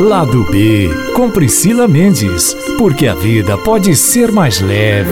Lado 0.00 0.44
B, 0.44 0.88
com 1.16 1.28
Priscila 1.28 1.88
Mendes, 1.88 2.54
porque 2.78 3.08
a 3.08 3.14
vida 3.14 3.58
pode 3.58 3.96
ser 3.96 4.30
mais 4.30 4.60
leve. 4.60 5.10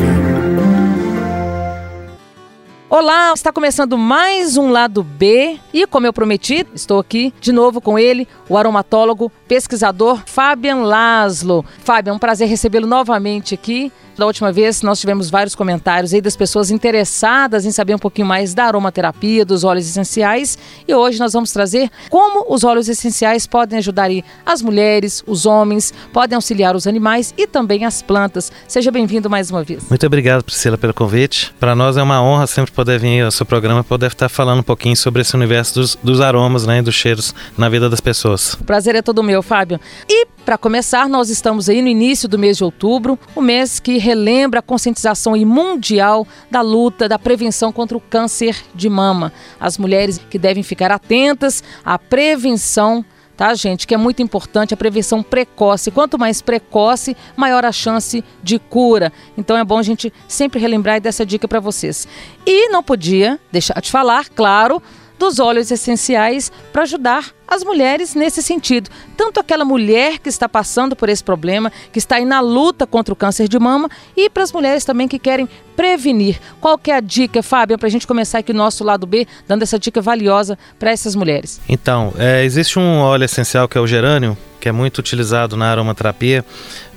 Olá, 2.88 3.33
está 3.35 3.53
começando 3.53 3.99
mais 3.99 4.57
um 4.57 4.71
lado 4.71 5.03
B 5.03 5.59
e, 5.75 5.88
como 5.88 6.07
eu 6.07 6.12
prometi, 6.12 6.64
estou 6.72 7.01
aqui 7.01 7.35
de 7.41 7.51
novo 7.51 7.80
com 7.80 7.99
ele, 7.99 8.29
o 8.49 8.57
aromatólogo, 8.57 9.30
pesquisador 9.49 10.22
Fabian 10.25 10.77
Laszlo. 10.77 11.64
Fabian, 11.80 12.12
é 12.12 12.14
um 12.14 12.18
prazer 12.21 12.46
recebê-lo 12.46 12.87
novamente 12.87 13.55
aqui. 13.55 13.91
Da 14.17 14.25
última 14.25 14.51
vez 14.51 14.80
nós 14.80 14.98
tivemos 14.98 15.29
vários 15.29 15.55
comentários 15.55 16.14
aí 16.14 16.23
das 16.23 16.35
pessoas 16.35 16.71
interessadas 16.71 17.66
em 17.66 17.71
saber 17.71 17.95
um 17.95 17.98
pouquinho 17.98 18.27
mais 18.27 18.55
da 18.55 18.65
aromaterapia, 18.65 19.45
dos 19.45 19.62
óleos 19.62 19.87
essenciais. 19.87 20.57
E 20.89 20.95
hoje 20.95 21.19
nós 21.19 21.35
vamos 21.35 21.53
trazer 21.53 21.91
como 22.09 22.47
os 22.48 22.65
óleos 22.65 22.89
essenciais 22.89 23.47
podem 23.47 23.79
ajudar 23.79 24.05
aí 24.05 24.25
as 24.45 24.62
mulheres, 24.62 25.23
os 25.27 25.45
homens, 25.45 25.93
podem 26.15 26.34
auxiliar 26.34 26.74
os 26.74 26.87
animais 26.87 27.34
e 27.37 27.47
também 27.47 27.84
as 27.84 28.01
plantas. 28.01 28.51
Seja 28.66 28.91
bem-vindo 28.91 29.29
mais 29.29 29.51
uma 29.51 29.62
vez. 29.62 29.87
Muito 29.88 30.07
obrigado, 30.07 30.43
Priscila, 30.43 30.79
pelo 30.79 30.95
convite. 30.95 31.55
Para 31.60 31.74
nós 31.74 31.98
é 31.98 32.02
uma 32.02 32.23
honra 32.23 32.46
sempre 32.46 32.73
poder 32.73 32.98
vir 32.98 33.23
ao 33.23 33.30
seu 33.30 33.45
programa 33.45 33.80
e 33.80 33.85
poder 33.85 34.07
estar 34.07 34.30
falando 34.30 34.60
um 34.60 34.65
pouquinho 34.65 34.96
sobre 34.96 35.21
esse 35.21 35.37
universo 35.37 35.74
dos, 35.74 35.98
dos 36.02 36.21
aromas 36.23 36.65
né, 36.65 36.79
e 36.79 36.83
dos 36.83 36.95
cheiros 36.95 37.35
na 37.57 37.69
vida 37.69 37.91
das 37.91 38.01
pessoas. 38.01 38.55
O 38.55 38.65
prazer 38.65 38.95
é 38.95 39.02
todo 39.02 39.23
meu, 39.23 39.43
Fábio. 39.43 39.79
E 40.09 40.35
para 40.46 40.56
começar, 40.56 41.09
nós 41.09 41.28
estamos 41.28 41.68
aí 41.68 41.82
no 41.82 41.88
início 41.88 42.28
do 42.28 42.38
mês 42.38 42.56
de 42.56 42.62
outubro, 42.62 43.18
o 43.34 43.41
mês 43.41 43.80
que 43.80 43.98
relembra 43.98 44.60
a 44.60 44.62
conscientização 44.62 45.37
mundial 45.45 46.24
da 46.48 46.60
luta, 46.60 47.09
da 47.09 47.18
prevenção 47.18 47.73
contra 47.73 47.96
o 47.96 48.00
câncer 48.00 48.56
de 48.73 48.88
mama. 48.88 49.32
As 49.59 49.77
mulheres 49.77 50.20
que 50.30 50.38
devem 50.38 50.62
ficar 50.62 50.92
atentas 50.92 51.64
à 51.84 51.98
prevenção 51.98 53.04
tá, 53.37 53.52
gente? 53.54 53.87
Que 53.87 53.95
é 53.95 53.98
muito 53.98 54.23
importante 54.23 54.73
a 54.73 54.77
prevenção 54.78 55.23
precoce. 55.23 55.90
Quanto 55.90 56.18
mais 56.18 56.40
precoce, 56.40 57.15
maior 57.37 57.66
a 57.66 57.73
chance 57.73 58.24
de 58.43 58.59
cura. 58.59 59.12
Então 59.37 59.59
é 59.59 59.65
bom 59.65 59.78
a 59.78 59.82
gente 59.82 60.10
sempre 60.26 60.59
relembrar 60.59 61.02
dessa 61.02 61.26
dica 61.26 61.46
para 61.46 61.60
vocês. 61.60 62.09
E 62.46 62.71
não 62.71 62.82
podia 62.82 63.38
deixar 63.52 63.78
de 63.82 63.90
falar, 63.90 64.31
claro, 64.31 64.81
dos 65.19 65.38
óleos 65.38 65.70
essenciais 65.70 66.53
para 66.72 66.82
ajudar 66.82 67.32
as 67.48 67.62
mulheres 67.62 68.14
nesse 68.14 68.42
sentido. 68.42 68.91
Tanto 69.16 69.41
aquela 69.41 69.64
mulher 69.64 70.19
que 70.19 70.28
está 70.28 70.48
passando 70.48 70.97
por 70.97 71.09
esse 71.09 71.22
problema, 71.22 71.72
que 71.92 71.98
está 71.98 72.16
aí 72.16 72.25
na 72.25 72.41
luta 72.41 72.86
contra 72.86 73.12
o 73.12 73.16
câncer 73.16 73.48
de 73.48 73.59
mama, 73.59 73.88
e 74.16 74.28
para 74.28 74.42
as 74.42 74.53
mulheres 74.53 74.84
também 74.84 75.06
que 75.06 75.19
querem 75.19 75.48
prevenir. 75.76 76.41
Qual 76.60 76.76
que 76.76 76.91
é 76.91 76.97
a 76.97 77.00
dica, 77.00 77.42
Fábio, 77.42 77.78
para 77.78 77.87
a 77.87 77.91
gente 77.91 78.06
começar 78.06 78.38
aqui 78.38 78.53
o 78.53 78.54
nosso 78.54 78.82
lado 78.82 79.06
B, 79.06 79.26
dando 79.47 79.62
essa 79.62 79.78
dica 79.78 80.00
valiosa 80.00 80.59
para 80.78 80.91
essas 80.91 81.14
mulheres? 81.14 81.60
Então, 81.69 82.12
é, 82.19 82.44
existe 82.44 82.78
um 82.78 82.98
óleo 82.98 83.25
essencial 83.25 83.69
que 83.69 83.78
é 83.78 83.81
o 83.81 83.87
gerânio, 83.87 84.37
que 84.60 84.69
é 84.69 84.72
muito 84.72 84.98
utilizado 84.98 85.56
na 85.56 85.70
aromaterapia 85.70 86.44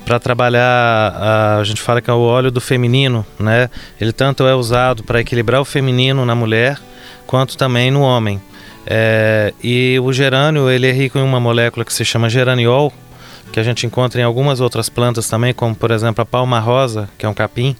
para 0.05 0.19
trabalhar, 0.19 0.63
a, 0.63 1.57
a, 1.59 1.63
gente 1.63 1.81
fala 1.81 2.01
que 2.01 2.09
é 2.09 2.13
o 2.13 2.19
óleo 2.19 2.49
do 2.49 2.59
feminino, 2.59 3.23
né? 3.37 3.69
Ele 4.01 4.11
tanto 4.11 4.47
é 4.47 4.55
usado 4.55 5.03
para 5.03 5.21
equilibrar 5.21 5.61
o 5.61 5.65
feminino 5.65 6.25
na 6.25 6.33
mulher, 6.33 6.79
quanto 7.29 7.55
também 7.55 7.91
no 7.91 8.01
homem. 8.01 8.41
É, 8.87 9.53
e 9.63 9.99
o 10.01 10.11
gerânio 10.11 10.67
ele 10.67 10.87
é 10.87 10.91
rico 10.91 11.19
em 11.19 11.21
uma 11.21 11.39
molécula 11.39 11.85
que 11.85 11.93
se 11.93 12.03
chama 12.03 12.27
geraniol, 12.27 12.91
que 13.51 13.59
a 13.59 13.63
gente 13.63 13.85
encontra 13.85 14.19
em 14.19 14.23
algumas 14.23 14.59
outras 14.59 14.89
plantas 14.89 15.29
também, 15.29 15.53
como 15.53 15.75
por 15.75 15.91
exemplo 15.91 16.23
a 16.23 16.25
palma 16.25 16.59
rosa, 16.59 17.07
que 17.19 17.27
é 17.27 17.29
um 17.29 17.33
capim. 17.33 17.75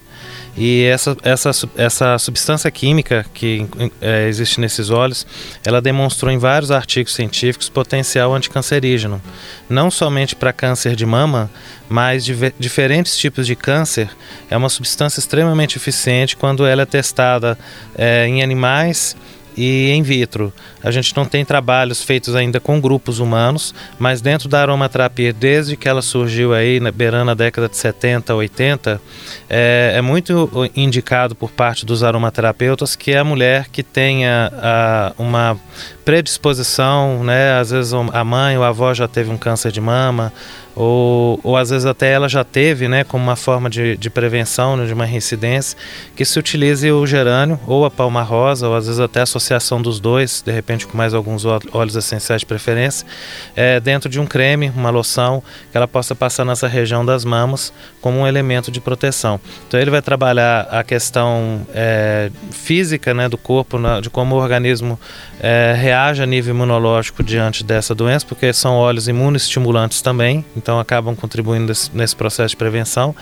E 0.55 0.83
essa, 0.83 1.17
essa, 1.23 1.51
essa 1.75 2.17
substância 2.19 2.69
química 2.69 3.25
que 3.33 3.65
é, 3.99 4.27
existe 4.27 4.59
nesses 4.59 4.91
óleos, 4.91 5.25
ela 5.65 5.81
demonstrou 5.81 6.31
em 6.31 6.37
vários 6.37 6.69
artigos 6.69 7.15
científicos 7.15 7.69
potencial 7.69 8.35
anticancerígeno. 8.35 9.19
Não 9.67 9.89
somente 9.89 10.35
para 10.35 10.53
câncer 10.53 10.95
de 10.95 11.07
mama, 11.07 11.49
mas 11.87 12.23
de 12.23 12.35
diferentes 12.59 13.17
tipos 13.17 13.47
de 13.47 13.55
câncer. 13.55 14.09
É 14.47 14.55
uma 14.55 14.69
substância 14.69 15.19
extremamente 15.19 15.77
eficiente 15.77 16.35
quando 16.35 16.67
ela 16.67 16.83
é 16.83 16.85
testada 16.85 17.57
é, 17.97 18.27
em 18.27 18.43
animais 18.43 19.15
e 19.59 19.91
in 19.91 20.01
vitro. 20.01 20.53
A 20.81 20.89
gente 20.89 21.13
não 21.17 21.25
tem 21.25 21.43
trabalhos 21.43 22.01
feitos 22.01 22.33
ainda 22.33 22.61
com 22.61 22.79
grupos 22.79 23.19
humanos, 23.19 23.75
mas 23.99 24.21
dentro 24.21 24.47
da 24.47 24.61
aromaterapia, 24.61 25.33
desde 25.33 25.75
que 25.75 25.89
ela 25.89 26.01
surgiu 26.01 26.53
aí, 26.53 26.79
na, 26.79 26.91
beirando 26.93 27.31
a 27.31 27.33
década 27.33 27.67
de 27.67 27.75
70, 27.75 28.33
80, 28.33 29.01
é, 29.49 29.93
é 29.97 30.01
muito 30.01 30.49
indicado 30.73 31.35
por 31.35 31.51
parte 31.51 31.85
dos 31.85 32.05
aromaterapeutas 32.05 32.95
que 32.95 33.13
a 33.13 33.23
mulher 33.25 33.67
que 33.69 33.83
tenha 33.83 34.49
a, 34.55 35.13
uma 35.17 35.59
predisposição, 36.05 37.21
né, 37.25 37.59
às 37.59 37.71
vezes 37.71 37.91
a 37.93 38.23
mãe 38.23 38.57
ou 38.57 38.63
a 38.63 38.69
avó 38.69 38.93
já 38.93 39.09
teve 39.09 39.29
um 39.29 39.37
câncer 39.37 39.73
de 39.73 39.81
mama, 39.81 40.31
ou, 40.79 41.37
ou 41.43 41.57
às 41.57 41.71
vezes 41.71 41.85
até 41.85 42.09
ela 42.09 42.29
já 42.29 42.41
teve, 42.41 42.87
né, 42.87 43.03
como 43.03 43.21
uma 43.21 43.35
forma 43.35 43.69
de, 43.69 43.97
de 43.97 44.09
prevenção 44.09 44.77
né, 44.77 44.85
de 44.85 44.93
uma 44.93 45.03
reincidência, 45.03 45.77
que 46.15 46.23
se 46.23 46.39
utilize 46.39 46.89
o 46.89 47.05
gerânio 47.05 47.59
ou 47.67 47.83
a 47.83 47.91
palma 47.91 48.21
rosa, 48.21 48.65
ou 48.65 48.73
às 48.73 48.85
vezes 48.85 48.97
até 48.97 49.19
a 49.19 49.23
associação 49.23 49.81
dos 49.81 49.99
dois, 49.99 50.41
de 50.41 50.53
repente 50.53 50.87
com 50.87 50.97
mais 50.97 51.13
alguns 51.13 51.43
óleos 51.43 51.97
essenciais 51.97 52.39
de 52.39 52.45
preferência, 52.45 53.05
é, 53.57 53.77
dentro 53.81 54.09
de 54.09 54.21
um 54.21 54.25
creme, 54.25 54.71
uma 54.73 54.89
loção, 54.89 55.43
que 55.69 55.75
ela 55.75 55.87
possa 55.87 56.15
passar 56.15 56.45
nessa 56.45 56.65
região 56.65 57.05
das 57.05 57.25
mamas 57.25 57.73
como 57.99 58.19
um 58.19 58.25
elemento 58.25 58.71
de 58.71 58.79
proteção. 58.79 59.37
Então 59.67 59.77
ele 59.77 59.91
vai 59.91 60.01
trabalhar 60.01 60.61
a 60.71 60.81
questão 60.81 61.67
é, 61.73 62.31
física 62.51 63.13
né, 63.13 63.27
do 63.27 63.37
corpo, 63.37 63.77
de 64.01 64.09
como 64.09 64.35
o 64.35 64.39
organismo 64.39 64.97
é, 65.41 65.75
reage 65.77 66.23
a 66.23 66.25
nível 66.25 66.55
imunológico 66.55 67.21
diante 67.21 67.65
dessa 67.65 67.93
doença, 67.93 68.25
porque 68.25 68.53
são 68.53 68.75
óleos 68.75 69.09
imunoestimulantes 69.09 70.01
também, 70.01 70.45
então 70.55 70.68
acabam 70.77 71.15
contribuindo 71.15 71.71
nesse 71.93 72.15
processo 72.15 72.49
de 72.49 72.57
prevenção 72.57 73.15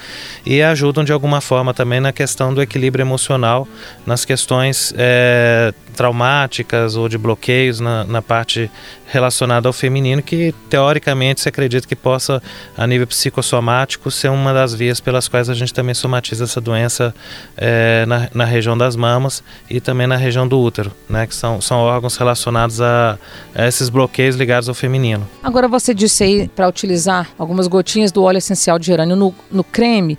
e 0.44 0.62
ajudam 0.64 1.04
de 1.04 1.14
alguma 1.14 1.40
forma 1.40 1.74
também 1.74 2.00
na 2.00 2.12
questão 2.12 2.52
do 2.52 2.62
equilíbrio 2.62 3.04
emocional, 3.04 3.68
nas 4.06 4.26
questões 4.26 4.92
é, 4.98 5.72
traumáticas 5.98 6.96
ou 6.96 7.10
de 7.10 7.18
bloqueios 7.18 7.80
na, 7.80 8.04
na 8.04 8.22
parte 8.22 8.70
relacionada 9.08 9.68
ao 9.68 9.74
feminino, 9.74 10.22
que 10.22 10.54
teoricamente 10.70 11.42
se 11.42 11.50
acredita 11.50 11.88
que 11.88 11.96
possa, 11.96 12.42
a 12.78 12.86
nível 12.86 13.08
psicossomático, 13.08 14.12
ser 14.12 14.30
uma 14.30 14.54
das 14.54 14.76
vias 14.76 15.00
pelas 15.00 15.28
quais 15.28 15.50
a 15.50 15.54
gente 15.54 15.74
também 15.74 15.96
somatiza 15.96 16.44
essa 16.44 16.62
doença 16.62 17.16
é, 17.58 18.06
na, 18.06 18.30
na 18.34 18.46
região 18.46 18.78
das 18.78 18.96
mamas 18.96 19.44
e 19.70 19.82
também 19.82 20.06
na 20.06 20.18
região 20.18 20.48
do 20.48 20.60
útero, 20.60 20.92
né, 21.10 21.26
que 21.26 21.34
são, 21.34 21.60
são 21.60 21.80
órgãos 21.80 22.16
relacionados 22.16 22.80
a, 22.80 23.18
a 23.56 23.68
esses 23.68 23.90
bloqueios 23.90 24.36
ligados 24.36 24.70
ao 24.70 24.76
feminino. 24.76 25.28
Agora 25.42 25.68
você 25.68 25.94
disse 25.94 26.24
aí 26.24 26.48
para 26.50 26.68
utilizar 26.68 27.30
algumas 27.40 27.66
gotinhas 27.68 28.12
do 28.12 28.22
óleo 28.24 28.38
essencial 28.38 28.78
de 28.78 28.86
gerânio 28.86 29.16
no, 29.16 29.34
no 29.50 29.64
creme 29.64 30.18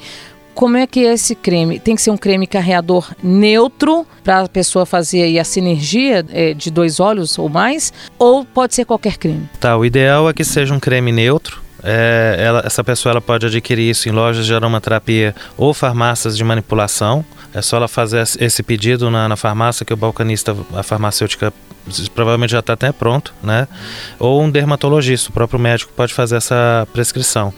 como 0.59 0.77
é 0.77 0.89
que 0.89 1.07
é 1.07 1.13
esse 1.13 1.37
creme? 1.37 1.79
Tem 1.79 1.95
que 1.95 2.03
ser 2.03 2.11
um 2.11 2.17
creme 2.17 2.45
carreador 2.45 3.15
neutro 3.23 4.05
para 4.25 4.41
a 4.41 4.49
pessoa 4.49 4.85
fazer 4.85 5.39
a 5.39 5.45
sinergia 5.45 6.27
é, 6.31 6.53
de 6.53 6.69
dois 6.69 6.99
óleos 6.99 7.39
ou 7.39 7.49
mais? 7.49 7.93
Ou 8.19 8.45
pode 8.45 8.75
ser 8.75 8.85
qualquer 8.85 9.19
creme? 9.19 9.49
Tá, 9.61 9.77
o 9.77 9.85
ideal 9.85 10.29
é 10.29 10.33
que 10.33 10.43
seja 10.43 10.75
um 10.75 10.81
creme 10.81 11.13
neutro. 11.13 11.63
É, 11.81 12.35
ela, 12.41 12.63
essa 12.67 12.83
pessoa 12.83 13.13
ela 13.13 13.21
pode 13.21 13.47
adquirir 13.47 13.89
isso 13.89 14.09
em 14.09 14.13
lojas 14.13 14.47
de 14.47 14.53
aromaterapia 14.53 15.33
ou 15.57 15.73
farmácias 15.73 16.37
de 16.37 16.43
manipulação. 16.43 17.25
É 17.55 17.63
só 17.63 17.77
ela 17.77 17.89
fazer 17.89 18.23
esse 18.41 18.63
pedido 18.63 19.11
na, 19.11 19.29
na 19.29 19.37
farmácia 19.37 19.85
que 19.85 19.93
o 19.93 19.97
balcanista, 19.97 20.57
a 20.75 20.83
farmacêutica 20.83 21.53
provavelmente 22.15 22.51
já 22.51 22.59
está 22.59 22.75
até 22.75 22.93
pronto, 22.93 23.33
né? 23.43 23.67
Ou 24.19 24.43
um 24.43 24.51
dermatologista, 24.51 25.31
o 25.31 25.33
próprio 25.33 25.59
médico 25.59 25.93
pode 25.95 26.13
fazer 26.13 26.37
essa 26.37 26.87
prescrição. 26.93 27.53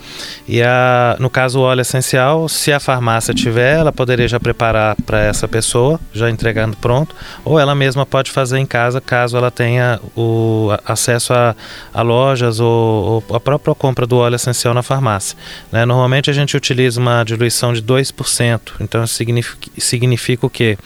E 0.47 0.63
a, 0.63 1.17
no 1.19 1.29
caso 1.29 1.61
o 1.61 1.63
óleo 1.63 1.81
essencial, 1.81 2.49
se 2.49 2.73
a 2.73 2.81
farmácia 2.81 3.35
tiver, 3.35 3.79
ela 3.79 3.93
poderia 3.93 4.29
já 4.29 4.39
preparar 4.39 4.97
para 5.05 5.21
essa 5.21 5.49
pessoa, 5.49 5.99
já 6.13 6.31
entregando 6.31 6.77
pronto, 6.77 7.15
ou 7.45 7.59
ela 7.59 7.75
mesma 7.75 8.07
pode 8.07 8.31
fazer 8.31 8.59
em 8.59 8.67
casa, 8.67 9.01
caso 9.01 9.37
ela 9.37 9.51
tenha 9.51 10.01
o 10.17 10.69
acesso 10.85 11.33
a, 11.33 11.55
a 11.93 12.03
lojas 12.03 12.61
ou, 12.61 13.25
ou, 13.29 13.37
a 13.37 13.41
própria 13.41 13.75
compra 13.75 14.07
do 14.07 14.17
óleo 14.17 14.37
essencial 14.37 14.75
na 14.75 14.83
farmácia. 14.83 15.37
Né? 15.73 15.85
Normalmente 15.85 16.31
a 16.31 16.33
gente 16.33 16.57
utiliza 16.57 17.01
uma 17.01 17.25
diluição 17.25 17.73
de 17.73 17.83
2%, 17.83 18.61
então 18.81 19.07
significa, 19.07 19.69
significa 19.81 20.47
o 20.47 20.51
quê? 20.51 20.79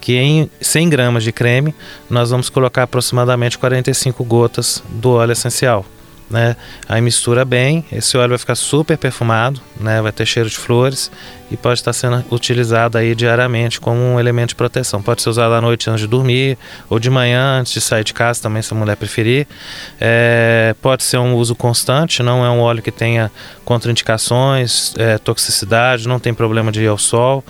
Que 0.00 0.16
em 0.16 0.50
100 0.60 0.88
gramas 0.88 1.24
de 1.24 1.32
creme 1.32 1.74
nós 2.08 2.30
vamos 2.30 2.48
colocar 2.48 2.84
aproximadamente 2.84 3.58
45 3.58 4.24
gotas 4.24 4.82
do 4.88 5.10
óleo 5.10 5.32
essencial. 5.32 5.84
Né? 6.28 6.56
Aí 6.88 7.00
mistura 7.00 7.44
bem, 7.44 7.84
esse 7.92 8.16
óleo 8.16 8.30
vai 8.30 8.38
ficar 8.38 8.56
super 8.56 8.98
perfumado, 8.98 9.60
né? 9.80 10.02
Vai 10.02 10.10
ter 10.10 10.26
cheiro 10.26 10.50
de 10.50 10.56
flores 10.56 11.08
e 11.50 11.56
pode 11.56 11.78
estar 11.78 11.92
sendo 11.92 12.24
utilizado 12.32 12.98
aí 12.98 13.14
diariamente 13.14 13.80
como 13.80 14.00
um 14.00 14.18
elemento 14.18 14.48
de 14.48 14.54
proteção. 14.56 15.00
Pode 15.00 15.22
ser 15.22 15.28
usado 15.28 15.54
à 15.54 15.60
noite 15.60 15.88
antes 15.88 16.00
de 16.00 16.08
dormir 16.08 16.58
ou 16.90 16.98
de 16.98 17.08
manhã 17.08 17.60
antes 17.60 17.72
de 17.72 17.80
sair 17.80 18.02
de 18.02 18.12
casa 18.12 18.42
também, 18.42 18.60
se 18.60 18.74
a 18.74 18.76
mulher 18.76 18.96
preferir. 18.96 19.46
É, 20.00 20.74
pode 20.82 21.04
ser 21.04 21.18
um 21.18 21.34
uso 21.34 21.54
constante, 21.54 22.22
não 22.24 22.44
é 22.44 22.50
um 22.50 22.58
óleo 22.58 22.82
que 22.82 22.90
tenha 22.90 23.30
contraindicações, 23.64 24.94
é, 24.98 25.18
toxicidade, 25.18 26.08
não 26.08 26.18
tem 26.18 26.34
problema 26.34 26.72
de 26.72 26.82
ir 26.82 26.88
ao 26.88 26.98
sol. 26.98 27.44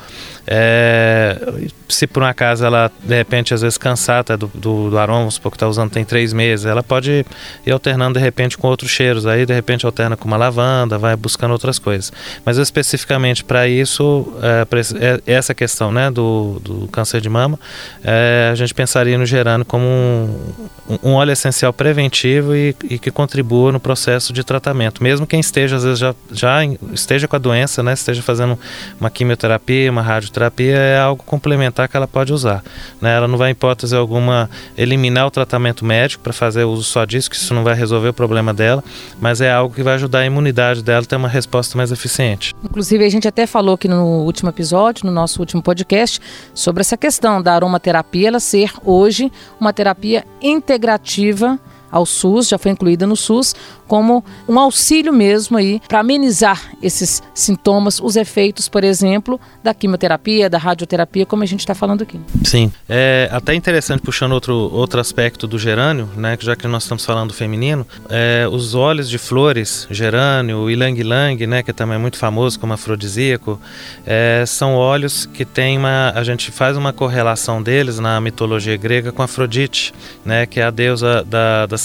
É, 0.47 1.39
se 1.89 2.07
por 2.07 2.23
um 2.23 2.27
acaso 2.27 2.65
ela, 2.65 2.91
de 3.03 3.15
repente, 3.15 3.55
às 3.55 3.63
vezes 3.63 3.79
cansada 3.79 4.37
do, 4.37 4.51
do, 4.55 4.91
do 4.91 4.99
aroma, 4.99 5.21
vamos 5.21 5.35
supor 5.35 5.53
que 5.53 5.57
está 5.57 5.69
usando 5.69 5.91
tem 5.91 6.05
três 6.05 6.33
meses, 6.33 6.67
ela 6.67 6.83
pode 6.83 7.25
ir 7.65 7.71
alternando 7.71 8.19
de 8.19 8.25
repente 8.25 8.57
com 8.59 8.69
outros 8.69 8.91
cheiros. 8.91 9.27
Aí, 9.27 9.47
de 9.47 9.55
repente, 9.55 9.87
alterna 9.87 10.17
com 10.17 10.27
uma 10.27 10.37
lavanda, 10.37 10.99
vai 10.99 11.17
buscando 11.17 11.53
outras 11.53 11.79
coisas. 11.79 12.13
Mas 12.45 12.59
especificamente 12.59 13.45
para 13.45 13.69
isso, 13.69 14.33
é, 14.43 14.65
pra 14.65 14.81
é, 14.81 15.21
essa 15.27 15.55
questão 15.55 15.93
né, 15.93 16.11
do, 16.11 16.61
do 16.63 16.89
câncer 16.89 17.21
de 17.21 17.29
mama, 17.29 17.59
é, 18.03 18.49
a 18.51 18.55
gente 18.55 18.75
pensaria 18.75 19.17
no 19.19 19.27
gerando 19.27 19.65
como 19.65 19.85
um, 19.85 20.99
um 21.03 21.13
óleo 21.15 21.33
essencial 21.33 21.73
preventivo 21.73 22.55
e, 22.55 22.75
e, 22.85 22.99
que 22.99 23.11
contribua 23.11 23.73
no 23.73 23.81
processo 23.81 24.33
de 24.33 24.43
tratamento. 24.45 25.03
Mesmo 25.03 25.27
quem 25.27 25.41
esteja, 25.41 25.77
às 25.77 25.85
vezes, 25.85 25.99
já, 25.99 26.15
já 26.31 26.65
esteja 26.93 27.29
com 27.29 27.37
a 27.37 27.39
doença, 27.39 27.83
né, 27.83 27.93
esteja 27.93 28.23
fazendo 28.23 28.59
uma 29.01 29.11
quimioterapia, 29.11 29.91
uma 29.91 30.03
radioterapia, 30.03 30.77
é 30.77 30.99
algo 30.99 31.23
complementar 31.23 31.76
que 31.87 31.97
ela 31.97 32.09
pode 32.09 32.33
usar. 32.33 32.65
Né? 33.01 33.15
Ela 33.15 33.29
não 33.29 33.37
vai, 33.37 33.51
em 33.51 33.53
hipótese 33.53 33.95
alguma, 33.95 34.49
eliminar 34.77 35.27
o 35.27 35.31
tratamento 35.31 35.85
médico 35.85 36.23
para 36.23 36.33
fazer 36.33 36.65
uso 36.65 36.83
só 36.83 37.05
disso, 37.05 37.29
que 37.29 37.37
isso 37.37 37.53
não 37.53 37.65
vai 37.65 37.75
resolver 37.75 38.09
o 38.09 38.15
problema 38.15 38.55
dela, 38.55 38.83
mas 39.21 39.41
é 39.41 39.53
algo 39.53 39.75
que 39.75 39.83
vai 39.83 39.95
ajudar 39.95 40.21
a 40.21 40.27
imunidade 40.27 40.83
dela 40.83 41.03
a 41.03 41.05
ter 41.05 41.17
uma 41.17 41.29
resposta 41.29 41.77
mais 41.77 41.93
eficiente. 41.93 42.55
Inclusive, 42.65 43.05
a 43.05 43.09
gente 43.09 43.29
até 43.29 43.47
falou 43.47 43.75
aqui 43.75 43.89
no 43.89 44.25
último 44.25 44.49
episódio, 44.49 45.05
no 45.05 45.13
nosso 45.13 45.41
último 45.41 45.63
podcast, 45.63 46.21
sobre 46.55 46.81
essa 46.81 46.97
questão 46.97 47.43
da 47.43 47.55
aromaterapia 47.55 48.29
ela 48.29 48.41
ser 48.41 48.73
hoje 48.85 49.31
uma 49.61 49.73
terapia 49.73 50.25
integrativa 50.41 51.59
ao 51.91 52.05
SUS, 52.05 52.49
já 52.49 52.59
foi 52.59 52.73
incluída 52.73 53.07
no 53.07 53.17
SUS, 53.17 53.55
como 53.87 54.25
um 54.49 54.59
auxílio 54.59 55.13
mesmo 55.13 55.57
aí 55.57 55.81
para 55.89 56.01
amenizar 56.01 56.73
esses 56.83 57.23
sintomas, 57.35 58.01
os 58.01 58.17
efeitos, 58.17 58.69
por 58.69 58.85
exemplo, 58.85 59.41
da 59.63 59.73
quimioterapia, 59.75 60.49
da 60.51 60.59
radioterapia, 60.59 61.27
como 61.27 61.43
a 61.43 61.47
gente 61.47 61.61
está 61.61 61.75
falando 61.75 62.03
aqui. 62.03 62.21
Sim, 62.45 62.73
é 62.89 63.29
até 63.33 63.55
interessante 63.55 64.01
puxando 64.03 64.33
outro, 64.33 64.55
outro 64.55 65.01
aspecto 65.01 65.47
do 65.47 65.59
gerânio, 65.59 66.09
né, 66.17 66.37
já 66.41 66.57
que 66.57 66.67
nós 66.67 66.85
estamos 66.85 67.05
falando 67.05 67.29
do 67.29 67.35
feminino, 67.35 67.87
é, 68.09 68.47
os 68.51 68.75
óleos 68.75 69.09
de 69.09 69.19
flores, 69.19 69.87
gerânio, 69.91 70.71
ilang 70.71 70.99
ilang, 70.99 71.47
né, 71.47 71.63
que 71.63 71.73
também 71.73 71.97
é 71.97 71.99
muito 71.99 72.17
famoso 72.17 72.59
como 72.59 72.73
afrodisíaco, 72.73 73.61
é, 74.07 74.45
são 74.47 74.75
óleos 74.75 75.27
que 75.27 75.45
tem 75.45 75.79
uma, 75.79 76.13
a 76.15 76.23
gente 76.25 76.51
faz 76.51 76.77
uma 76.77 76.93
correlação 76.93 77.63
deles 77.63 77.99
na 77.99 78.21
mitologia 78.21 78.77
grega 78.77 79.13
com 79.13 79.23
Afrodite, 79.23 79.93
né, 80.25 80.47
que 80.47 80.61
é 80.61 80.65
a 80.65 80.71
deusa 80.71 81.25
da, 81.25 81.67
da, 81.67 81.77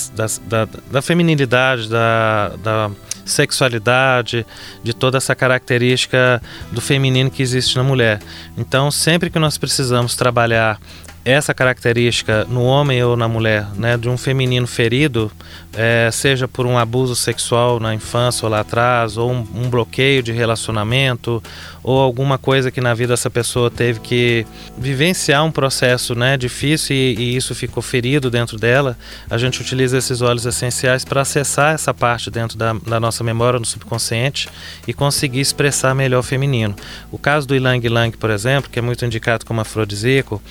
da, 0.47 0.67
da 0.91 1.01
feminilidade, 1.01 1.89
da, 1.91 2.53
da 2.63 2.91
sexualidade, 3.25 4.45
de 4.83 4.93
toda 4.93 5.17
essa 5.17 5.35
característica 5.35 6.41
do 6.71 6.81
feminino 6.81 7.29
que 7.29 7.43
existe 7.43 7.75
na 7.75 7.83
mulher. 7.83 8.19
Então, 8.57 8.89
sempre 8.89 9.29
que 9.29 9.37
nós 9.37 9.57
precisamos 9.57 10.15
trabalhar 10.15 10.79
essa 11.23 11.53
característica 11.53 12.45
no 12.45 12.63
homem 12.63 13.03
ou 13.03 13.15
na 13.15 13.27
mulher, 13.27 13.67
né, 13.75 13.95
de 13.95 14.09
um 14.09 14.17
feminino 14.17 14.65
ferido, 14.65 15.31
é, 15.73 16.09
seja 16.11 16.47
por 16.47 16.65
um 16.65 16.77
abuso 16.77 17.15
sexual 17.15 17.79
na 17.79 17.93
infância 17.93 18.45
ou 18.45 18.51
lá 18.51 18.61
atrás, 18.61 19.17
ou 19.17 19.31
um, 19.31 19.47
um, 19.53 19.69
bloqueio 19.69 20.23
de 20.23 20.31
relacionamento, 20.31 21.41
ou 21.83 21.99
alguma 21.99 22.37
coisa 22.37 22.71
que 22.71 22.79
na 22.79 22.93
vida 22.93 23.13
essa 23.13 23.29
pessoa 23.29 23.69
teve 23.69 23.99
que 23.99 24.45
vivenciar 24.77 25.43
um 25.43 25.51
processo 25.51 26.15
né, 26.15 26.37
difícil 26.37 26.95
e, 26.95 27.15
e 27.17 27.35
isso 27.35 27.55
ficou 27.55 27.81
ferido 27.81 28.29
dentro 28.29 28.57
dela, 28.57 28.97
a 29.29 29.37
gente 29.37 29.61
utiliza 29.61 29.97
esses 29.97 30.21
óleos 30.21 30.45
essenciais 30.45 31.03
para 31.03 31.21
acessar 31.21 31.73
essa 31.73 31.93
parte 31.93 32.29
dentro 32.29 32.57
da, 32.57 32.73
da, 32.73 32.99
nossa 32.99 33.23
memória 33.23 33.59
no 33.59 33.65
subconsciente 33.65 34.47
e 34.87 34.93
conseguir 34.93 35.39
expressar 35.39 35.95
melhor 35.95 36.19
o 36.19 36.23
feminino. 36.23 36.75
O 37.11 37.17
caso 37.17 37.47
do 37.47 37.55
ilang 37.55 37.85
ilang, 37.85 38.11
por 38.11 38.29
exemplo, 38.29 38.69
que 38.69 38.79
é 38.79 38.81
muito 38.81 39.05
indicado 39.05 39.45
como 39.45 39.61
afrodisíaco, 39.61 40.41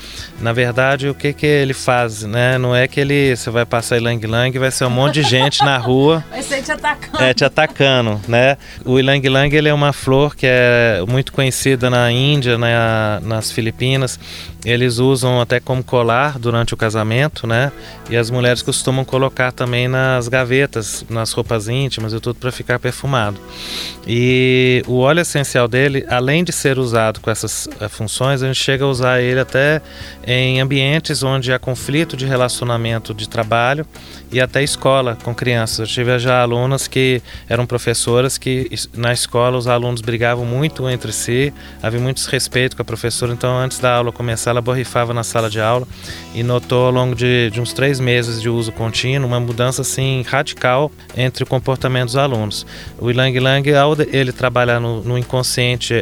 na 0.40 0.52
verdade 0.52 1.08
o 1.08 1.14
que, 1.14 1.32
que 1.32 1.46
ele 1.46 1.74
faz? 1.74 2.22
Né? 2.22 2.58
Não 2.58 2.74
é 2.74 2.88
que 2.88 3.00
ele 3.00 3.36
você 3.36 3.50
vai 3.50 3.64
passar 3.64 3.96
ilang 3.96 4.22
ilang 4.22 4.54
e 4.54 4.58
vai 4.58 4.70
ser 4.70 4.84
um 4.84 4.90
monte 4.90 5.14
de 5.14 5.22
gente 5.22 5.64
na 5.64 5.76
rua. 5.76 6.24
Vai 6.30 6.42
ser 6.42 6.62
te 6.62 6.72
atacando. 6.72 7.22
É, 7.22 7.34
te 7.34 7.44
atacando, 7.44 8.20
né? 8.26 8.56
O 8.84 8.98
ilang 8.98 9.24
ilang 9.24 9.54
ele 9.54 9.68
é 9.68 9.74
uma 9.74 9.92
flor 9.92 10.34
que 10.34 10.46
é 10.46 11.02
muito 11.08 11.19
conhecida 11.22 11.90
na 11.90 12.10
Índia, 12.10 12.56
na, 12.56 13.20
nas 13.22 13.50
Filipinas. 13.50 14.18
Eles 14.64 14.98
usam 14.98 15.40
até 15.40 15.58
como 15.58 15.82
colar 15.82 16.38
durante 16.38 16.74
o 16.74 16.76
casamento, 16.76 17.46
né? 17.46 17.72
E 18.10 18.16
as 18.16 18.30
mulheres 18.30 18.62
costumam 18.62 19.04
colocar 19.04 19.52
também 19.52 19.88
nas 19.88 20.28
gavetas, 20.28 21.04
nas 21.08 21.32
roupas 21.32 21.68
íntimas 21.68 22.12
e 22.12 22.20
tudo 22.20 22.36
para 22.36 22.52
ficar 22.52 22.78
perfumado. 22.78 23.40
E 24.06 24.82
o 24.86 24.98
óleo 24.98 25.20
essencial 25.20 25.66
dele, 25.66 26.04
além 26.08 26.44
de 26.44 26.52
ser 26.52 26.78
usado 26.78 27.20
com 27.20 27.30
essas 27.30 27.68
eh, 27.80 27.88
funções, 27.88 28.42
a 28.42 28.46
gente 28.46 28.58
chega 28.58 28.84
a 28.84 28.88
usar 28.88 29.20
ele 29.20 29.40
até 29.40 29.80
em 30.26 30.60
ambientes 30.60 31.22
onde 31.22 31.52
há 31.52 31.58
conflito 31.58 32.16
de 32.16 32.26
relacionamento 32.26 33.14
de 33.14 33.28
trabalho 33.28 33.86
e 34.32 34.40
até 34.40 34.62
escola 34.62 35.16
com 35.22 35.34
crianças. 35.34 35.78
Eu 35.80 35.86
tive 35.86 36.18
já 36.18 36.42
alunas 36.42 36.86
que 36.86 37.22
eram 37.48 37.66
professoras 37.66 38.38
que 38.38 38.70
na 38.94 39.12
escola 39.12 39.56
os 39.58 39.66
alunos 39.66 40.00
brigavam 40.00 40.44
muito 40.44 40.88
entre 40.88 41.12
si, 41.12 41.52
havia 41.82 42.00
muito 42.00 42.16
desrespeito 42.16 42.76
com 42.76 42.82
a 42.82 42.84
professora, 42.84 43.32
então 43.32 43.56
antes 43.58 43.78
da 43.78 43.94
aula 43.94 44.12
começar 44.12 44.50
ela 44.50 44.60
borrifava 44.60 45.12
na 45.12 45.22
sala 45.22 45.50
de 45.50 45.60
aula 45.60 45.86
e 46.34 46.42
notou 46.42 46.86
ao 46.86 46.92
longo 46.92 47.14
de, 47.14 47.50
de 47.50 47.60
uns 47.60 47.72
três 47.72 48.00
meses 48.00 48.40
de 48.40 48.48
uso 48.48 48.72
contínuo 48.72 49.28
uma 49.28 49.40
mudança 49.40 49.82
assim 49.82 50.24
radical 50.26 50.90
entre 51.16 51.44
o 51.44 51.46
comportamento 51.46 52.06
dos 52.06 52.16
alunos. 52.16 52.66
O 52.98 53.10
Ilang 53.10 53.38
Lang, 53.38 53.74
ao 53.74 53.90
ele 54.12 54.32
trabalhar 54.32 54.80
no, 54.80 55.02
no 55.02 55.18
inconsciente 55.18 55.94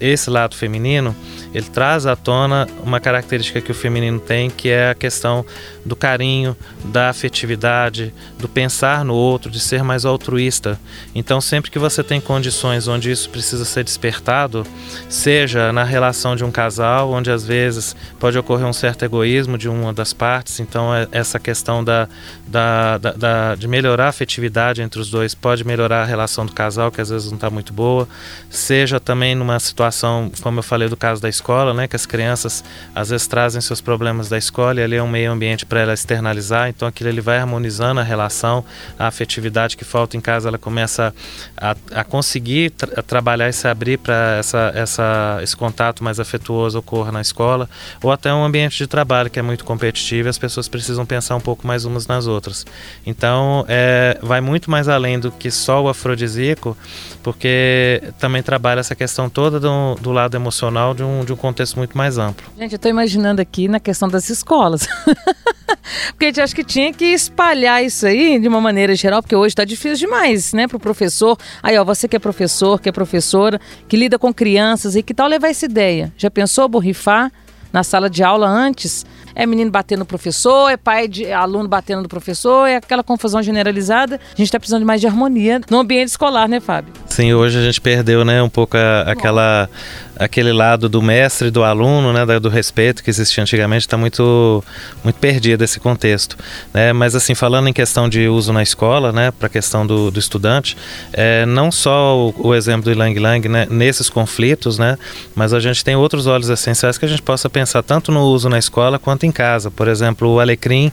esse 0.00 0.28
lado 0.28 0.56
feminino, 0.56 1.14
ele 1.56 1.70
traz 1.70 2.04
à 2.04 2.14
tona 2.14 2.68
uma 2.84 3.00
característica 3.00 3.62
que 3.62 3.70
o 3.70 3.74
feminino 3.74 4.20
tem, 4.20 4.50
que 4.50 4.68
é 4.68 4.90
a 4.90 4.94
questão 4.94 5.42
do 5.86 5.96
carinho, 5.96 6.54
da 6.84 7.08
afetividade, 7.08 8.12
do 8.38 8.46
pensar 8.46 9.02
no 9.06 9.14
outro, 9.14 9.50
de 9.50 9.58
ser 9.58 9.82
mais 9.82 10.04
altruísta. 10.04 10.78
Então, 11.14 11.40
sempre 11.40 11.70
que 11.70 11.78
você 11.78 12.02
tem 12.02 12.20
condições 12.20 12.88
onde 12.88 13.10
isso 13.10 13.30
precisa 13.30 13.64
ser 13.64 13.84
despertado, 13.84 14.66
seja 15.08 15.72
na 15.72 15.82
relação 15.82 16.36
de 16.36 16.44
um 16.44 16.50
casal, 16.50 17.10
onde 17.10 17.30
às 17.30 17.46
vezes 17.46 17.96
pode 18.20 18.36
ocorrer 18.36 18.66
um 18.66 18.72
certo 18.74 19.06
egoísmo 19.06 19.56
de 19.56 19.66
uma 19.66 19.94
das 19.94 20.12
partes, 20.12 20.60
então 20.60 20.94
é 20.94 21.08
essa 21.10 21.38
questão 21.38 21.82
da, 21.82 22.06
da, 22.46 22.98
da, 22.98 23.12
da 23.12 23.54
de 23.54 23.66
melhorar 23.66 24.06
a 24.06 24.08
afetividade 24.08 24.82
entre 24.82 25.00
os 25.00 25.08
dois 25.08 25.34
pode 25.34 25.64
melhorar 25.64 26.02
a 26.02 26.04
relação 26.04 26.44
do 26.44 26.52
casal, 26.52 26.90
que 26.90 27.00
às 27.00 27.08
vezes 27.08 27.28
não 27.28 27.36
está 27.36 27.48
muito 27.48 27.72
boa, 27.72 28.06
seja 28.50 29.00
também 29.00 29.34
numa 29.34 29.58
situação, 29.58 30.30
como 30.42 30.58
eu 30.58 30.62
falei 30.62 30.88
do 30.88 30.96
caso 30.98 31.22
da 31.22 31.28
escola, 31.30 31.45
né, 31.74 31.86
que 31.86 31.96
as 31.96 32.06
crianças 32.06 32.64
às 32.94 33.10
vezes 33.10 33.26
trazem 33.26 33.60
seus 33.60 33.80
problemas 33.80 34.28
da 34.28 34.36
escola 34.36 34.80
e 34.80 34.82
ali 34.82 34.96
é 34.96 35.02
um 35.02 35.08
meio 35.08 35.30
ambiente 35.30 35.64
para 35.64 35.80
ela 35.80 35.94
externalizar, 35.94 36.68
então 36.68 36.88
aquilo 36.88 37.08
ele 37.08 37.20
vai 37.20 37.38
harmonizando 37.38 38.00
a 38.00 38.02
relação, 38.02 38.64
a 38.98 39.06
afetividade 39.06 39.76
que 39.76 39.84
falta 39.84 40.16
em 40.16 40.20
casa, 40.20 40.48
ela 40.48 40.58
começa 40.58 41.14
a, 41.56 41.76
a 41.92 42.04
conseguir 42.04 42.70
tra 42.70 43.02
trabalhar 43.02 43.48
e 43.48 43.52
se 43.52 43.68
abrir 43.68 43.98
para 43.98 44.36
essa, 44.38 44.72
essa, 44.74 45.38
esse 45.42 45.56
contato 45.56 46.02
mais 46.02 46.18
afetuoso 46.18 46.78
ocorra 46.78 47.12
na 47.12 47.20
escola, 47.20 47.68
ou 48.02 48.10
até 48.10 48.32
um 48.32 48.44
ambiente 48.44 48.76
de 48.78 48.86
trabalho 48.86 49.30
que 49.30 49.38
é 49.38 49.42
muito 49.42 49.64
competitivo 49.64 50.28
e 50.28 50.30
as 50.30 50.38
pessoas 50.38 50.68
precisam 50.68 51.06
pensar 51.06 51.36
um 51.36 51.40
pouco 51.40 51.66
mais 51.66 51.84
umas 51.84 52.06
nas 52.06 52.26
outras. 52.26 52.66
Então, 53.04 53.64
é, 53.68 54.18
vai 54.22 54.40
muito 54.40 54.70
mais 54.70 54.88
além 54.88 55.18
do 55.18 55.30
que 55.30 55.50
só 55.50 55.82
o 55.82 55.88
afrodisíaco, 55.88 56.76
porque 57.22 58.02
também 58.18 58.42
trabalha 58.42 58.80
essa 58.80 58.94
questão 58.94 59.28
toda 59.28 59.58
do, 59.58 59.94
do 59.96 60.12
lado 60.12 60.36
emocional 60.36 60.94
de 60.94 61.02
um, 61.02 61.24
de 61.24 61.32
um 61.32 61.35
contexto 61.36 61.76
muito 61.76 61.96
mais 61.96 62.18
amplo. 62.18 62.46
Gente, 62.58 62.72
eu 62.72 62.76
estou 62.76 62.90
imaginando 62.90 63.40
aqui 63.40 63.68
na 63.68 63.80
questão 63.80 64.08
das 64.08 64.28
escolas. 64.30 64.86
porque 66.12 66.26
a 66.26 66.28
gente 66.28 66.40
acha 66.40 66.54
que 66.54 66.64
tinha 66.64 66.92
que 66.92 67.04
espalhar 67.06 67.84
isso 67.84 68.06
aí 68.06 68.38
de 68.38 68.48
uma 68.48 68.60
maneira 68.60 68.94
geral, 68.94 69.22
porque 69.22 69.36
hoje 69.36 69.48
está 69.48 69.64
difícil 69.64 70.06
demais, 70.06 70.52
né, 70.52 70.66
para 70.66 70.76
o 70.76 70.80
professor. 70.80 71.36
Aí, 71.62 71.78
ó, 71.78 71.84
você 71.84 72.08
que 72.08 72.16
é 72.16 72.18
professor, 72.18 72.80
que 72.80 72.88
é 72.88 72.92
professora, 72.92 73.60
que 73.88 73.96
lida 73.96 74.18
com 74.18 74.32
crianças 74.32 74.96
e 74.96 75.02
que 75.02 75.14
tal 75.14 75.28
levar 75.28 75.48
essa 75.48 75.66
ideia? 75.66 76.12
Já 76.16 76.30
pensou 76.30 76.68
borrifar 76.68 77.30
na 77.72 77.82
sala 77.82 78.08
de 78.08 78.22
aula 78.22 78.48
antes? 78.48 79.04
É 79.34 79.44
menino 79.44 79.70
batendo 79.70 79.98
no 79.98 80.06
professor, 80.06 80.70
é 80.70 80.78
pai 80.78 81.06
de 81.06 81.30
aluno 81.30 81.68
batendo 81.68 82.00
no 82.00 82.08
professor, 82.08 82.66
é 82.66 82.76
aquela 82.76 83.02
confusão 83.02 83.42
generalizada. 83.42 84.16
A 84.16 84.36
gente 84.36 84.44
está 84.44 84.58
precisando 84.58 84.80
de 84.80 84.86
mais 84.86 84.98
de 84.98 85.06
harmonia 85.06 85.60
no 85.70 85.78
ambiente 85.78 86.08
escolar, 86.08 86.48
né, 86.48 86.58
Fábio? 86.58 86.94
Sim, 87.06 87.34
hoje 87.34 87.58
a 87.58 87.62
gente 87.62 87.78
perdeu, 87.78 88.24
né, 88.24 88.42
um 88.42 88.48
pouco 88.48 88.78
a, 88.78 89.02
aquela 89.02 89.68
aquele 90.18 90.52
lado 90.52 90.88
do 90.88 91.02
mestre 91.02 91.50
do 91.50 91.62
aluno, 91.62 92.12
né, 92.12 92.24
do 92.40 92.48
respeito 92.48 93.02
que 93.02 93.10
existia 93.10 93.42
antigamente, 93.42 93.86
está 93.86 93.96
muito, 93.96 94.64
muito 95.04 95.16
perdido 95.16 95.62
esse 95.62 95.78
contexto. 95.78 96.36
Né? 96.72 96.92
Mas 96.92 97.14
assim, 97.14 97.34
falando 97.34 97.68
em 97.68 97.72
questão 97.72 98.08
de 98.08 98.28
uso 98.28 98.52
na 98.52 98.62
escola, 98.62 99.12
né, 99.12 99.30
para 99.30 99.46
a 99.46 99.50
questão 99.50 99.86
do, 99.86 100.10
do 100.10 100.18
estudante, 100.18 100.76
é, 101.12 101.44
não 101.46 101.70
só 101.70 102.16
o, 102.16 102.48
o, 102.48 102.54
exemplo 102.54 102.84
do 102.84 102.92
Ilang 102.92 103.18
Lang 103.18 103.48
né, 103.48 103.66
nesses 103.70 104.08
conflitos, 104.08 104.78
né, 104.78 104.98
mas 105.34 105.52
a 105.52 105.60
gente 105.60 105.84
tem 105.84 105.94
outros 105.94 106.26
óleos 106.26 106.48
essenciais 106.48 106.96
que 106.96 107.04
a 107.04 107.08
gente 107.08 107.22
possa 107.22 107.50
pensar 107.50 107.82
tanto 107.82 108.10
no 108.10 108.22
uso 108.22 108.48
na 108.48 108.58
escola 108.58 108.98
quanto 108.98 109.26
em 109.26 109.32
casa. 109.32 109.70
Por 109.70 109.88
exemplo, 109.88 110.28
o 110.28 110.40
alecrim 110.40 110.90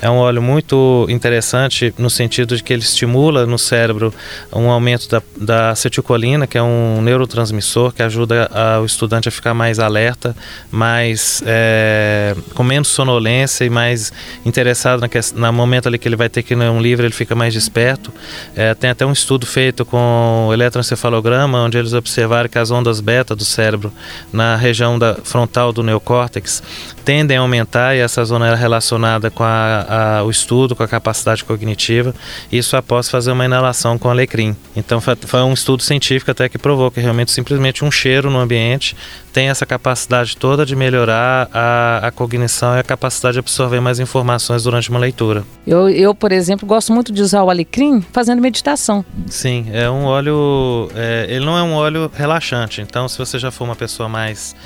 é 0.00 0.10
um 0.10 0.16
óleo 0.16 0.42
muito 0.42 1.06
interessante 1.08 1.94
no 1.96 2.10
sentido 2.10 2.56
de 2.56 2.62
que 2.62 2.72
ele 2.72 2.82
estimula 2.82 3.46
no 3.46 3.58
cérebro 3.58 4.12
um 4.52 4.70
aumento 4.70 5.08
da, 5.08 5.22
da 5.36 5.70
acetilcolina, 5.70 6.46
que 6.46 6.58
é 6.58 6.62
um 6.62 7.00
neurotransmissor 7.00 7.92
que 7.92 8.02
ajuda 8.02 8.50
a 8.52 8.65
o 8.80 8.84
estudante 8.84 9.28
a 9.28 9.32
ficar 9.32 9.54
mais 9.54 9.78
alerta, 9.78 10.36
mais 10.70 11.42
é, 11.46 12.34
com 12.54 12.62
menos 12.62 12.88
sonolência 12.88 13.64
e 13.64 13.70
mais 13.70 14.12
interessado 14.44 15.02
na, 15.34 15.52
momento 15.52 15.88
ali 15.88 15.98
que 15.98 16.08
ele 16.08 16.16
vai 16.16 16.28
ter 16.28 16.42
que 16.42 16.54
ler 16.54 16.70
um 16.70 16.80
livro, 16.80 17.06
ele 17.06 17.14
fica 17.14 17.34
mais 17.34 17.52
desperto. 17.54 18.12
É, 18.54 18.74
tem 18.74 18.90
até 18.90 19.06
um 19.06 19.12
estudo 19.12 19.46
feito 19.46 19.84
com 19.84 20.50
eletroencefalograma, 20.52 21.62
onde 21.62 21.78
eles 21.78 21.92
observaram 21.92 22.48
que 22.48 22.58
as 22.58 22.70
ondas 22.70 23.00
beta 23.00 23.34
do 23.34 23.44
cérebro 23.44 23.92
na 24.32 24.56
região 24.56 24.98
da 24.98 25.16
frontal 25.22 25.72
do 25.72 25.82
neocórtex 25.82 26.62
tendem 27.06 27.36
a 27.36 27.40
aumentar 27.40 27.94
e 27.94 28.00
essa 28.00 28.24
zona 28.24 28.48
era 28.48 28.56
relacionada 28.56 29.30
com 29.30 29.44
a, 29.44 30.18
a, 30.18 30.24
o 30.24 30.30
estudo, 30.30 30.74
com 30.74 30.82
a 30.82 30.88
capacidade 30.88 31.44
cognitiva. 31.44 32.12
Isso 32.50 32.76
após 32.76 33.08
fazer 33.08 33.30
uma 33.30 33.44
inalação 33.44 33.96
com 33.96 34.10
alecrim. 34.10 34.56
Então 34.74 35.00
foi, 35.00 35.40
um 35.40 35.52
estudo 35.52 35.84
científico 35.84 36.32
até 36.32 36.48
que 36.48 36.58
provou 36.58 36.90
que 36.90 36.98
realmente 36.98 37.30
simplesmente 37.30 37.84
um 37.84 37.92
cheiro 37.92 38.28
no 38.28 38.40
ambiente 38.40 38.96
tem 39.32 39.48
essa 39.50 39.64
capacidade 39.64 40.36
toda 40.36 40.66
de 40.66 40.74
melhorar 40.74 41.48
a, 41.54 42.08
a 42.08 42.10
cognição 42.10 42.74
e 42.74 42.80
a 42.80 42.82
capacidade 42.82 43.34
de 43.34 43.38
absorver 43.38 43.80
mais 43.80 44.00
informações 44.00 44.64
durante 44.64 44.90
uma 44.90 44.98
leitura. 44.98 45.44
Eu, 45.64 45.88
eu, 45.88 46.12
por 46.12 46.32
exemplo, 46.32 46.66
gosto 46.66 46.92
muito 46.92 47.12
de 47.12 47.22
usar 47.22 47.44
o 47.44 47.50
alecrim 47.50 48.00
fazendo 48.12 48.42
meditação. 48.42 49.04
Sim, 49.28 49.66
é 49.72 49.88
um 49.88 50.06
óleo. 50.06 50.90
É, 50.94 51.26
ele 51.28 51.44
não 51.44 51.56
é 51.56 51.62
um 51.62 51.74
óleo 51.74 52.10
relaxante. 52.12 52.80
Então, 52.80 53.06
se 53.08 53.16
você 53.16 53.38
já 53.38 53.50
for 53.50 53.64
uma 53.64 53.76
pessoa 53.76 54.08
mais 54.08 54.56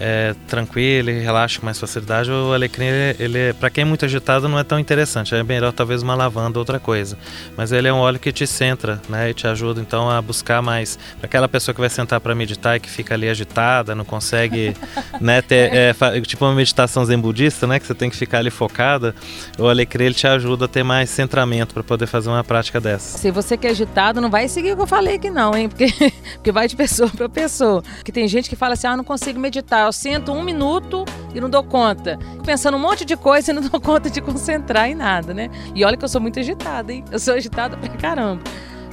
é, 0.00 0.34
tranquilo 0.48 1.10
e 1.10 1.20
relaxa 1.20 1.60
com 1.60 1.66
mais 1.66 1.78
facilidade. 1.78 2.30
O 2.30 2.54
alecrim, 2.54 2.86
ele, 2.86 3.16
ele 3.18 3.52
para 3.52 3.68
quem 3.68 3.82
é 3.82 3.84
muito 3.84 4.04
agitado, 4.04 4.48
não 4.48 4.58
é 4.58 4.64
tão 4.64 4.78
interessante. 4.78 5.34
É 5.34 5.42
melhor 5.42 5.72
talvez 5.72 6.02
uma 6.02 6.14
lavanda 6.14 6.58
ou 6.58 6.62
outra 6.62 6.80
coisa. 6.80 7.18
Mas 7.56 7.70
ele 7.70 7.86
é 7.86 7.92
um 7.92 7.98
óleo 7.98 8.18
que 8.18 8.32
te 8.32 8.46
centra, 8.46 9.00
né? 9.08 9.30
E 9.30 9.34
te 9.34 9.46
ajuda 9.46 9.80
então 9.80 10.10
a 10.10 10.20
buscar 10.22 10.62
mais. 10.62 10.98
Para 11.18 11.26
aquela 11.26 11.48
pessoa 11.48 11.74
que 11.74 11.80
vai 11.80 11.90
sentar 11.90 12.18
para 12.18 12.34
meditar 12.34 12.76
e 12.76 12.80
que 12.80 12.88
fica 12.88 13.14
ali 13.14 13.28
agitada, 13.28 13.94
não 13.94 14.04
consegue, 14.04 14.74
né? 15.20 15.42
Ter, 15.42 15.70
é, 15.72 16.20
tipo 16.22 16.46
uma 16.46 16.54
meditação 16.54 17.04
zen 17.04 17.18
budista, 17.18 17.66
né? 17.66 17.78
Que 17.78 17.86
você 17.86 17.94
tem 17.94 18.08
que 18.08 18.16
ficar 18.16 18.38
ali 18.38 18.50
focada. 18.50 19.14
O 19.58 19.68
alecrim 19.68 20.04
ele 20.04 20.14
te 20.14 20.26
ajuda 20.26 20.64
a 20.64 20.68
ter 20.68 20.82
mais 20.82 21.10
centramento 21.10 21.74
para 21.74 21.82
poder 21.82 22.06
fazer 22.06 22.30
uma 22.30 22.42
prática 22.42 22.80
dessa. 22.80 23.18
Se 23.18 23.30
você 23.30 23.56
que 23.56 23.66
é 23.66 23.70
agitado, 23.70 24.20
não 24.20 24.30
vai 24.30 24.48
seguir 24.48 24.72
o 24.72 24.76
que 24.76 24.82
eu 24.82 24.86
falei 24.86 25.16
aqui 25.16 25.28
não, 25.28 25.54
hein? 25.54 25.68
Porque, 25.68 25.92
porque 26.34 26.50
vai 26.50 26.66
de 26.66 26.74
pessoa 26.74 27.10
para 27.10 27.28
pessoa. 27.28 27.82
Porque 27.96 28.10
tem 28.10 28.26
gente 28.26 28.48
que 28.48 28.56
fala 28.56 28.72
assim, 28.72 28.86
ah, 28.86 28.96
não 28.96 29.04
consigo 29.04 29.38
meditar 29.38 29.89
eu 29.90 29.92
sento 29.92 30.32
um 30.32 30.42
minuto 30.42 31.04
e 31.34 31.40
não 31.40 31.50
dou 31.50 31.64
conta. 31.64 32.16
Pensando 32.46 32.76
um 32.76 32.80
monte 32.80 33.04
de 33.04 33.16
coisa 33.16 33.50
e 33.50 33.54
não 33.54 33.60
dou 33.68 33.80
conta 33.80 34.08
de 34.08 34.20
concentrar 34.20 34.88
em 34.88 34.94
nada, 34.94 35.34
né? 35.34 35.50
E 35.74 35.84
olha 35.84 35.96
que 35.96 36.04
eu 36.04 36.08
sou 36.08 36.20
muito 36.20 36.38
agitada, 36.38 36.92
hein? 36.92 37.04
Eu 37.10 37.18
sou 37.18 37.34
agitada 37.34 37.76
pra 37.76 37.88
caramba. 37.88 38.40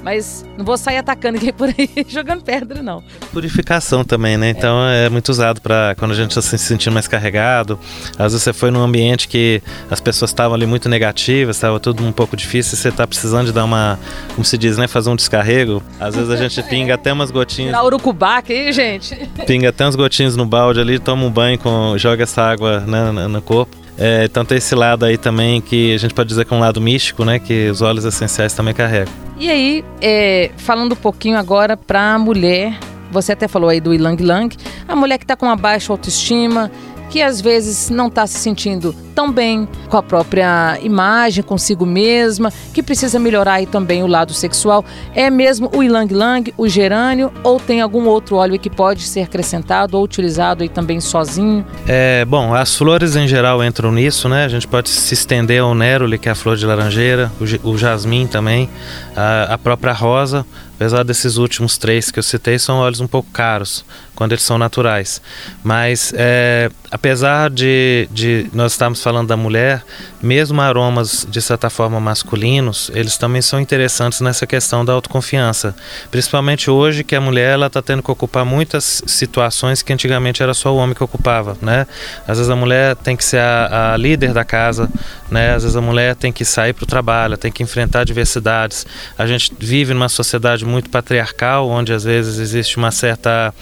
Mas 0.08 0.46
não 0.58 0.64
vou 0.64 0.78
sair 0.78 0.96
atacando 0.96 1.38
ninguém 1.38 1.52
por 1.52 1.68
aí 1.68 1.90
jogando 2.08 2.42
pedra, 2.42 2.82
não. 2.82 3.04
Purificação 3.34 4.06
também, 4.06 4.38
né? 4.38 4.50
Então 4.52 4.88
é, 4.88 5.08
é 5.08 5.10
muito 5.10 5.28
usado 5.28 5.60
para 5.60 5.96
quando 6.00 6.12
a 6.12 6.16
gente 6.16 6.30
está 6.30 6.42
se 6.42 6.58
sentindo 6.58 6.94
mais 6.94 7.10
carregado. 7.10 7.78
Às 8.12 8.32
vezes 8.32 8.44
você 8.44 8.54
foi 8.54 8.72
num 8.72 8.82
ambiente 8.82 9.28
que 9.28 9.62
as 9.92 10.00
pessoas 10.00 10.32
estavam 10.32 10.56
ali 10.56 10.66
muito 10.66 10.88
negativas, 10.88 11.58
estava 11.58 11.78
tudo 11.78 12.06
um 12.06 12.14
pouco 12.14 12.38
difícil 12.38 12.76
e 12.76 12.78
você 12.78 12.88
está 12.88 13.06
precisando 13.06 13.48
de 13.48 13.52
dar 13.52 13.66
uma, 13.66 14.00
como 14.34 14.46
se 14.46 14.58
diz, 14.58 14.78
né? 14.78 14.88
Fazer 14.88 15.10
um 15.10 15.16
descarrego. 15.18 15.84
Às 16.00 16.16
vezes 16.16 16.30
a 16.32 16.38
gente 16.38 16.64
pinga 16.72 16.94
até 16.94 17.12
umas 17.12 17.30
gotinhas. 17.30 17.74
Dá 17.74 17.84
urucubaca 17.84 18.54
aí, 18.54 18.72
gente. 18.72 19.14
Pinga 19.46 19.68
até 19.68 19.86
uns 19.86 19.98
gotinhos 19.98 20.38
no 20.38 20.46
balde 20.46 20.80
ali, 20.80 21.00
toma 21.00 21.26
um 21.26 21.30
banho, 21.30 21.60
com, 21.60 21.98
joga 21.98 22.24
essa 22.24 22.44
água 22.44 22.80
né, 22.80 23.28
no 23.28 23.42
corpo. 23.42 23.76
É, 23.98 24.28
tanto 24.28 24.54
esse 24.54 24.76
lado 24.76 25.06
aí 25.06 25.18
também 25.18 25.60
que 25.60 25.94
a 25.94 25.98
gente 25.98 26.14
pode 26.14 26.30
dizer 26.30 26.46
que 26.46 26.54
é 26.54 26.58
um 26.58 26.60
lado 26.60 26.80
místico, 26.80 27.26
né? 27.26 27.40
Que 27.40 27.70
os 27.70 27.82
óleos 27.82 28.06
essenciais 28.06 28.54
também 28.54 28.74
carregam. 28.74 29.12
E 29.40 29.50
aí, 29.50 29.84
é, 30.02 30.52
falando 30.58 30.94
um 30.94 30.98
pouquinho 30.98 31.38
agora 31.38 31.76
para 31.76 32.14
a 32.14 32.20
mulher, 32.20 32.78
você 33.12 33.32
até 33.32 33.48
falou 33.48 33.70
aí 33.70 33.82
do 33.82 33.94
Ilang 33.94 34.22
Lang, 34.22 34.56
a 34.88 34.96
mulher 34.96 35.18
que 35.18 35.24
está 35.24 35.36
com 35.36 35.46
uma 35.46 35.56
baixa 35.56 35.92
autoestima, 35.92 36.72
que 37.10 37.22
às 37.22 37.42
vezes 37.42 37.90
não 37.90 38.08
está 38.08 38.26
se 38.28 38.38
sentindo 38.38 38.96
tão 39.16 39.32
bem 39.32 39.68
com 39.90 39.98
a 39.98 40.04
própria 40.04 40.78
imagem, 40.84 41.44
consigo 41.44 41.88
mesma, 41.88 42.54
que 42.72 42.84
precisa 42.84 43.18
melhorar 43.18 43.54
aí 43.54 43.66
também 43.66 44.04
o 44.04 44.08
lado 44.08 44.32
sexual. 44.32 44.86
É 45.16 45.30
mesmo 45.32 45.72
o 45.74 45.84
ilang 45.84 46.14
lang, 46.14 46.54
o 46.56 46.68
gerânio 46.68 47.32
ou 47.44 47.60
tem 47.60 47.82
algum 47.82 48.06
outro 48.06 48.36
óleo 48.36 48.60
que 48.60 48.70
pode 48.70 49.02
ser 49.02 49.22
acrescentado 49.22 49.98
ou 49.98 50.04
utilizado 50.04 50.62
aí 50.62 50.70
também 50.70 51.02
sozinho? 51.02 51.66
É, 51.88 52.26
bom, 52.26 52.54
as 52.54 52.76
flores 52.76 53.16
em 53.16 53.28
geral 53.28 53.64
entram 53.64 53.92
nisso, 53.92 54.30
né? 54.30 54.46
A 54.46 54.50
gente 54.50 54.68
pode 54.68 54.90
se 54.90 55.16
estender 55.16 55.62
ao 55.62 55.74
néroli, 55.74 56.20
que 56.20 56.30
é 56.30 56.32
a 56.32 56.36
flor 56.36 56.56
de 56.56 56.66
laranjeira, 56.66 57.32
o, 57.42 57.72
o 57.72 57.78
jasmim 57.78 58.28
também, 58.28 58.70
a, 59.16 59.56
a 59.56 59.58
própria 59.58 59.94
rosa, 59.94 60.46
apesar 60.76 61.02
desses 61.02 61.38
últimos 61.38 61.76
três 61.78 62.12
que 62.12 62.20
eu 62.20 62.24
citei, 62.24 62.60
são 62.60 62.78
óleos 62.78 63.02
um 63.02 63.08
pouco 63.08 63.30
caros 63.32 63.84
quando 64.18 64.32
eles 64.32 64.44
são 64.44 64.58
naturais. 64.58 65.22
Mas 65.64 66.12
é, 66.18 66.72
apesar 66.90 67.52
de, 67.52 68.10
de 68.12 68.50
nós 68.52 68.72
estarmos 68.72 69.04
falando 69.04 69.28
da 69.28 69.38
mulher, 69.38 69.84
mesmo 70.20 70.60
aromas 70.60 71.26
de 71.30 71.40
certa 71.40 71.70
forma 71.70 72.00
masculinos, 72.00 72.90
eles 72.96 73.16
também 73.16 73.44
são 73.44 73.62
interessantes 73.62 74.20
nessa 74.20 74.48
questão 74.48 74.84
da 74.84 74.92
autoconfiança. 74.92 75.76
Principalmente 76.10 76.68
hoje 76.72 77.04
que 77.04 77.16
a 77.16 77.22
mulher 77.22 77.54
ela 77.54 77.68
está 77.68 77.80
tendo 77.80 78.02
que 78.02 78.10
ocupar 78.10 78.44
muitas 78.44 79.04
situações 79.06 79.84
que 79.84 79.94
antigamente 79.94 80.42
era 80.42 80.56
só 80.56 80.74
o 80.74 80.78
homem 80.78 80.96
que 80.96 81.04
ocupava, 81.04 81.56
né? 81.62 81.86
Às 82.28 82.40
vezes 82.40 82.50
a 82.50 82.56
mulher 82.56 82.96
tem 82.96 83.16
que 83.16 83.24
ser 83.24 83.40
a, 83.40 83.94
a 83.94 83.98
líder 83.98 84.34
da 84.34 84.44
casa, 84.44 84.90
né? 85.30 85.54
Às 85.54 85.62
vezes 85.62 85.76
a 85.76 85.82
mulher 85.82 86.16
tem 86.16 86.32
que 86.32 86.44
sair 86.44 86.74
para 86.74 86.86
o 86.86 86.88
trabalho, 86.88 87.38
tem 87.38 87.52
que 87.52 87.62
enfrentar 87.62 88.00
adversidades. 88.00 88.88
A 89.16 89.28
gente 89.28 89.54
vive 89.60 89.94
numa 89.94 90.10
sociedade 90.10 90.66
muito 90.66 90.90
patriarcal, 90.90 91.70
onde 91.70 91.94
às 91.94 92.04
vezes 92.04 92.40
existe 92.40 92.78
uma 92.78 92.90
certa 92.90 93.54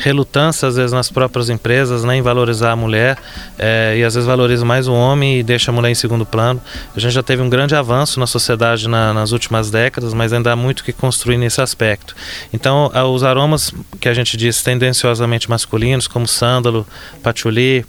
relutância, 0.00 0.66
às 0.66 0.76
vezes 0.76 0.92
nas 0.92 1.10
próprias 1.10 1.50
empresas, 1.50 2.04
né, 2.04 2.16
em 2.16 2.22
valorizar 2.22 2.72
a 2.72 2.76
mulher 2.76 3.18
é, 3.58 3.96
e 3.98 4.04
às 4.04 4.14
vezes 4.14 4.26
valoriza 4.26 4.64
mais 4.64 4.88
o 4.88 4.92
homem 4.92 5.38
e 5.38 5.42
deixa 5.42 5.70
a 5.70 5.74
mulher 5.74 5.90
em 5.90 5.94
segundo 5.94 6.24
plano. 6.24 6.60
A 6.96 6.98
gente 6.98 7.12
já 7.12 7.22
teve 7.22 7.42
um 7.42 7.48
grande 7.48 7.74
avanço 7.74 8.18
na 8.18 8.26
sociedade 8.26 8.88
na, 8.88 9.12
nas 9.12 9.32
últimas 9.32 9.70
décadas, 9.70 10.14
mas 10.14 10.32
ainda 10.32 10.52
há 10.52 10.56
muito 10.56 10.82
que 10.82 10.92
construir 10.92 11.36
nesse 11.36 11.60
aspecto. 11.60 12.16
Então, 12.52 12.90
os 13.12 13.22
aromas 13.22 13.72
que 14.00 14.08
a 14.08 14.14
gente 14.14 14.36
diz 14.36 14.62
tendenciosamente 14.62 15.48
masculinos, 15.48 16.08
como 16.08 16.26
sândalo, 16.26 16.86
patchouli, 17.22 17.84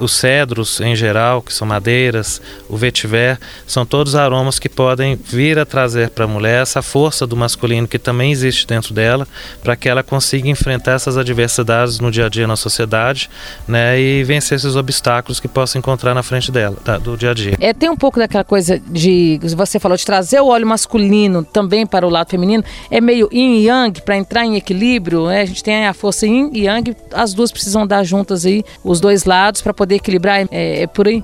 os 0.00 0.12
cedros 0.12 0.80
em 0.80 0.96
geral, 0.96 1.42
que 1.42 1.52
são 1.52 1.66
madeiras, 1.66 2.40
o 2.68 2.76
vetiver, 2.76 3.38
são 3.66 3.84
todos 3.84 4.14
aromas 4.14 4.58
que 4.58 4.68
podem 4.68 5.16
vir 5.16 5.58
a 5.58 5.66
trazer 5.66 6.10
para 6.10 6.24
a 6.24 6.28
mulher 6.28 6.62
essa 6.62 6.80
força 6.80 7.26
do 7.26 7.36
masculino 7.36 7.86
que 7.86 7.98
também 7.98 8.32
existe 8.32 8.66
dentro 8.66 8.94
dela, 8.94 9.28
para 9.62 9.76
que 9.76 9.88
ela 9.88 10.02
consiga 10.02 10.48
enfrentar 10.48 10.92
essas 10.92 11.16
adversidades 11.30 11.98
no 12.00 12.10
dia 12.10 12.26
a 12.26 12.28
dia 12.28 12.46
na 12.46 12.56
sociedade, 12.56 13.28
né, 13.66 13.98
e 14.00 14.24
vencer 14.24 14.56
esses 14.56 14.76
obstáculos 14.76 15.40
que 15.40 15.48
possa 15.48 15.78
encontrar 15.78 16.14
na 16.14 16.22
frente 16.22 16.50
dela, 16.50 16.76
tá, 16.84 16.98
do 16.98 17.16
dia 17.16 17.30
a 17.30 17.34
dia. 17.34 17.56
É, 17.60 17.72
tem 17.72 17.90
um 17.90 17.96
pouco 17.96 18.18
daquela 18.18 18.44
coisa 18.44 18.80
de, 18.86 19.38
você 19.54 19.78
falou, 19.78 19.96
de 19.96 20.04
trazer 20.04 20.40
o 20.40 20.46
óleo 20.46 20.66
masculino 20.66 21.44
também 21.44 21.86
para 21.86 22.06
o 22.06 22.10
lado 22.10 22.30
feminino, 22.30 22.64
é 22.90 23.00
meio 23.00 23.28
yin 23.32 23.56
e 23.56 23.66
yang 23.66 24.00
para 24.02 24.16
entrar 24.16 24.44
em 24.44 24.56
equilíbrio, 24.56 25.26
né? 25.26 25.42
a 25.42 25.44
gente 25.44 25.62
tem 25.62 25.86
a 25.86 25.94
força 25.94 26.26
yin 26.26 26.50
e 26.52 26.66
yang, 26.66 26.96
as 27.12 27.34
duas 27.34 27.50
precisam 27.50 27.86
dar 27.86 28.04
juntas 28.04 28.46
aí, 28.46 28.64
os 28.84 29.00
dois 29.00 29.24
lados 29.24 29.62
para 29.62 29.74
poder 29.74 29.96
equilibrar, 29.96 30.46
é, 30.50 30.82
é, 30.82 30.86
por 30.86 31.08
aí? 31.08 31.22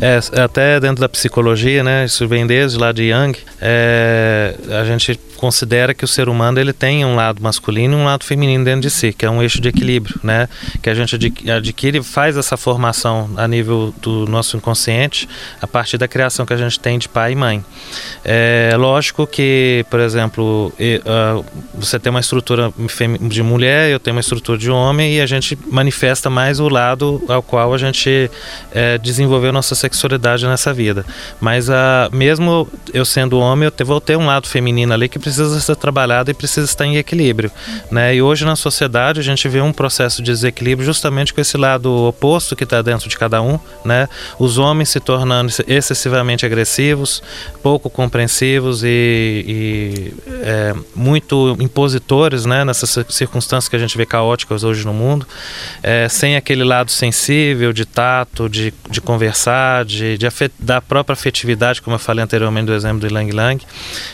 É, 0.00 0.18
até 0.40 0.78
dentro 0.80 1.00
da 1.00 1.08
psicologia, 1.08 1.82
né, 1.82 2.04
isso 2.04 2.26
vem 2.26 2.46
desde 2.46 2.78
lá 2.78 2.92
de 2.92 3.04
Yang, 3.04 3.38
é, 3.60 4.54
a 4.80 4.84
gente 4.84 5.18
considera 5.38 5.94
que 5.94 6.04
o 6.04 6.08
ser 6.08 6.28
humano 6.28 6.60
ele 6.60 6.72
tem 6.72 7.04
um 7.04 7.14
lado 7.14 7.42
masculino 7.42 7.96
e 7.96 8.00
um 8.00 8.04
lado 8.04 8.24
feminino 8.24 8.64
dentro 8.64 8.82
de 8.82 8.90
si, 8.90 9.12
que 9.12 9.24
é 9.24 9.30
um 9.30 9.40
eixo 9.40 9.60
de 9.60 9.68
equilíbrio, 9.68 10.18
né? 10.22 10.48
Que 10.82 10.90
a 10.90 10.94
gente 10.94 11.14
adquire, 11.56 12.02
faz 12.02 12.36
essa 12.36 12.56
formação 12.56 13.30
a 13.36 13.46
nível 13.46 13.94
do 14.02 14.26
nosso 14.26 14.56
inconsciente 14.56 15.28
a 15.62 15.66
partir 15.66 15.96
da 15.96 16.08
criação 16.08 16.44
que 16.44 16.52
a 16.52 16.56
gente 16.56 16.78
tem 16.78 16.98
de 16.98 17.08
pai 17.08 17.32
e 17.32 17.36
mãe. 17.36 17.64
É 18.24 18.74
lógico 18.76 19.26
que, 19.26 19.86
por 19.88 20.00
exemplo, 20.00 20.72
você 21.74 21.98
tem 21.98 22.10
uma 22.10 22.20
estrutura 22.20 22.72
de 23.20 23.42
mulher, 23.42 23.90
eu 23.90 24.00
tenho 24.00 24.16
uma 24.16 24.20
estrutura 24.20 24.58
de 24.58 24.70
homem 24.70 25.14
e 25.14 25.20
a 25.20 25.26
gente 25.26 25.56
manifesta 25.70 26.28
mais 26.28 26.58
o 26.58 26.68
lado 26.68 27.22
ao 27.28 27.42
qual 27.42 27.72
a 27.72 27.78
gente 27.78 28.30
é, 28.72 28.98
desenvolveu 28.98 29.52
nossa 29.52 29.74
sexualidade 29.74 30.46
nessa 30.46 30.74
vida. 30.74 31.06
Mas 31.40 31.68
mesmo 32.12 32.68
eu 32.92 33.04
sendo 33.04 33.38
homem, 33.38 33.70
eu 33.78 33.86
vou 33.86 34.00
ter 34.00 34.16
um 34.16 34.26
lado 34.26 34.48
feminino 34.48 34.92
ali 34.92 35.08
que 35.08 35.27
precisa 35.28 35.60
ser 35.60 35.76
trabalhado 35.76 36.30
e 36.30 36.34
precisa 36.34 36.66
estar 36.66 36.86
em 36.86 36.96
equilíbrio. 36.96 37.50
Né? 37.90 38.16
E 38.16 38.22
hoje 38.22 38.44
na 38.44 38.56
sociedade 38.56 39.20
a 39.20 39.22
gente 39.22 39.48
vê 39.48 39.60
um 39.60 39.72
processo 39.72 40.22
de 40.22 40.30
desequilíbrio 40.30 40.84
justamente 40.84 41.32
com 41.32 41.40
esse 41.40 41.56
lado 41.56 42.06
oposto 42.06 42.54
que 42.56 42.64
está 42.64 42.82
dentro 42.82 43.08
de 43.08 43.16
cada 43.16 43.42
um, 43.42 43.58
né? 43.84 44.08
Os 44.38 44.58
homens 44.58 44.88
se 44.88 45.00
tornando 45.00 45.52
excessivamente 45.66 46.46
agressivos, 46.46 47.22
pouco 47.62 47.90
compreensivos 47.90 48.82
e, 48.84 49.44
e 49.46 50.14
é, 50.42 50.74
muito 50.94 51.56
impositores, 51.60 52.44
né? 52.44 52.64
Nessas 52.64 52.98
circunstâncias 53.08 53.68
que 53.68 53.76
a 53.76 53.78
gente 53.78 53.96
vê 53.96 54.06
caóticas 54.06 54.64
hoje 54.64 54.84
no 54.84 54.92
mundo, 54.92 55.26
é, 55.82 56.08
sem 56.08 56.36
aquele 56.36 56.64
lado 56.64 56.90
sensível, 56.90 57.72
de 57.72 57.84
tato, 57.84 58.48
de, 58.48 58.72
de 58.88 59.00
conversar, 59.00 59.84
de, 59.84 60.16
de 60.16 60.26
afet, 60.26 60.52
da 60.58 60.80
própria 60.80 61.14
afetividade, 61.14 61.82
como 61.82 61.94
eu 61.94 62.00
falei 62.00 62.22
anteriormente 62.22 62.66
do 62.66 62.74
exemplo 62.74 63.00
do 63.00 63.06
Ilang 63.06 63.30
Lang. 63.32 63.64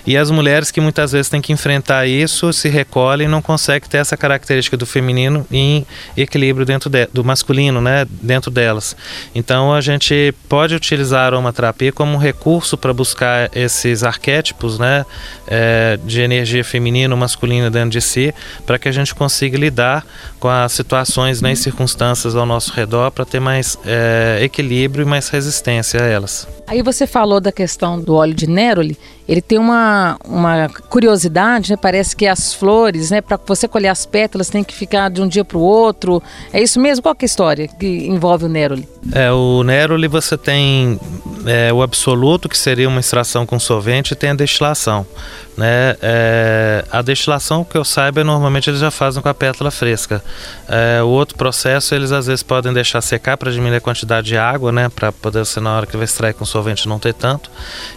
E 0.06 0.16
as 0.16 0.30
mulheres 0.30 0.70
que 0.70 0.80
muitas 0.80 1.03
vezes 1.12 1.28
têm 1.28 1.40
que 1.40 1.52
enfrentar 1.52 2.06
isso, 2.06 2.52
se 2.52 2.68
recolhem 2.68 3.26
e 3.26 3.30
não 3.30 3.42
conseguem 3.42 3.88
ter 3.88 3.98
essa 3.98 4.16
característica 4.16 4.76
do 4.76 4.86
feminino 4.86 5.46
em 5.50 5.86
equilíbrio 6.16 6.66
dentro 6.66 6.90
de, 6.90 7.06
do 7.12 7.24
masculino, 7.24 7.80
né? 7.80 8.06
Dentro 8.22 8.50
delas. 8.50 8.96
Então 9.34 9.72
a 9.72 9.80
gente 9.80 10.34
pode 10.48 10.74
utilizar 10.74 11.22
a 11.22 11.26
aromaterapia 11.26 11.92
como 11.92 12.14
um 12.14 12.18
recurso 12.18 12.76
para 12.76 12.92
buscar 12.92 13.50
esses 13.54 14.02
arquétipos, 14.02 14.78
né? 14.78 15.04
É, 15.46 15.98
de 16.04 16.20
energia 16.20 16.64
feminina 16.64 17.14
ou 17.14 17.20
masculina 17.20 17.70
dentro 17.70 17.90
de 17.90 18.00
si, 18.00 18.34
para 18.66 18.78
que 18.78 18.88
a 18.88 18.92
gente 18.92 19.14
consiga 19.14 19.58
lidar 19.58 20.04
com 20.40 20.48
as 20.48 20.72
situações 20.72 21.40
né, 21.40 21.52
e 21.52 21.56
circunstâncias 21.56 22.34
ao 22.36 22.46
nosso 22.46 22.72
redor 22.72 23.10
para 23.10 23.24
ter 23.24 23.40
mais 23.40 23.78
é, 23.84 24.38
equilíbrio 24.42 25.02
e 25.02 25.06
mais 25.06 25.28
resistência 25.28 26.02
a 26.02 26.06
elas. 26.06 26.46
Aí 26.66 26.82
você 26.82 27.06
falou 27.06 27.40
da 27.40 27.52
questão 27.52 28.00
do 28.00 28.14
óleo 28.14 28.34
de 28.34 28.46
Neroli. 28.46 28.96
Ele 29.26 29.40
tem 29.40 29.58
uma, 29.58 30.18
uma 30.24 30.68
curiosidade, 30.88 31.70
né? 31.70 31.76
Parece 31.80 32.14
que 32.14 32.26
as 32.26 32.52
flores, 32.52 33.10
né? 33.10 33.20
Para 33.20 33.38
você 33.46 33.66
colher 33.66 33.88
as 33.88 34.04
pétalas, 34.04 34.50
tem 34.50 34.62
que 34.62 34.74
ficar 34.74 35.08
de 35.08 35.22
um 35.22 35.28
dia 35.28 35.44
para 35.44 35.56
o 35.56 35.62
outro. 35.62 36.22
É 36.52 36.62
isso 36.62 36.78
mesmo? 36.78 37.02
Qual 37.02 37.14
é 37.14 37.16
a 37.22 37.24
história 37.24 37.66
que 37.66 37.86
envolve 38.06 38.44
o 38.44 38.48
Neroli? 38.48 38.86
É, 39.12 39.32
o 39.32 39.62
Neroli 39.62 40.08
você 40.08 40.36
tem 40.36 41.00
é, 41.46 41.72
o 41.72 41.82
absoluto, 41.82 42.48
que 42.48 42.58
seria 42.58 42.88
uma 42.88 43.00
extração 43.00 43.46
com 43.46 43.58
solvente, 43.58 44.12
e 44.12 44.16
tem 44.16 44.30
a 44.30 44.34
destilação. 44.34 45.06
Né? 45.56 45.96
É, 46.02 46.84
a 46.90 47.00
destilação, 47.00 47.64
que 47.64 47.76
eu 47.76 47.84
saiba, 47.84 48.24
normalmente 48.24 48.68
eles 48.68 48.80
já 48.80 48.90
fazem 48.90 49.22
com 49.22 49.28
a 49.28 49.34
pétala 49.34 49.70
fresca. 49.70 50.22
É, 50.68 51.02
o 51.02 51.06
outro 51.06 51.36
processo, 51.38 51.94
eles 51.94 52.12
às 52.12 52.26
vezes 52.26 52.42
podem 52.42 52.72
deixar 52.72 53.00
secar 53.00 53.36
para 53.36 53.50
diminuir 53.52 53.76
a 53.76 53.80
quantidade 53.80 54.26
de 54.26 54.36
água, 54.36 54.72
né? 54.72 54.88
Para 54.88 55.12
poder 55.12 55.46
ser 55.46 55.60
na 55.60 55.76
hora 55.76 55.86
que 55.86 55.96
vai 55.96 56.04
extrair 56.04 56.34
com 56.34 56.44
solvente 56.44 56.88
não 56.88 56.98
ter 56.98 57.14
tanto. 57.14 57.50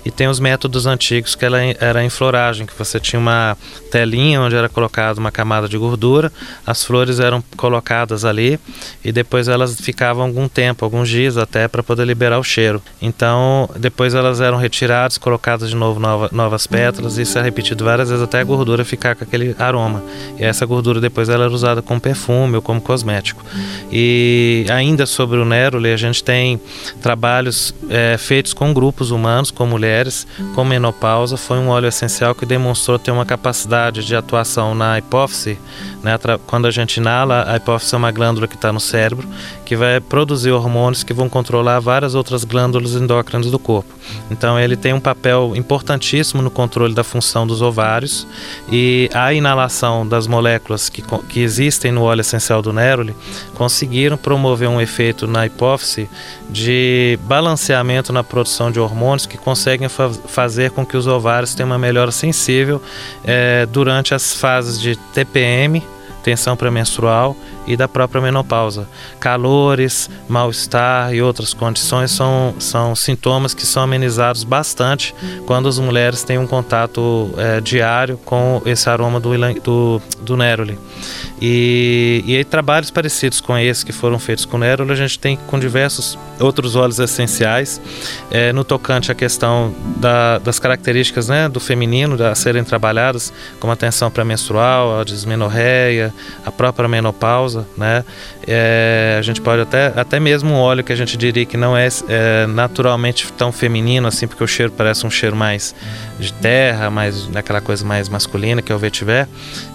E 0.06 0.12
tem 0.12 0.28
os 0.28 0.40
métodos 0.40 0.86
antigos 0.86 1.17
que 1.22 1.46
ela 1.46 1.60
era 1.80 2.04
em 2.04 2.10
floragem, 2.10 2.66
que 2.66 2.78
você 2.78 3.00
tinha 3.00 3.20
uma 3.20 3.58
telinha 3.92 4.42
onde 4.42 4.56
era 4.56 4.70
colocada 4.70 5.20
uma 5.20 5.32
camada 5.32 5.68
de 5.68 5.78
gordura, 5.78 6.32
as 6.66 6.84
flores 6.84 7.20
eram 7.20 7.44
colocadas 7.56 8.26
ali 8.26 8.60
e 9.04 9.12
depois 9.12 9.48
elas 9.48 9.76
ficavam 9.80 10.26
algum 10.26 10.48
tempo, 10.48 10.84
alguns 10.84 11.10
dias 11.10 11.38
até, 11.38 11.68
para 11.68 11.82
poder 11.82 12.06
liberar 12.06 12.40
o 12.40 12.44
cheiro. 12.44 12.82
Então, 13.02 13.70
depois 13.78 14.14
elas 14.14 14.42
eram 14.42 14.58
retiradas, 14.58 15.18
colocadas 15.18 15.70
de 15.70 15.76
novo 15.76 16.00
nova, 16.00 16.30
novas 16.32 16.68
pétalas 16.68 17.18
e 17.18 17.22
isso 17.22 17.38
é 17.40 17.42
repetido 17.42 17.84
várias 17.84 18.10
vezes 18.10 18.24
até 18.24 18.40
a 18.40 18.44
gordura 18.44 18.84
ficar 18.84 19.16
com 19.16 19.24
aquele 19.24 19.56
aroma. 19.58 20.04
E 20.38 20.44
essa 20.44 20.66
gordura 20.66 21.00
depois 21.00 21.30
ela 21.30 21.46
era 21.46 21.54
usada 21.54 21.82
como 21.82 22.00
perfume 22.00 22.56
ou 22.56 22.62
como 22.62 22.82
cosmético. 22.82 23.44
E 23.92 24.66
ainda 24.70 25.06
sobre 25.06 25.40
o 25.40 25.46
Neroli, 25.46 25.92
a 25.92 25.98
gente 25.98 26.24
tem 26.24 26.60
trabalhos 27.02 27.74
é, 27.90 28.18
feitos 28.18 28.54
com 28.54 28.74
grupos 28.74 29.12
humanos, 29.12 29.52
com 29.52 29.66
mulheres, 29.66 30.28
com 30.54 30.64
menopausa. 30.64 31.07
Foi 31.38 31.58
um 31.58 31.70
óleo 31.70 31.88
essencial 31.88 32.36
que 32.36 32.46
demonstrou 32.46 33.00
ter 33.00 33.12
uma 33.12 33.26
capacidade 33.26 34.06
de 34.06 34.16
atuação 34.16 34.76
na 34.76 34.98
hipófise. 34.98 35.58
Né? 36.04 36.18
Quando 36.46 36.68
a 36.68 36.72
gente 36.72 36.98
inala, 36.98 37.46
a 37.48 37.58
hipófise 37.58 37.94
é 37.94 37.98
uma 37.98 38.12
glândula 38.12 38.48
que 38.48 38.56
está 38.56 38.72
no 38.74 38.80
cérebro, 38.80 39.28
que 39.68 39.76
vai 39.76 40.00
produzir 40.00 40.52
hormônios 40.52 41.04
que 41.04 41.14
vão 41.14 41.28
controlar 41.28 41.82
várias 41.82 42.16
outras 42.16 42.46
glândulas 42.46 42.94
endócrinas 42.94 43.52
do 43.52 43.60
corpo. 43.60 43.94
Então 44.32 44.58
ele 44.58 44.78
tem 44.78 44.94
um 44.94 45.00
papel 45.00 45.52
importantíssimo 45.58 46.42
no 46.42 46.50
controle 46.50 46.94
da 46.94 47.04
função 47.04 47.46
dos 47.46 47.62
ovários 47.62 48.26
e 48.72 49.10
a 49.14 49.34
inalação 49.34 50.08
das 50.08 50.26
moléculas 50.26 50.88
que, 50.88 51.04
que 51.28 51.42
existem 51.42 51.92
no 51.92 52.04
óleo 52.04 52.22
essencial 52.22 52.62
do 52.62 52.72
Neroli 52.72 53.14
conseguiram 53.56 54.16
promover 54.16 54.70
um 54.70 54.80
efeito 54.80 55.28
na 55.28 55.46
hipófise 55.46 56.10
de 56.50 57.20
balanceamento 57.24 58.14
na 58.14 58.24
produção 58.24 58.72
de 58.72 58.80
hormônios 58.80 59.26
que 59.26 59.38
conseguem 59.38 59.90
fa 59.90 60.10
fazer 60.28 60.72
com 60.72 60.86
que 60.86 60.96
os 60.96 61.08
ovários 61.08 61.54
tenham 61.54 61.68
uma 61.68 61.78
melhora 61.78 62.12
sensível 62.12 62.82
é, 63.26 63.66
durante 63.66 64.14
as 64.14 64.34
fases 64.34 64.80
de 64.80 64.96
TPM, 64.96 65.84
tensão 66.28 66.58
pré-menstrual 66.58 67.38
e 67.66 67.78
da 67.78 67.88
própria 67.88 68.22
menopausa. 68.22 68.86
Calores, 69.18 70.10
mal-estar 70.28 71.14
e 71.14 71.22
outras 71.22 71.54
condições 71.54 72.12
são, 72.12 72.54
são 72.60 72.94
sintomas 72.94 73.54
que 73.54 73.66
são 73.66 73.82
amenizados 73.82 74.44
bastante 74.44 75.16
quando 75.46 75.70
as 75.70 75.80
mulheres 75.80 76.26
têm 76.26 76.38
um 76.38 76.46
contato 76.46 77.30
é, 77.38 77.62
diário 77.62 78.18
com 78.26 78.62
esse 78.66 78.90
aroma 78.90 79.22
do, 79.22 79.30
do, 79.62 80.02
do 80.20 80.36
Neroli. 80.36 80.78
E, 81.42 82.24
e 82.26 82.36
aí, 82.36 82.44
trabalhos 82.44 82.92
parecidos 82.92 83.42
com 83.42 83.58
esse 83.58 83.86
que 83.86 83.92
foram 83.92 84.18
feitos 84.20 84.46
com 84.46 84.58
Neroli, 84.58 84.92
a 84.92 84.96
gente 84.96 85.20
tem 85.20 85.38
com 85.48 85.60
diversos 85.60 86.18
outros 86.40 86.76
óleos 86.76 87.00
essenciais 87.00 87.82
é, 88.32 88.52
no 88.54 88.64
tocante 88.64 89.12
à 89.12 89.16
questão 89.16 89.74
da, 89.98 90.38
das 90.40 90.60
características 90.60 91.28
né, 91.28 91.50
do 91.50 91.60
feminino 91.60 92.22
a 92.24 92.36
serem 92.36 92.64
trabalhadas, 92.64 93.34
como 93.60 93.74
a 93.74 93.76
tensão 93.76 94.10
pré-menstrual, 94.10 95.00
a 95.00 95.04
dismenorreia, 95.04 96.14
a 96.46 96.52
própria 96.52 96.88
menopausa, 96.88 97.68
né? 97.78 98.04
É, 98.50 99.18
a 99.20 99.22
gente 99.22 99.42
pode 99.42 99.62
até, 99.62 99.88
até 99.96 100.20
mesmo 100.20 100.52
um 100.52 100.58
óleo 100.58 100.84
que 100.84 100.94
a 100.94 100.96
gente 100.96 101.18
diria 101.18 101.46
que 101.46 101.58
não 101.58 101.76
é, 101.76 101.88
é, 102.08 102.48
naturalmente 102.48 103.30
tão 103.34 103.52
feminino 103.52 104.08
assim, 104.08 104.26
porque 104.26 104.44
o 104.44 104.48
cheiro 104.48 104.72
parece 104.72 105.06
um 105.06 105.10
cheiro 105.10 105.36
mais 105.36 105.76
de 106.18 106.32
terra, 106.32 106.90
mais 106.90 107.28
daquela 107.28 107.60
coisa 107.60 107.86
mais 107.86 108.08
masculina 108.08 108.62
que 108.62 108.72
é 108.72 108.76
o 108.76 108.80
vetiver. 108.80 109.28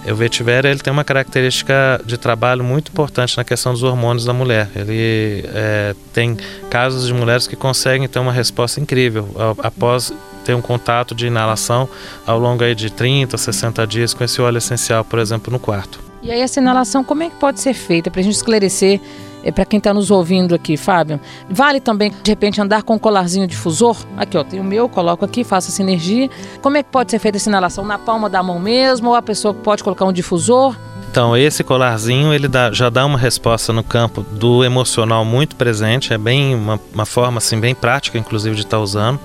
O 0.07 0.15
vetiver 0.15 0.65
ele 0.65 0.79
tem 0.79 0.91
uma 0.91 1.03
característica 1.13 2.01
de 2.03 2.17
trabalho 2.17 2.63
muito 2.63 2.91
importante 2.91 3.37
na 3.37 3.43
questão 3.43 3.71
dos 3.71 3.83
hormônios 3.83 4.25
da 4.25 4.33
mulher. 4.33 4.67
Ele 4.75 5.45
é, 5.53 5.95
tem 6.11 6.35
casos 6.71 7.05
de 7.05 7.13
mulheres 7.13 7.45
que 7.45 7.55
conseguem 7.55 8.07
ter 8.07 8.17
uma 8.17 8.31
resposta 8.31 8.79
incrível 8.79 9.29
após 9.59 10.11
ter 10.43 10.55
um 10.55 10.61
contato 10.61 11.13
de 11.13 11.27
inalação 11.27 11.87
ao 12.25 12.39
longo 12.39 12.63
aí 12.63 12.73
de 12.73 12.91
30, 12.91 13.37
60 13.37 13.85
dias 13.85 14.13
com 14.13 14.23
esse 14.23 14.41
óleo 14.41 14.57
essencial, 14.57 15.05
por 15.05 15.19
exemplo, 15.19 15.53
no 15.53 15.59
quarto. 15.59 15.99
E 16.23 16.31
aí 16.31 16.41
essa 16.41 16.59
inalação, 16.59 17.03
como 17.03 17.21
é 17.21 17.29
que 17.29 17.35
pode 17.35 17.59
ser 17.59 17.73
feita? 17.73 18.09
Para 18.09 18.21
a 18.21 18.23
gente 18.23 18.35
esclarecer 18.35 18.99
é, 19.43 19.51
para 19.51 19.65
quem 19.65 19.77
está 19.77 19.93
nos 19.93 20.09
ouvindo 20.09 20.55
aqui, 20.55 20.77
Fábio. 20.77 21.19
Vale 21.49 21.79
também, 21.79 22.11
de 22.23 22.31
repente, 22.31 22.59
andar 22.59 22.81
com 22.81 22.95
um 22.95 22.99
colarzinho 22.99 23.45
difusor? 23.45 23.97
Aqui, 24.17 24.37
ó, 24.37 24.43
tem 24.43 24.59
o 24.59 24.63
meu, 24.63 24.89
coloco 24.89 25.23
aqui, 25.23 25.43
faço 25.43 25.69
essa 25.69 25.81
energia. 25.81 26.29
Como 26.61 26.77
é 26.77 26.83
que 26.83 26.89
pode 26.89 27.11
ser 27.11 27.19
feita 27.19 27.37
essa 27.37 27.49
inalação? 27.49 27.85
Na 27.85 27.99
palma 27.99 28.29
da 28.29 28.41
mão 28.41 28.57
mesmo? 28.57 29.09
Ou 29.09 29.15
a 29.15 29.21
pessoa 29.21 29.53
pode 29.53 29.83
colocar 29.83 30.05
um 30.05 30.13
difusor? 30.13 30.75
Então, 31.13 31.37
esse 31.37 31.63
colarzinho 31.63 32.33
ele 32.33 32.47
dá, 32.47 32.71
já 32.71 32.89
dá 32.89 33.05
uma 33.05 33.19
resposta 33.19 33.71
no 33.71 33.83
campo 33.83 34.23
do 34.31 34.63
emocional 34.63 35.23
muito 35.23 35.55
presente, 35.55 36.11
é 36.11 36.17
bem 36.17 36.55
uma, 36.55 36.79
uma 36.91 37.05
forma 37.05 37.37
assim 37.37 37.59
bem 37.59 37.75
prática, 37.75 38.17
inclusive, 38.17 38.55
de 38.55 38.63
estar 38.63 38.77
tá 38.77 38.83
usando. 38.83 39.19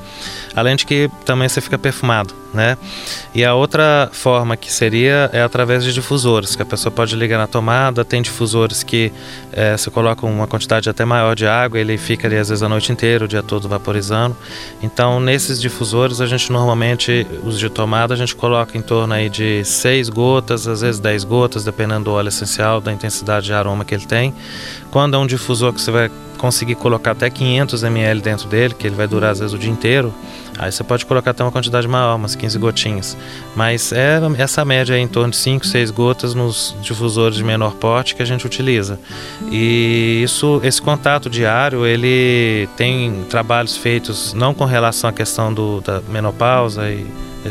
Além 0.54 0.76
de 0.76 0.84
que 0.84 1.10
também 1.24 1.48
você 1.48 1.62
fica 1.62 1.78
perfumado, 1.78 2.34
né? 2.52 2.78
E 3.34 3.44
a 3.44 3.54
outra 3.54 4.08
forma 4.12 4.56
que 4.56 4.72
seria 4.72 5.30
é 5.32 5.42
através 5.42 5.84
de 5.84 5.92
difusores, 5.92 6.56
que 6.56 6.62
a 6.62 6.66
pessoa 6.66 6.90
pode 6.90 7.14
ligar 7.14 7.38
na 7.38 7.46
tomada. 7.46 8.04
Tem 8.04 8.22
difusores 8.22 8.82
que 8.82 9.12
é, 9.52 9.76
você 9.76 9.90
coloca 9.90 10.26
uma 10.26 10.46
quantidade 10.46 10.88
até 10.88 11.04
maior 11.04 11.34
de 11.34 11.46
água, 11.46 11.78
ele 11.78 11.98
fica 11.98 12.26
ali 12.26 12.36
às 12.36 12.48
vezes 12.48 12.62
a 12.62 12.68
noite 12.68 12.90
inteira, 12.92 13.24
o 13.24 13.28
dia 13.28 13.42
todo 13.42 13.68
vaporizando. 13.68 14.36
Então, 14.82 15.20
nesses 15.20 15.60
difusores, 15.60 16.20
a 16.20 16.26
gente 16.26 16.50
normalmente, 16.50 17.26
os 17.44 17.58
de 17.58 17.68
tomada, 17.68 18.14
a 18.14 18.16
gente 18.16 18.34
coloca 18.34 18.76
em 18.76 18.82
torno 18.82 19.14
aí 19.14 19.28
de 19.28 19.64
6 19.64 20.08
gotas, 20.08 20.66
às 20.66 20.80
vezes 20.80 21.00
10 21.00 21.24
gotas, 21.24 21.64
dependendo 21.64 22.04
do 22.04 22.12
óleo 22.12 22.28
essencial, 22.28 22.80
da 22.80 22.92
intensidade 22.92 23.46
de 23.46 23.52
aroma 23.52 23.84
que 23.84 23.94
ele 23.94 24.06
tem. 24.06 24.34
Quando 24.90 25.14
é 25.14 25.18
um 25.18 25.26
difusor 25.26 25.72
que 25.72 25.80
você 25.80 25.90
vai 25.90 26.10
conseguir 26.38 26.76
colocar 26.76 27.10
até 27.10 27.28
500 27.28 27.82
ml 27.82 28.20
dentro 28.22 28.48
dele, 28.48 28.72
que 28.72 28.86
ele 28.86 28.96
vai 28.96 29.06
durar 29.06 29.32
às 29.32 29.40
vezes 29.40 29.52
o 29.52 29.58
dia 29.58 29.70
inteiro, 29.70 30.14
aí 30.56 30.72
você 30.72 30.82
pode 30.82 31.04
colocar 31.04 31.32
até 31.32 31.42
uma 31.42 31.52
quantidade 31.52 31.86
maior, 31.86 32.16
umas 32.16 32.34
15 32.34 32.58
gotinhas. 32.58 33.16
Mas 33.54 33.92
é 33.92 34.20
essa 34.38 34.64
média 34.64 34.94
é 34.94 34.98
em 34.98 35.08
torno 35.08 35.30
de 35.30 35.36
5, 35.36 35.66
6 35.66 35.90
gotas 35.90 36.34
nos 36.34 36.74
difusores 36.80 37.36
de 37.36 37.44
menor 37.44 37.74
porte 37.74 38.14
que 38.14 38.22
a 38.22 38.24
gente 38.24 38.46
utiliza. 38.46 38.98
E 39.50 40.22
isso, 40.22 40.60
esse 40.64 40.80
contato 40.80 41.28
diário, 41.28 41.84
ele 41.84 42.68
tem 42.76 43.24
trabalhos 43.28 43.76
feitos 43.76 44.32
não 44.32 44.54
com 44.54 44.64
relação 44.64 45.10
à 45.10 45.12
questão 45.12 45.52
do, 45.52 45.80
da 45.80 46.00
menopausa 46.08 46.88
e 46.88 47.06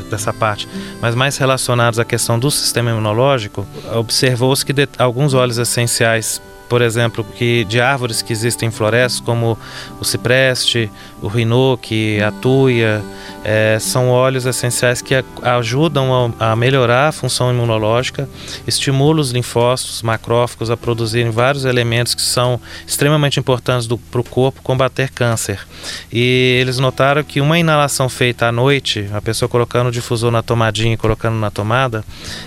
dessa 0.09 0.33
parte, 0.33 0.67
mas 1.01 1.15
mais 1.15 1.37
relacionados 1.37 1.97
à 1.97 2.05
questão 2.05 2.37
do 2.37 2.51
sistema 2.51 2.91
imunológico, 2.91 3.65
observou-se 3.95 4.65
que 4.65 4.73
alguns 4.97 5.33
óleos 5.33 5.57
essenciais 5.57 6.41
por 6.69 6.81
exemplo, 6.81 7.23
que 7.23 7.63
de 7.65 7.79
árvores 7.79 8.21
que 8.21 8.33
existem 8.33 8.69
em 8.69 8.71
florestas, 8.71 9.19
como 9.19 9.57
o 9.99 10.05
cipreste, 10.05 10.89
o 11.21 11.27
rinoque, 11.27 12.21
a 12.21 12.31
tuia, 12.31 13.03
é, 13.43 13.77
são 13.79 14.09
óleos 14.09 14.45
essenciais 14.45 15.01
que 15.01 15.15
ajudam 15.41 16.33
a, 16.39 16.51
a, 16.51 16.55
melhorar 16.55 17.07
a 17.07 17.11
função 17.11 17.51
imunológica, 17.51 18.27
estimulam 18.67 19.21
os 19.21 19.31
linfócitos, 19.31 20.01
macrófagos 20.01 20.69
a 20.69 20.77
produzirem 20.77 21.31
vários 21.31 21.65
elementos 21.65 22.13
que 22.13 22.21
são 22.21 22.59
extremamente 22.85 23.39
importantes 23.39 23.87
para 24.11 24.21
o 24.21 24.23
corpo 24.23 24.61
combater 24.61 25.09
câncer. 25.09 25.59
E 26.11 26.57
eles 26.59 26.77
notaram 26.77 27.23
que 27.23 27.39
uma 27.39 27.57
inalação 27.57 28.09
feita 28.09 28.47
à 28.47 28.51
noite, 28.51 29.07
a 29.13 29.21
pessoa 29.21 29.47
colocando 29.47 29.87
o 29.87 29.91
difusor 29.91 30.31
na 30.31 30.41
tomadinha 30.41 30.93
e 30.93 30.97
colocando 30.97 31.37
na 31.37 31.49
tomada, 31.49 32.03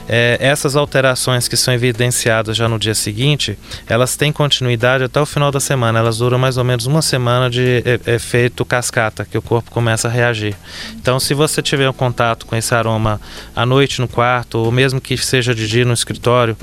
é, 0.08 0.36
essas 0.40 0.76
alterações 0.76 1.48
que 1.48 1.56
são 1.56 1.72
evidenciadas 1.72 2.56
já 2.56 2.68
no 2.68 2.78
dia 2.78 2.94
seguinte, 2.94 3.58
elas 3.88 4.09
têm 4.16 4.32
continuidade 4.32 5.04
até 5.04 5.20
o 5.20 5.26
final 5.26 5.50
da 5.50 5.60
semana. 5.60 5.98
Elas 5.98 6.18
duram 6.18 6.38
mais 6.38 6.56
ou 6.56 6.64
menos 6.64 6.86
uma 6.86 7.02
semana 7.02 7.50
de 7.50 7.82
efeito 8.06 8.64
cascata, 8.64 9.24
que 9.24 9.36
o 9.36 9.42
corpo 9.42 9.70
começa 9.70 10.08
a 10.08 10.10
reagir. 10.10 10.54
Então, 10.94 11.18
se 11.20 11.34
você 11.34 11.62
tiver 11.62 11.88
um 11.88 11.92
contato 11.92 12.46
com 12.46 12.56
esse 12.56 12.74
aroma 12.74 13.20
à 13.54 13.64
noite 13.64 14.00
no 14.00 14.08
quarto, 14.08 14.58
ou 14.58 14.72
mesmo 14.72 15.00
que 15.00 15.16
seja 15.16 15.54
de 15.54 15.66
dia 15.66 15.84
no 15.84 15.92
escritório, 15.92 16.56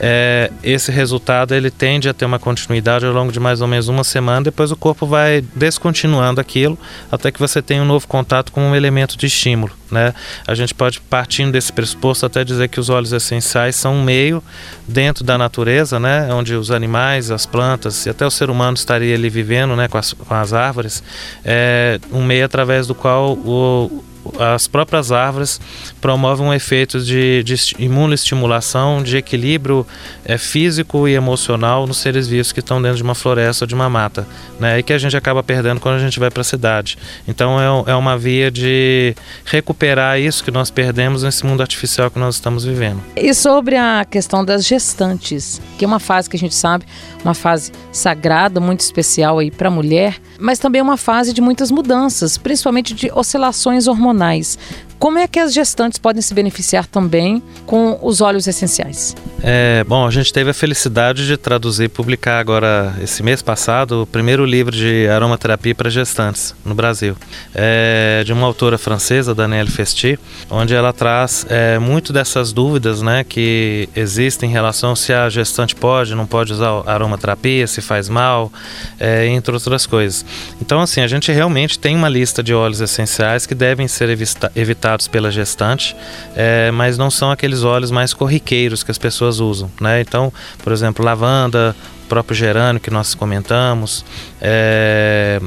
é, 0.00 0.50
esse 0.62 0.90
resultado 0.90 1.54
ele 1.54 1.70
tende 1.70 2.08
a 2.08 2.14
ter 2.14 2.24
uma 2.24 2.38
continuidade 2.38 3.06
ao 3.06 3.12
longo 3.12 3.32
de 3.32 3.40
mais 3.40 3.60
ou 3.60 3.68
menos 3.68 3.88
uma 3.88 4.04
semana. 4.04 4.42
Depois 4.42 4.70
o 4.70 4.76
corpo 4.76 5.06
vai 5.06 5.44
descontinuando 5.54 6.40
aquilo 6.40 6.78
até 7.10 7.30
que 7.30 7.40
você 7.40 7.60
tenha 7.62 7.82
um 7.82 7.86
novo 7.86 8.06
contato 8.06 8.52
com 8.52 8.60
um 8.60 8.74
elemento 8.74 9.16
de 9.16 9.26
estímulo. 9.26 9.72
Né? 9.94 10.12
A 10.46 10.54
gente 10.54 10.74
pode, 10.74 11.00
partindo 11.00 11.52
desse 11.52 11.72
pressuposto, 11.72 12.26
até 12.26 12.42
dizer 12.42 12.68
que 12.68 12.80
os 12.80 12.90
óleos 12.90 13.12
essenciais 13.12 13.76
são 13.76 13.94
um 13.94 14.02
meio 14.02 14.42
dentro 14.86 15.22
da 15.22 15.38
natureza, 15.38 16.00
né? 16.00 16.28
onde 16.34 16.54
os 16.54 16.72
animais, 16.72 17.30
as 17.30 17.46
plantas 17.46 18.04
e 18.04 18.10
até 18.10 18.26
o 18.26 18.30
ser 18.30 18.50
humano 18.50 18.76
estaria 18.76 19.14
ali 19.14 19.30
vivendo 19.30 19.76
né? 19.76 19.86
com, 19.86 19.96
as, 19.96 20.12
com 20.12 20.34
as 20.34 20.52
árvores, 20.52 21.02
é 21.44 22.00
um 22.12 22.24
meio 22.24 22.44
através 22.44 22.88
do 22.88 22.94
qual 22.94 23.34
o, 23.34 24.04
as 24.38 24.66
próprias 24.66 25.12
árvores 25.12 25.60
promovem 26.00 26.46
um 26.46 26.52
efeito 26.52 27.00
de, 27.00 27.42
de 27.42 27.56
imunoestimulação, 27.78 29.02
de 29.02 29.16
equilíbrio 29.16 29.86
é, 30.24 30.38
físico 30.38 31.06
e 31.06 31.14
emocional 31.14 31.86
nos 31.86 31.98
seres 31.98 32.26
vivos 32.26 32.52
que 32.52 32.60
estão 32.60 32.80
dentro 32.80 32.96
de 32.96 33.02
uma 33.02 33.14
floresta 33.14 33.64
ou 33.64 33.66
de 33.68 33.74
uma 33.74 33.88
mata, 33.88 34.26
né? 34.58 34.78
E 34.78 34.82
que 34.82 34.92
a 34.92 34.98
gente 34.98 35.16
acaba 35.16 35.42
perdendo 35.42 35.80
quando 35.80 35.96
a 35.96 35.98
gente 35.98 36.18
vai 36.18 36.30
para 36.30 36.40
a 36.40 36.44
cidade. 36.44 36.96
Então 37.28 37.60
é, 37.60 37.92
é 37.92 37.94
uma 37.94 38.16
via 38.16 38.50
de 38.50 39.14
recuperar 39.44 40.18
isso 40.18 40.42
que 40.42 40.50
nós 40.50 40.70
perdemos 40.70 41.22
nesse 41.22 41.44
mundo 41.44 41.60
artificial 41.60 42.10
que 42.10 42.18
nós 42.18 42.36
estamos 42.36 42.64
vivendo. 42.64 43.00
E 43.16 43.32
sobre 43.34 43.76
a 43.76 44.04
questão 44.08 44.44
das 44.44 44.66
gestantes, 44.66 45.60
que 45.78 45.84
é 45.84 45.88
uma 45.88 46.00
fase 46.00 46.28
que 46.28 46.36
a 46.36 46.40
gente 46.40 46.54
sabe, 46.54 46.84
uma 47.22 47.34
fase 47.34 47.72
sagrada, 47.92 48.60
muito 48.60 48.80
especial 48.80 49.38
aí 49.38 49.50
para 49.50 49.68
a 49.68 49.70
mulher, 49.70 50.16
mas 50.38 50.58
também 50.58 50.80
uma 50.80 50.96
fase 50.96 51.32
de 51.32 51.40
muitas 51.40 51.70
mudanças, 51.70 52.36
principalmente 52.36 52.94
de 52.94 53.10
oscilações 53.12 53.86
hormonais 53.86 54.13
hormonais. 54.14 54.58
Como 54.98 55.18
é 55.18 55.28
que 55.28 55.38
as 55.38 55.52
gestantes 55.52 55.98
podem 55.98 56.22
se 56.22 56.32
beneficiar 56.32 56.86
também 56.86 57.42
com 57.66 57.98
os 58.02 58.20
óleos 58.20 58.46
essenciais? 58.46 59.14
É, 59.42 59.84
bom, 59.84 60.06
a 60.06 60.10
gente 60.10 60.32
teve 60.32 60.50
a 60.50 60.54
felicidade 60.54 61.26
de 61.26 61.36
traduzir 61.36 61.84
e 61.84 61.88
publicar 61.88 62.38
agora, 62.38 62.94
esse 63.02 63.22
mês 63.22 63.42
passado, 63.42 64.02
o 64.02 64.06
primeiro 64.06 64.44
livro 64.46 64.74
de 64.74 65.06
aromaterapia 65.08 65.74
para 65.74 65.90
gestantes 65.90 66.54
no 66.64 66.74
Brasil. 66.74 67.14
É, 67.54 68.22
de 68.24 68.32
uma 68.32 68.46
autora 68.46 68.78
francesa, 68.78 69.34
Danielle 69.34 69.70
Festi, 69.70 70.18
onde 70.48 70.74
ela 70.74 70.92
traz 70.92 71.44
é, 71.50 71.78
muito 71.78 72.12
dessas 72.12 72.52
dúvidas 72.52 73.02
né, 73.02 73.22
que 73.24 73.88
existem 73.94 74.48
em 74.48 74.52
relação 74.52 74.96
se 74.96 75.12
a 75.12 75.28
gestante 75.28 75.74
pode, 75.74 76.14
não 76.14 76.26
pode 76.26 76.52
usar 76.52 76.82
aromaterapia, 76.86 77.66
se 77.66 77.82
faz 77.82 78.08
mal, 78.08 78.50
é, 78.98 79.26
entre 79.26 79.52
outras 79.52 79.84
coisas. 79.86 80.24
Então, 80.60 80.80
assim, 80.80 81.02
a 81.02 81.06
gente 81.06 81.30
realmente 81.30 81.78
tem 81.78 81.94
uma 81.94 82.08
lista 82.08 82.42
de 82.42 82.54
óleos 82.54 82.80
essenciais 82.80 83.44
que 83.44 83.54
devem 83.54 83.86
ser 83.86 84.08
evitados 84.54 84.93
pela 85.08 85.30
gestante, 85.30 85.96
é, 86.36 86.70
mas 86.70 86.96
não 86.96 87.10
são 87.10 87.30
aqueles 87.30 87.62
óleos 87.62 87.90
mais 87.90 88.14
corriqueiros 88.14 88.82
que 88.82 88.90
as 88.90 88.98
pessoas 88.98 89.40
usam, 89.40 89.70
né? 89.80 90.00
Então, 90.00 90.32
por 90.62 90.72
exemplo, 90.72 91.04
lavanda, 91.04 91.74
próprio 92.08 92.36
gerânio 92.36 92.80
que 92.80 92.90
nós 92.90 93.14
comentamos, 93.14 94.04
é, 94.40 95.40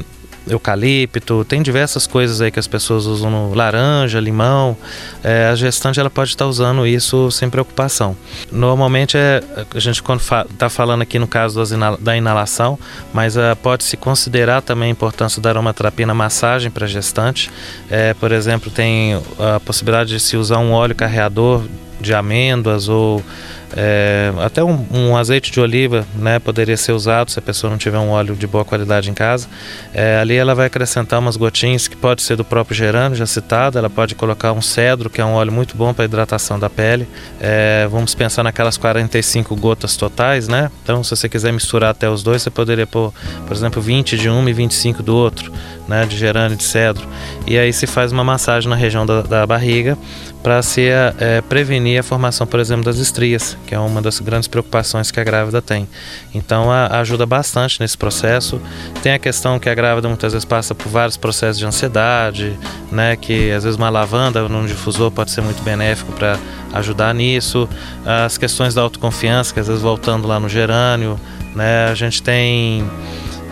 eucalipto, 0.50 1.44
tem 1.44 1.62
diversas 1.62 2.06
coisas 2.06 2.40
aí 2.40 2.50
que 2.50 2.58
as 2.58 2.66
pessoas 2.66 3.06
usam 3.06 3.30
no 3.30 3.54
laranja, 3.54 4.18
limão. 4.20 4.76
É, 5.22 5.48
a 5.48 5.54
gestante 5.54 6.00
ela 6.00 6.10
pode 6.10 6.30
estar 6.30 6.46
usando 6.46 6.86
isso 6.86 7.30
sem 7.30 7.50
preocupação. 7.50 8.16
Normalmente 8.50 9.16
é 9.16 9.42
a 9.74 9.78
gente 9.78 10.02
quando 10.02 10.20
está 10.20 10.68
fa 10.68 10.78
falando 10.78 11.02
aqui 11.02 11.18
no 11.18 11.26
caso 11.26 11.60
da 12.00 12.16
inalação, 12.16 12.78
mas 13.12 13.36
uh, 13.36 13.56
pode 13.60 13.82
se 13.82 13.96
considerar 13.96 14.62
também 14.62 14.88
a 14.88 14.92
importância 14.92 15.42
da 15.42 15.50
aromaterapia 15.50 16.06
na 16.06 16.14
massagem 16.14 16.70
para 16.70 16.86
gestante. 16.86 17.50
É, 17.90 18.14
por 18.14 18.30
exemplo, 18.30 18.70
tem 18.70 19.20
a 19.38 19.58
possibilidade 19.58 20.10
de 20.10 20.20
se 20.20 20.36
usar 20.36 20.58
um 20.58 20.72
óleo 20.72 20.94
carreador 20.94 21.64
de 22.00 22.14
amêndoas 22.14 22.88
ou 22.88 23.22
é, 23.76 24.32
até 24.38 24.64
um, 24.64 24.84
um, 24.90 25.16
azeite 25.16 25.50
de 25.52 25.60
oliva 25.60 26.06
né, 26.14 26.38
poderia 26.38 26.76
ser 26.76 26.92
usado 26.92 27.30
se 27.30 27.38
a 27.38 27.42
pessoa 27.42 27.70
não 27.70 27.78
tiver 27.78 27.98
um 27.98 28.10
óleo 28.10 28.34
de 28.34 28.46
boa 28.46 28.64
qualidade 28.64 29.10
em 29.10 29.14
casa. 29.14 29.48
É, 29.92 30.18
ali 30.20 30.34
ela 30.34 30.54
vai 30.54 30.66
acrescentar 30.66 31.18
umas 31.18 31.36
gotinhas 31.36 31.86
que 31.86 31.96
pode 31.96 32.22
ser 32.22 32.36
do 32.36 32.44
próprio 32.44 32.76
gerânio, 32.76 33.16
já 33.16 33.26
citado. 33.26 33.78
Ela 33.78 33.90
pode 33.90 34.14
colocar 34.14 34.52
um 34.52 34.62
cedro, 34.62 35.10
que 35.10 35.20
é 35.20 35.24
um 35.24 35.34
óleo 35.34 35.52
muito 35.52 35.76
bom 35.76 35.92
para 35.92 36.04
hidratação 36.04 36.58
da 36.58 36.70
pele. 36.70 37.06
É, 37.40 37.86
vamos 37.90 38.14
pensar 38.14 38.42
naquelas 38.42 38.76
45 38.76 39.54
gotas 39.56 39.96
totais, 39.96 40.48
né? 40.48 40.70
Então, 40.82 41.04
se 41.04 41.10
você 41.10 41.28
quiser 41.28 41.52
misturar 41.52 41.90
até 41.90 42.08
os 42.08 42.22
dois, 42.22 42.42
você 42.42 42.50
poderia 42.50 42.86
pôr, 42.86 43.12
por 43.46 43.54
exemplo, 43.54 43.82
20 43.82 44.16
de 44.16 44.30
um 44.30 44.48
e 44.48 44.52
25 44.52 45.02
do 45.02 45.14
outro, 45.14 45.52
né, 45.86 46.06
de 46.06 46.16
gerânio 46.16 46.54
e 46.54 46.56
de 46.56 46.64
cedro. 46.64 47.06
E 47.46 47.58
aí 47.58 47.72
se 47.72 47.86
faz 47.86 48.12
uma 48.12 48.24
massagem 48.24 48.68
na 48.68 48.76
região 48.76 49.04
da, 49.04 49.22
da 49.22 49.46
barriga 49.46 49.96
para 50.42 50.62
se 50.62 50.88
é, 50.88 51.42
prevenir 51.42 52.00
a 52.00 52.02
formação, 52.02 52.46
por 52.46 52.60
exemplo, 52.60 52.84
das 52.84 52.96
estrias, 52.96 53.56
que 53.66 53.74
é 53.74 53.78
uma 53.78 54.00
das 54.00 54.18
grandes 54.20 54.48
preocupações 54.48 55.10
que 55.10 55.20
a 55.20 55.24
grávida 55.24 55.60
tem. 55.60 55.88
Então 56.34 56.70
a, 56.70 56.98
ajuda 57.00 57.26
bastante 57.26 57.80
nesse 57.80 57.96
processo. 57.96 58.60
Tem 59.02 59.12
a 59.12 59.18
questão 59.18 59.58
que 59.58 59.68
a 59.68 59.74
grávida 59.74 60.08
muitas 60.08 60.32
vezes 60.32 60.44
passa 60.44 60.74
por 60.74 60.88
vários 60.88 61.16
processos 61.16 61.58
de 61.58 61.66
ansiedade, 61.66 62.58
né, 62.90 63.16
que 63.16 63.50
às 63.50 63.64
vezes 63.64 63.76
uma 63.76 63.90
lavanda 63.90 64.48
num 64.48 64.66
difusor 64.66 65.10
pode 65.10 65.30
ser 65.30 65.40
muito 65.40 65.62
benéfico 65.62 66.12
para 66.12 66.38
ajudar 66.72 67.14
nisso. 67.14 67.68
As 68.04 68.38
questões 68.38 68.74
da 68.74 68.82
autoconfiança, 68.82 69.52
que 69.52 69.60
às 69.60 69.66
vezes 69.66 69.82
voltando 69.82 70.26
lá 70.26 70.40
no 70.40 70.48
gerânio, 70.48 71.18
né, 71.54 71.88
a 71.90 71.94
gente 71.94 72.22
tem 72.22 72.88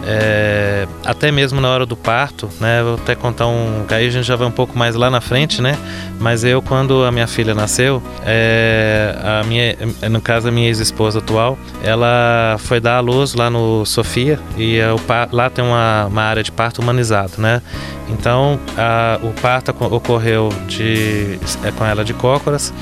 é, 0.06 0.86
até 1.04 1.32
mesmo 1.32 1.60
na 1.60 1.68
hora 1.68 1.84
do 1.84 1.96
parto, 1.96 2.48
né? 2.60 2.82
Vou 2.82 2.94
até 2.94 3.16
contar 3.16 3.48
um. 3.48 3.84
Aí 3.88 4.06
a 4.06 4.10
gente 4.10 4.24
já 4.24 4.36
vai 4.36 4.46
um 4.46 4.52
pouco 4.52 4.78
mais 4.78 4.94
lá 4.94 5.10
na 5.10 5.20
frente, 5.20 5.60
né? 5.60 5.76
Mas 6.20 6.44
eu, 6.44 6.62
quando 6.62 7.04
a 7.04 7.10
minha 7.10 7.26
filha 7.26 7.54
nasceu, 7.54 8.00
é, 8.24 9.14
a 9.22 9.44
minha, 9.44 9.76
no 10.08 10.20
caso 10.20 10.48
a 10.48 10.50
minha 10.52 10.68
ex-esposa 10.68 11.18
atual, 11.18 11.58
ela 11.82 12.56
foi 12.60 12.78
dar 12.78 12.98
à 12.98 13.00
luz 13.00 13.34
lá 13.34 13.50
no 13.50 13.84
Sofia 13.84 14.38
e 14.56 14.78
é 14.78 14.92
o, 14.92 15.00
lá 15.32 15.50
tem 15.50 15.64
uma, 15.64 16.06
uma 16.06 16.22
área 16.22 16.42
de 16.42 16.52
parto 16.52 16.80
humanizado, 16.80 17.32
né? 17.38 17.60
Então 18.08 18.60
a, 18.78 19.18
o 19.22 19.32
parto 19.40 19.74
ocorreu 19.92 20.50
de, 20.68 21.38
é, 21.64 21.72
com 21.72 21.84
ela 21.84 22.04
de 22.04 22.14
cócoras. 22.14 22.72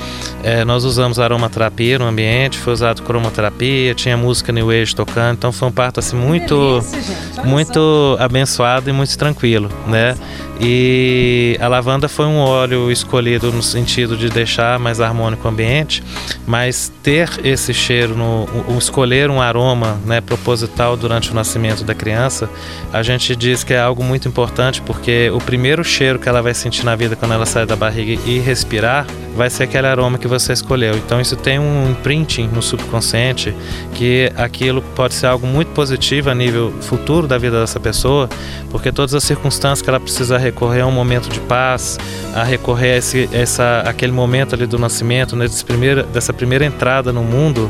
É, 0.43 0.63
nós 0.63 0.83
usamos 0.83 1.19
aromaterapia 1.19 1.97
no 1.97 2.05
ambiente, 2.05 2.59
foi 2.59 2.73
usado 2.73 3.01
cromoterapia, 3.01 3.95
tinha 3.95 4.15
música 4.15 4.51
New 4.51 4.69
Age 4.69 4.95
tocando, 4.95 5.33
então 5.33 5.51
foi 5.51 5.67
um 5.67 5.71
parto 5.71 5.99
assim 5.99 6.15
muito, 6.15 6.83
delícia, 7.05 7.14
muito 7.43 8.17
abençoado 8.19 8.89
e 8.89 8.93
muito 8.93 9.17
tranquilo, 9.17 9.69
né? 9.87 10.15
E 10.59 11.57
a 11.59 11.67
lavanda 11.67 12.07
foi 12.07 12.25
um 12.25 12.37
óleo 12.37 12.89
escolhido 12.89 13.51
no 13.51 13.61
sentido 13.61 14.15
de 14.15 14.29
deixar 14.29 14.79
mais 14.79 15.01
harmônico 15.01 15.45
o 15.45 15.51
ambiente, 15.51 16.01
mas 16.47 16.91
ter 17.03 17.29
esse 17.43 17.73
cheiro, 17.73 18.15
no, 18.15 18.47
escolher 18.77 19.29
um 19.29 19.41
aroma 19.41 19.99
né, 20.05 20.21
proposital 20.21 20.95
durante 20.95 21.31
o 21.31 21.33
nascimento 21.33 21.83
da 21.83 21.93
criança, 21.93 22.49
a 22.93 23.03
gente 23.03 23.35
diz 23.35 23.63
que 23.63 23.73
é 23.73 23.79
algo 23.79 24.03
muito 24.03 24.27
importante 24.27 24.81
porque 24.81 25.29
o 25.33 25.39
primeiro 25.39 25.83
cheiro 25.83 26.19
que 26.19 26.29
ela 26.29 26.41
vai 26.41 26.53
sentir 26.53 26.85
na 26.85 26.95
vida 26.95 27.15
quando 27.15 27.33
ela 27.33 27.45
sai 27.45 27.65
da 27.65 27.75
barriga 27.75 28.21
e 28.25 28.39
respirar 28.39 29.05
vai 29.35 29.49
ser 29.49 29.63
aquele 29.63 29.87
aroma 29.87 30.17
que 30.17 30.27
você 30.27 30.53
escolheu. 30.53 30.95
Então 30.95 31.19
isso 31.19 31.35
tem 31.35 31.59
um 31.59 31.91
imprinting 31.91 32.47
no 32.47 32.61
subconsciente 32.61 33.55
que 33.93 34.31
aquilo 34.35 34.81
pode 34.81 35.13
ser 35.13 35.27
algo 35.27 35.45
muito 35.45 35.69
positivo 35.69 36.29
a 36.29 36.35
nível 36.35 36.73
futuro 36.81 37.27
da 37.27 37.37
vida 37.37 37.59
dessa 37.59 37.79
pessoa, 37.79 38.29
porque 38.71 38.91
todas 38.91 39.13
as 39.13 39.23
circunstâncias 39.23 39.81
que 39.81 39.89
ela 39.89 39.99
precisa 39.99 40.37
recorrer 40.37 40.81
a 40.81 40.87
um 40.87 40.91
momento 40.91 41.29
de 41.29 41.39
paz, 41.41 41.97
a 42.33 42.43
recorrer 42.43 42.93
a 42.93 42.97
esse, 42.97 43.29
essa, 43.33 43.83
aquele 43.85 44.11
momento 44.11 44.55
ali 44.55 44.65
do 44.65 44.79
nascimento, 44.79 45.35
né, 45.35 45.45
primeiro, 45.65 46.03
dessa 46.03 46.33
primeira 46.33 46.65
entrada 46.65 47.11
no 47.11 47.23
mundo, 47.23 47.69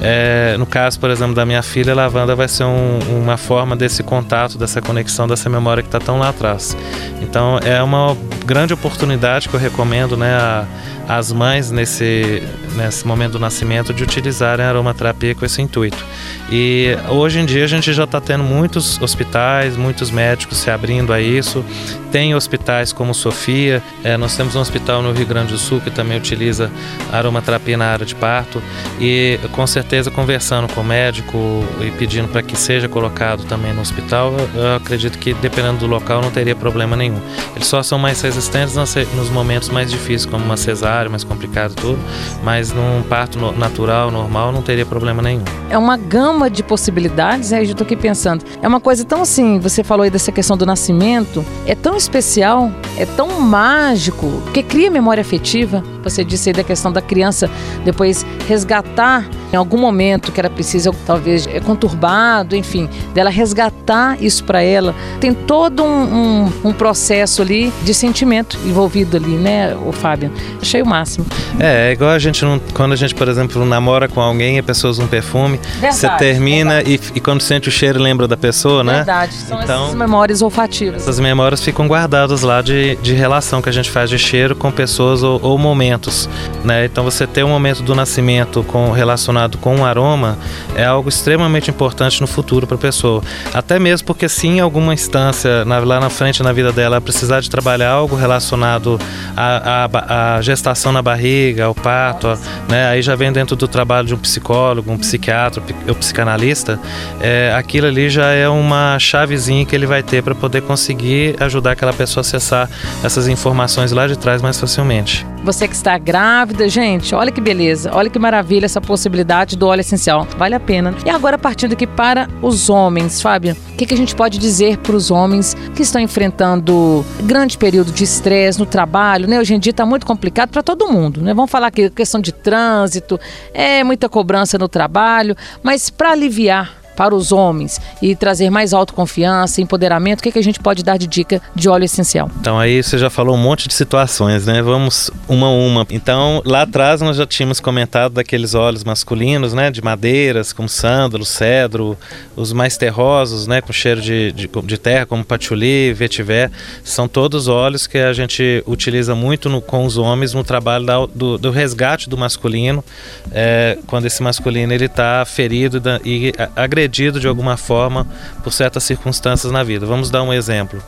é, 0.00 0.56
no 0.58 0.66
caso, 0.66 0.98
por 0.98 1.10
exemplo, 1.10 1.34
da 1.34 1.44
minha 1.44 1.62
filha, 1.62 1.94
Lavanda 1.94 2.34
vai 2.34 2.48
ser 2.48 2.64
um, 2.64 2.98
uma 3.10 3.36
forma 3.36 3.76
desse 3.76 4.02
contato, 4.02 4.56
dessa 4.56 4.80
conexão, 4.80 5.28
dessa 5.28 5.48
memória 5.50 5.82
que 5.82 5.88
está 5.88 6.00
tão 6.00 6.18
lá 6.18 6.30
atrás. 6.30 6.76
Então 7.20 7.58
é 7.58 7.82
uma 7.82 8.16
grande 8.44 8.72
oportunidade 8.72 9.48
que 9.48 9.54
eu 9.54 9.60
recomendo 9.60 10.16
né, 10.16 10.34
a, 10.34 10.66
as 11.08 11.32
mães 11.32 11.70
nesse, 11.70 12.42
nesse 12.76 13.06
momento 13.06 13.32
do 13.32 13.38
nascimento 13.38 13.92
de 13.92 14.02
utilizarem 14.02 14.64
a 14.64 14.68
aromaterapia 14.68 15.34
com 15.34 15.44
esse 15.44 15.60
intuito. 15.60 16.04
E 16.50 16.96
hoje 17.08 17.38
em 17.38 17.46
dia 17.46 17.64
a 17.64 17.66
gente 17.66 17.92
já 17.92 18.04
está 18.04 18.20
tendo 18.20 18.44
muitos 18.44 19.00
hospitais, 19.00 19.76
muitos 19.76 20.10
médicos 20.10 20.58
se 20.58 20.70
abrindo 20.70 21.12
a 21.12 21.20
isso. 21.20 21.64
Tem 22.10 22.34
hospitais 22.34 22.92
como 22.92 23.14
Sofia, 23.14 23.82
é, 24.04 24.18
nós 24.18 24.36
temos 24.36 24.54
um 24.54 24.60
hospital 24.60 25.02
no 25.02 25.12
Rio 25.12 25.26
Grande 25.26 25.52
do 25.52 25.58
Sul 25.58 25.80
que 25.80 25.90
também 25.90 26.18
utiliza 26.18 26.70
aromaterapia 27.10 27.76
na 27.76 27.86
área 27.86 28.04
de 28.04 28.14
parto. 28.14 28.62
E 29.00 29.38
com 29.52 29.66
certeza 29.66 30.10
conversando 30.10 30.70
com 30.72 30.82
o 30.82 30.84
médico 30.84 31.64
e 31.80 31.90
pedindo 31.92 32.28
para 32.28 32.42
que 32.42 32.54
seja 32.54 32.88
colocado 32.88 33.44
também 33.44 33.72
no 33.72 33.80
hospital, 33.80 34.34
eu 34.54 34.76
acredito 34.76 35.18
que 35.18 35.32
dependendo 35.34 35.78
do 35.78 35.86
local 35.86 36.20
não 36.20 36.30
teria 36.30 36.54
problema 36.54 36.96
nenhum. 36.96 37.20
Eles 37.56 37.66
só 37.66 37.82
são 37.82 37.98
mais 37.98 38.20
resistentes 38.20 38.74
nos 38.74 39.30
momentos 39.30 39.70
mais 39.70 39.90
difíceis, 39.90 40.26
como 40.26 40.44
uma 40.44 40.56
cesárea, 40.56 40.91
mais 41.10 41.24
complicado 41.24 41.74
tudo, 41.74 41.98
mas 42.42 42.72
num 42.72 43.02
parto 43.02 43.38
natural, 43.52 44.10
normal, 44.10 44.52
não 44.52 44.62
teria 44.62 44.84
problema 44.86 45.22
nenhum. 45.22 45.44
É 45.70 45.78
uma 45.78 45.96
gama 45.96 46.50
de 46.50 46.62
possibilidades, 46.62 47.50
né? 47.50 47.60
Eu 47.60 47.64
estou 47.64 47.84
aqui 47.84 47.96
pensando. 47.96 48.44
É 48.60 48.68
uma 48.68 48.80
coisa 48.80 49.04
tão 49.04 49.22
assim, 49.22 49.58
você 49.58 49.82
falou 49.82 50.04
aí 50.04 50.10
dessa 50.10 50.30
questão 50.30 50.56
do 50.56 50.66
nascimento, 50.66 51.44
é 51.66 51.74
tão 51.74 51.96
especial, 51.96 52.70
é 52.98 53.06
tão 53.06 53.40
mágico, 53.40 54.42
que 54.52 54.62
cria 54.62 54.90
memória 54.90 55.20
afetiva. 55.20 55.82
Você 56.02 56.24
disse 56.24 56.50
aí 56.50 56.52
da 56.54 56.64
questão 56.64 56.92
da 56.92 57.00
criança 57.00 57.50
depois 57.84 58.26
resgatar 58.48 59.28
em 59.52 59.56
algum 59.56 59.76
momento 59.76 60.32
que 60.32 60.40
era 60.40 60.48
preciso, 60.48 60.94
talvez 61.06 61.46
é 61.46 61.60
conturbado, 61.60 62.56
enfim, 62.56 62.88
dela 63.12 63.28
resgatar 63.28 64.16
isso 64.22 64.42
para 64.44 64.62
ela. 64.62 64.94
Tem 65.20 65.34
todo 65.34 65.84
um, 65.84 65.86
um, 65.86 66.52
um, 66.64 66.72
processo 66.72 67.42
ali 67.42 67.70
de 67.84 67.92
sentimento 67.92 68.58
envolvido 68.64 69.18
ali, 69.18 69.36
né, 69.36 69.76
o 69.86 69.92
Fábio? 69.92 70.32
Achei 70.60 70.80
o 70.80 70.86
máximo. 70.86 71.26
É, 71.60 71.90
é 71.90 71.92
igual 71.92 72.10
a 72.10 72.18
gente 72.18 72.42
não, 72.44 72.58
quando 72.72 72.92
a 72.92 72.96
gente, 72.96 73.14
por 73.14 73.28
exemplo, 73.28 73.64
namora 73.66 74.08
com 74.08 74.20
alguém 74.22 74.56
e 74.56 74.58
a 74.58 74.62
pessoa 74.62 74.90
usa 74.90 75.02
um 75.02 75.06
perfume, 75.06 75.60
verdade, 75.74 75.96
você 75.96 76.08
termina 76.16 76.82
e, 76.82 76.98
e, 77.14 77.20
quando 77.20 77.42
sente 77.42 77.68
o 77.68 77.72
cheiro 77.72 78.00
lembra 78.00 78.26
da 78.26 78.38
pessoa, 78.38 78.82
né? 78.82 78.96
Verdade, 78.96 79.34
são 79.34 79.62
então, 79.62 79.84
essas 79.84 79.94
memórias 79.94 80.40
olfativas. 80.40 81.02
Essas 81.02 81.20
memórias 81.20 81.62
ficam 81.62 81.86
guardadas 81.86 82.40
lá 82.40 82.62
de, 82.62 82.81
de 83.02 83.14
relação 83.14 83.62
que 83.62 83.68
a 83.68 83.72
gente 83.72 83.90
faz 83.90 84.10
de 84.10 84.18
cheiro 84.18 84.54
com 84.54 84.70
pessoas 84.70 85.22
ou, 85.22 85.40
ou 85.42 85.58
momentos, 85.58 86.28
né? 86.64 86.84
Então 86.84 87.04
você 87.04 87.26
ter 87.26 87.44
um 87.44 87.48
momento 87.48 87.82
do 87.82 87.94
nascimento 87.94 88.62
com 88.64 88.90
relacionado 88.90 89.58
com 89.58 89.76
um 89.76 89.84
aroma 89.84 90.38
é 90.74 90.84
algo 90.84 91.08
extremamente 91.08 91.70
importante 91.70 92.20
no 92.20 92.26
futuro 92.26 92.66
para 92.66 92.76
a 92.76 92.80
pessoa. 92.80 93.22
Até 93.52 93.78
mesmo 93.78 94.06
porque 94.06 94.28
se 94.28 94.46
em 94.46 94.60
alguma 94.60 94.94
instância 94.94 95.64
na, 95.64 95.78
lá 95.78 96.00
na 96.00 96.10
frente 96.10 96.42
na 96.42 96.52
vida 96.52 96.72
dela 96.72 97.00
precisar 97.00 97.40
de 97.40 97.50
trabalhar 97.50 97.90
algo 97.90 98.16
relacionado 98.16 98.98
à, 99.36 100.38
gestação 100.40 100.92
na 100.92 101.02
barriga, 101.02 101.64
ao 101.64 101.74
parto, 101.74 102.28
né, 102.68 102.88
aí 102.88 103.02
já 103.02 103.14
vem 103.14 103.32
dentro 103.32 103.56
do 103.56 103.68
trabalho 103.68 104.06
de 104.06 104.14
um 104.14 104.18
psicólogo, 104.18 104.90
um 104.90 104.98
psiquiatra, 104.98 105.62
um 105.88 105.94
psicanalista, 105.94 106.78
é, 107.20 107.52
aquilo 107.56 107.86
ali 107.86 108.08
já 108.08 108.32
é 108.32 108.48
uma 108.48 108.98
chavezinha 108.98 109.64
que 109.64 109.74
ele 109.74 109.86
vai 109.86 110.02
ter 110.02 110.22
para 110.22 110.34
poder 110.34 110.62
conseguir 110.62 111.36
ajudar 111.40 111.72
aquela 111.72 111.92
pessoa 111.92 112.22
a 112.22 112.26
acessar 112.26 112.70
essas 113.02 113.28
informações 113.28 113.92
lá 113.92 114.06
de 114.06 114.16
trás 114.16 114.42
mais 114.42 114.58
facilmente. 114.58 115.26
Você 115.44 115.66
que 115.66 115.74
está 115.74 115.98
grávida, 115.98 116.68
gente, 116.68 117.14
olha 117.14 117.32
que 117.32 117.40
beleza, 117.40 117.90
olha 117.92 118.08
que 118.08 118.18
maravilha 118.18 118.64
essa 118.64 118.80
possibilidade 118.80 119.56
do 119.56 119.66
óleo 119.66 119.80
essencial. 119.80 120.26
Vale 120.38 120.54
a 120.54 120.60
pena. 120.60 120.94
E 121.04 121.10
agora, 121.10 121.36
partindo 121.36 121.72
aqui 121.72 121.86
para 121.86 122.28
os 122.40 122.70
homens, 122.70 123.20
Fábio, 123.20 123.56
o 123.72 123.76
que, 123.76 123.86
que 123.86 123.94
a 123.94 123.96
gente 123.96 124.14
pode 124.14 124.38
dizer 124.38 124.78
para 124.78 124.94
os 124.94 125.10
homens 125.10 125.56
que 125.74 125.82
estão 125.82 126.00
enfrentando 126.00 127.04
grande 127.22 127.58
período 127.58 127.90
de 127.90 128.04
estresse 128.04 128.58
no 128.58 128.66
trabalho, 128.66 129.26
né? 129.26 129.40
Hoje 129.40 129.54
em 129.54 129.58
dia 129.58 129.72
está 129.72 129.84
muito 129.84 130.06
complicado 130.06 130.50
para 130.50 130.62
todo 130.62 130.88
mundo, 130.88 131.20
né? 131.20 131.34
Vamos 131.34 131.50
falar 131.50 131.68
aqui 131.68 131.90
questão 131.90 132.20
de 132.20 132.32
trânsito, 132.32 133.18
é 133.52 133.82
muita 133.82 134.08
cobrança 134.08 134.56
no 134.58 134.68
trabalho, 134.68 135.36
mas 135.62 135.90
para 135.90 136.12
aliviar 136.12 136.81
para 136.96 137.14
os 137.14 137.32
homens 137.32 137.80
e 138.00 138.14
trazer 138.14 138.50
mais 138.50 138.72
autoconfiança, 138.72 139.60
empoderamento, 139.60 140.20
o 140.20 140.22
que, 140.22 140.32
que 140.32 140.38
a 140.38 140.42
gente 140.42 140.60
pode 140.60 140.82
dar 140.82 140.96
de 140.96 141.06
dica 141.06 141.40
de 141.54 141.68
óleo 141.68 141.84
essencial? 141.84 142.30
Então 142.40 142.58
aí 142.58 142.82
você 142.82 142.98
já 142.98 143.10
falou 143.10 143.34
um 143.34 143.38
monte 143.38 143.68
de 143.68 143.74
situações, 143.74 144.46
né? 144.46 144.62
Vamos 144.62 145.10
uma 145.28 145.46
a 145.46 145.50
uma. 145.50 145.86
Então 145.90 146.42
lá 146.44 146.62
atrás 146.62 147.00
nós 147.00 147.16
já 147.16 147.26
tínhamos 147.26 147.60
comentado 147.60 148.14
daqueles 148.14 148.54
óleos 148.54 148.84
masculinos, 148.84 149.54
né? 149.54 149.70
De 149.70 149.82
madeiras, 149.82 150.52
como 150.52 150.68
sândalo, 150.68 151.24
cedro, 151.24 151.96
os 152.36 152.52
mais 152.52 152.76
terrosos, 152.76 153.46
né? 153.46 153.60
Com 153.60 153.72
cheiro 153.72 154.00
de, 154.00 154.32
de, 154.32 154.48
de 154.48 154.78
terra, 154.78 155.06
como 155.06 155.24
patchouli, 155.24 155.92
vetiver. 155.92 156.50
São 156.84 157.08
todos 157.08 157.48
óleos 157.48 157.86
que 157.86 157.98
a 157.98 158.12
gente 158.12 158.62
utiliza 158.66 159.14
muito 159.14 159.48
no, 159.48 159.60
com 159.60 159.84
os 159.84 159.96
homens 159.96 160.34
no 160.34 160.44
trabalho 160.44 160.84
da, 160.84 161.06
do, 161.06 161.38
do, 161.38 161.50
resgate 161.50 162.08
do 162.08 162.16
masculino, 162.16 162.84
é, 163.32 163.78
quando 163.86 164.06
esse 164.06 164.22
masculino 164.22 164.72
ele 164.72 164.86
está 164.86 165.24
ferido 165.24 165.82
e 166.04 166.32
agredido 166.56 166.81
agredido 166.82 167.20
de 167.20 167.28
alguma 167.28 167.56
forma 167.56 168.06
por 168.42 168.52
certas 168.52 168.82
circunstâncias 168.84 169.52
na 169.52 169.62
vida. 169.62 169.86
Vamos 169.86 170.10
dar 170.10 170.22
um 170.22 170.32
exemplo. 170.32 170.82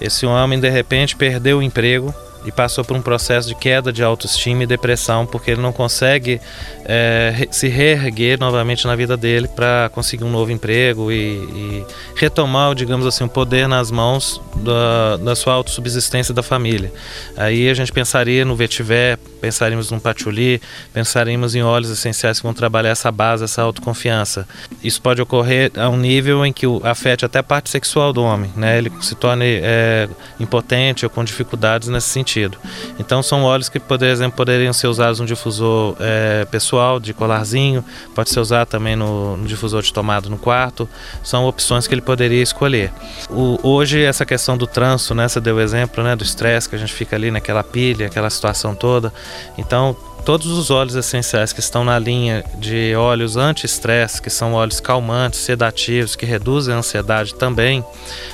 Esse 0.00 0.26
homem 0.26 0.58
de 0.58 0.68
repente 0.68 1.16
perdeu 1.16 1.58
o 1.58 1.62
emprego 1.62 2.14
e 2.46 2.52
passou 2.52 2.84
por 2.84 2.96
um 2.96 3.02
processo 3.02 3.48
de 3.48 3.54
queda 3.56 3.92
de 3.92 4.04
autoestima 4.04 4.62
e 4.62 4.66
depressão 4.66 5.26
porque 5.26 5.50
ele 5.50 5.60
não 5.60 5.72
consegue 5.72 6.40
é, 6.84 7.48
se 7.50 7.66
reerguer 7.66 8.38
novamente 8.38 8.86
na 8.86 8.94
vida 8.94 9.16
dele 9.16 9.48
para 9.48 9.90
conseguir 9.92 10.22
um 10.22 10.30
novo 10.30 10.52
emprego 10.52 11.10
e, 11.10 11.16
e, 11.16 11.86
retomar, 12.14 12.74
digamos 12.74 13.04
assim, 13.04 13.24
o 13.24 13.28
poder 13.28 13.66
nas 13.66 13.90
mãos 13.90 14.40
da, 14.54 15.16
da 15.16 15.34
sua 15.34 15.54
autossubsistência 15.54 16.32
da 16.32 16.42
família. 16.42 16.92
Aí 17.36 17.68
a 17.68 17.74
gente 17.74 17.92
pensaria 17.92 18.44
no 18.44 18.54
vetiver, 18.54 19.18
pensaríamos 19.40 19.90
no 19.90 20.00
patchouli, 20.00 20.62
pensaríamos 20.94 21.56
em 21.56 21.62
óleos 21.62 21.90
essenciais 21.90 22.38
que 22.38 22.44
vão 22.44 22.54
trabalhar 22.54 22.90
essa 22.90 23.10
base, 23.10 23.42
essa 23.42 23.62
autoconfiança. 23.62 24.46
Isso 24.84 25.02
pode 25.02 25.20
ocorrer 25.20 25.72
a 25.76 25.88
um 25.88 25.96
nível 25.96 26.46
em 26.46 26.52
que 26.52 26.66
afete 26.84 27.24
até 27.24 27.40
a 27.40 27.42
parte 27.42 27.70
sexual 27.70 28.12
do 28.12 28.22
homem, 28.22 28.52
né? 28.56 28.78
Ele 28.78 28.92
se 29.00 29.16
torne 29.16 29.60
é, 29.62 30.08
impotente 30.38 31.04
ou 31.04 31.10
com 31.10 31.24
dificuldades 31.24 31.88
nesse 31.88 32.08
sentido 32.08 32.35
sentido. 32.36 32.58
Então 32.98 33.22
são 33.22 33.42
óleos 33.42 33.68
que, 33.68 33.80
por 33.80 34.02
exemplo, 34.02 34.36
poderiam 34.36 34.72
ser 34.72 34.88
usados 34.88 35.20
no 35.20 35.26
difusor 35.26 35.96
é, 35.98 36.44
pessoal 36.44 37.00
de 37.00 37.14
colarzinho, 37.14 37.84
pode 38.14 38.30
ser 38.30 38.40
usado 38.40 38.68
também 38.68 38.94
no, 38.94 39.36
no, 39.36 39.46
difusor 39.46 39.82
de 39.82 39.92
tomada 39.92 40.28
no 40.28 40.36
quarto. 40.36 40.88
São 41.22 41.46
opções 41.46 41.86
que 41.86 41.94
ele 41.94 42.02
poderia 42.02 42.42
escolher. 42.42 42.92
O, 43.30 43.58
hoje 43.62 44.02
essa 44.02 44.26
questão 44.26 44.56
do 44.56 44.66
trânsito, 44.66 45.14
né, 45.14 45.26
você 45.26 45.40
deu 45.40 45.56
o 45.56 45.60
exemplo, 45.60 46.04
né, 46.04 46.14
do 46.14 46.24
estresse 46.24 46.68
que 46.68 46.74
a 46.74 46.78
gente 46.78 46.92
fica 46.92 47.16
ali 47.16 47.30
naquela 47.30 47.64
pilha, 47.64 48.06
aquela 48.06 48.28
situação 48.28 48.74
toda. 48.74 49.12
Então 49.56 49.96
todos 50.26 50.48
os 50.48 50.72
óleos 50.72 50.96
essenciais 50.96 51.52
que 51.52 51.60
estão 51.60 51.84
na 51.84 51.96
linha 52.00 52.44
de 52.58 52.96
óleos 52.96 53.36
anti-estresse, 53.36 54.20
que 54.20 54.28
são 54.28 54.54
óleos 54.54 54.80
calmantes, 54.80 55.38
sedativos, 55.38 56.16
que 56.16 56.26
reduzem 56.26 56.74
a 56.74 56.78
ansiedade 56.78 57.32
também, 57.36 57.84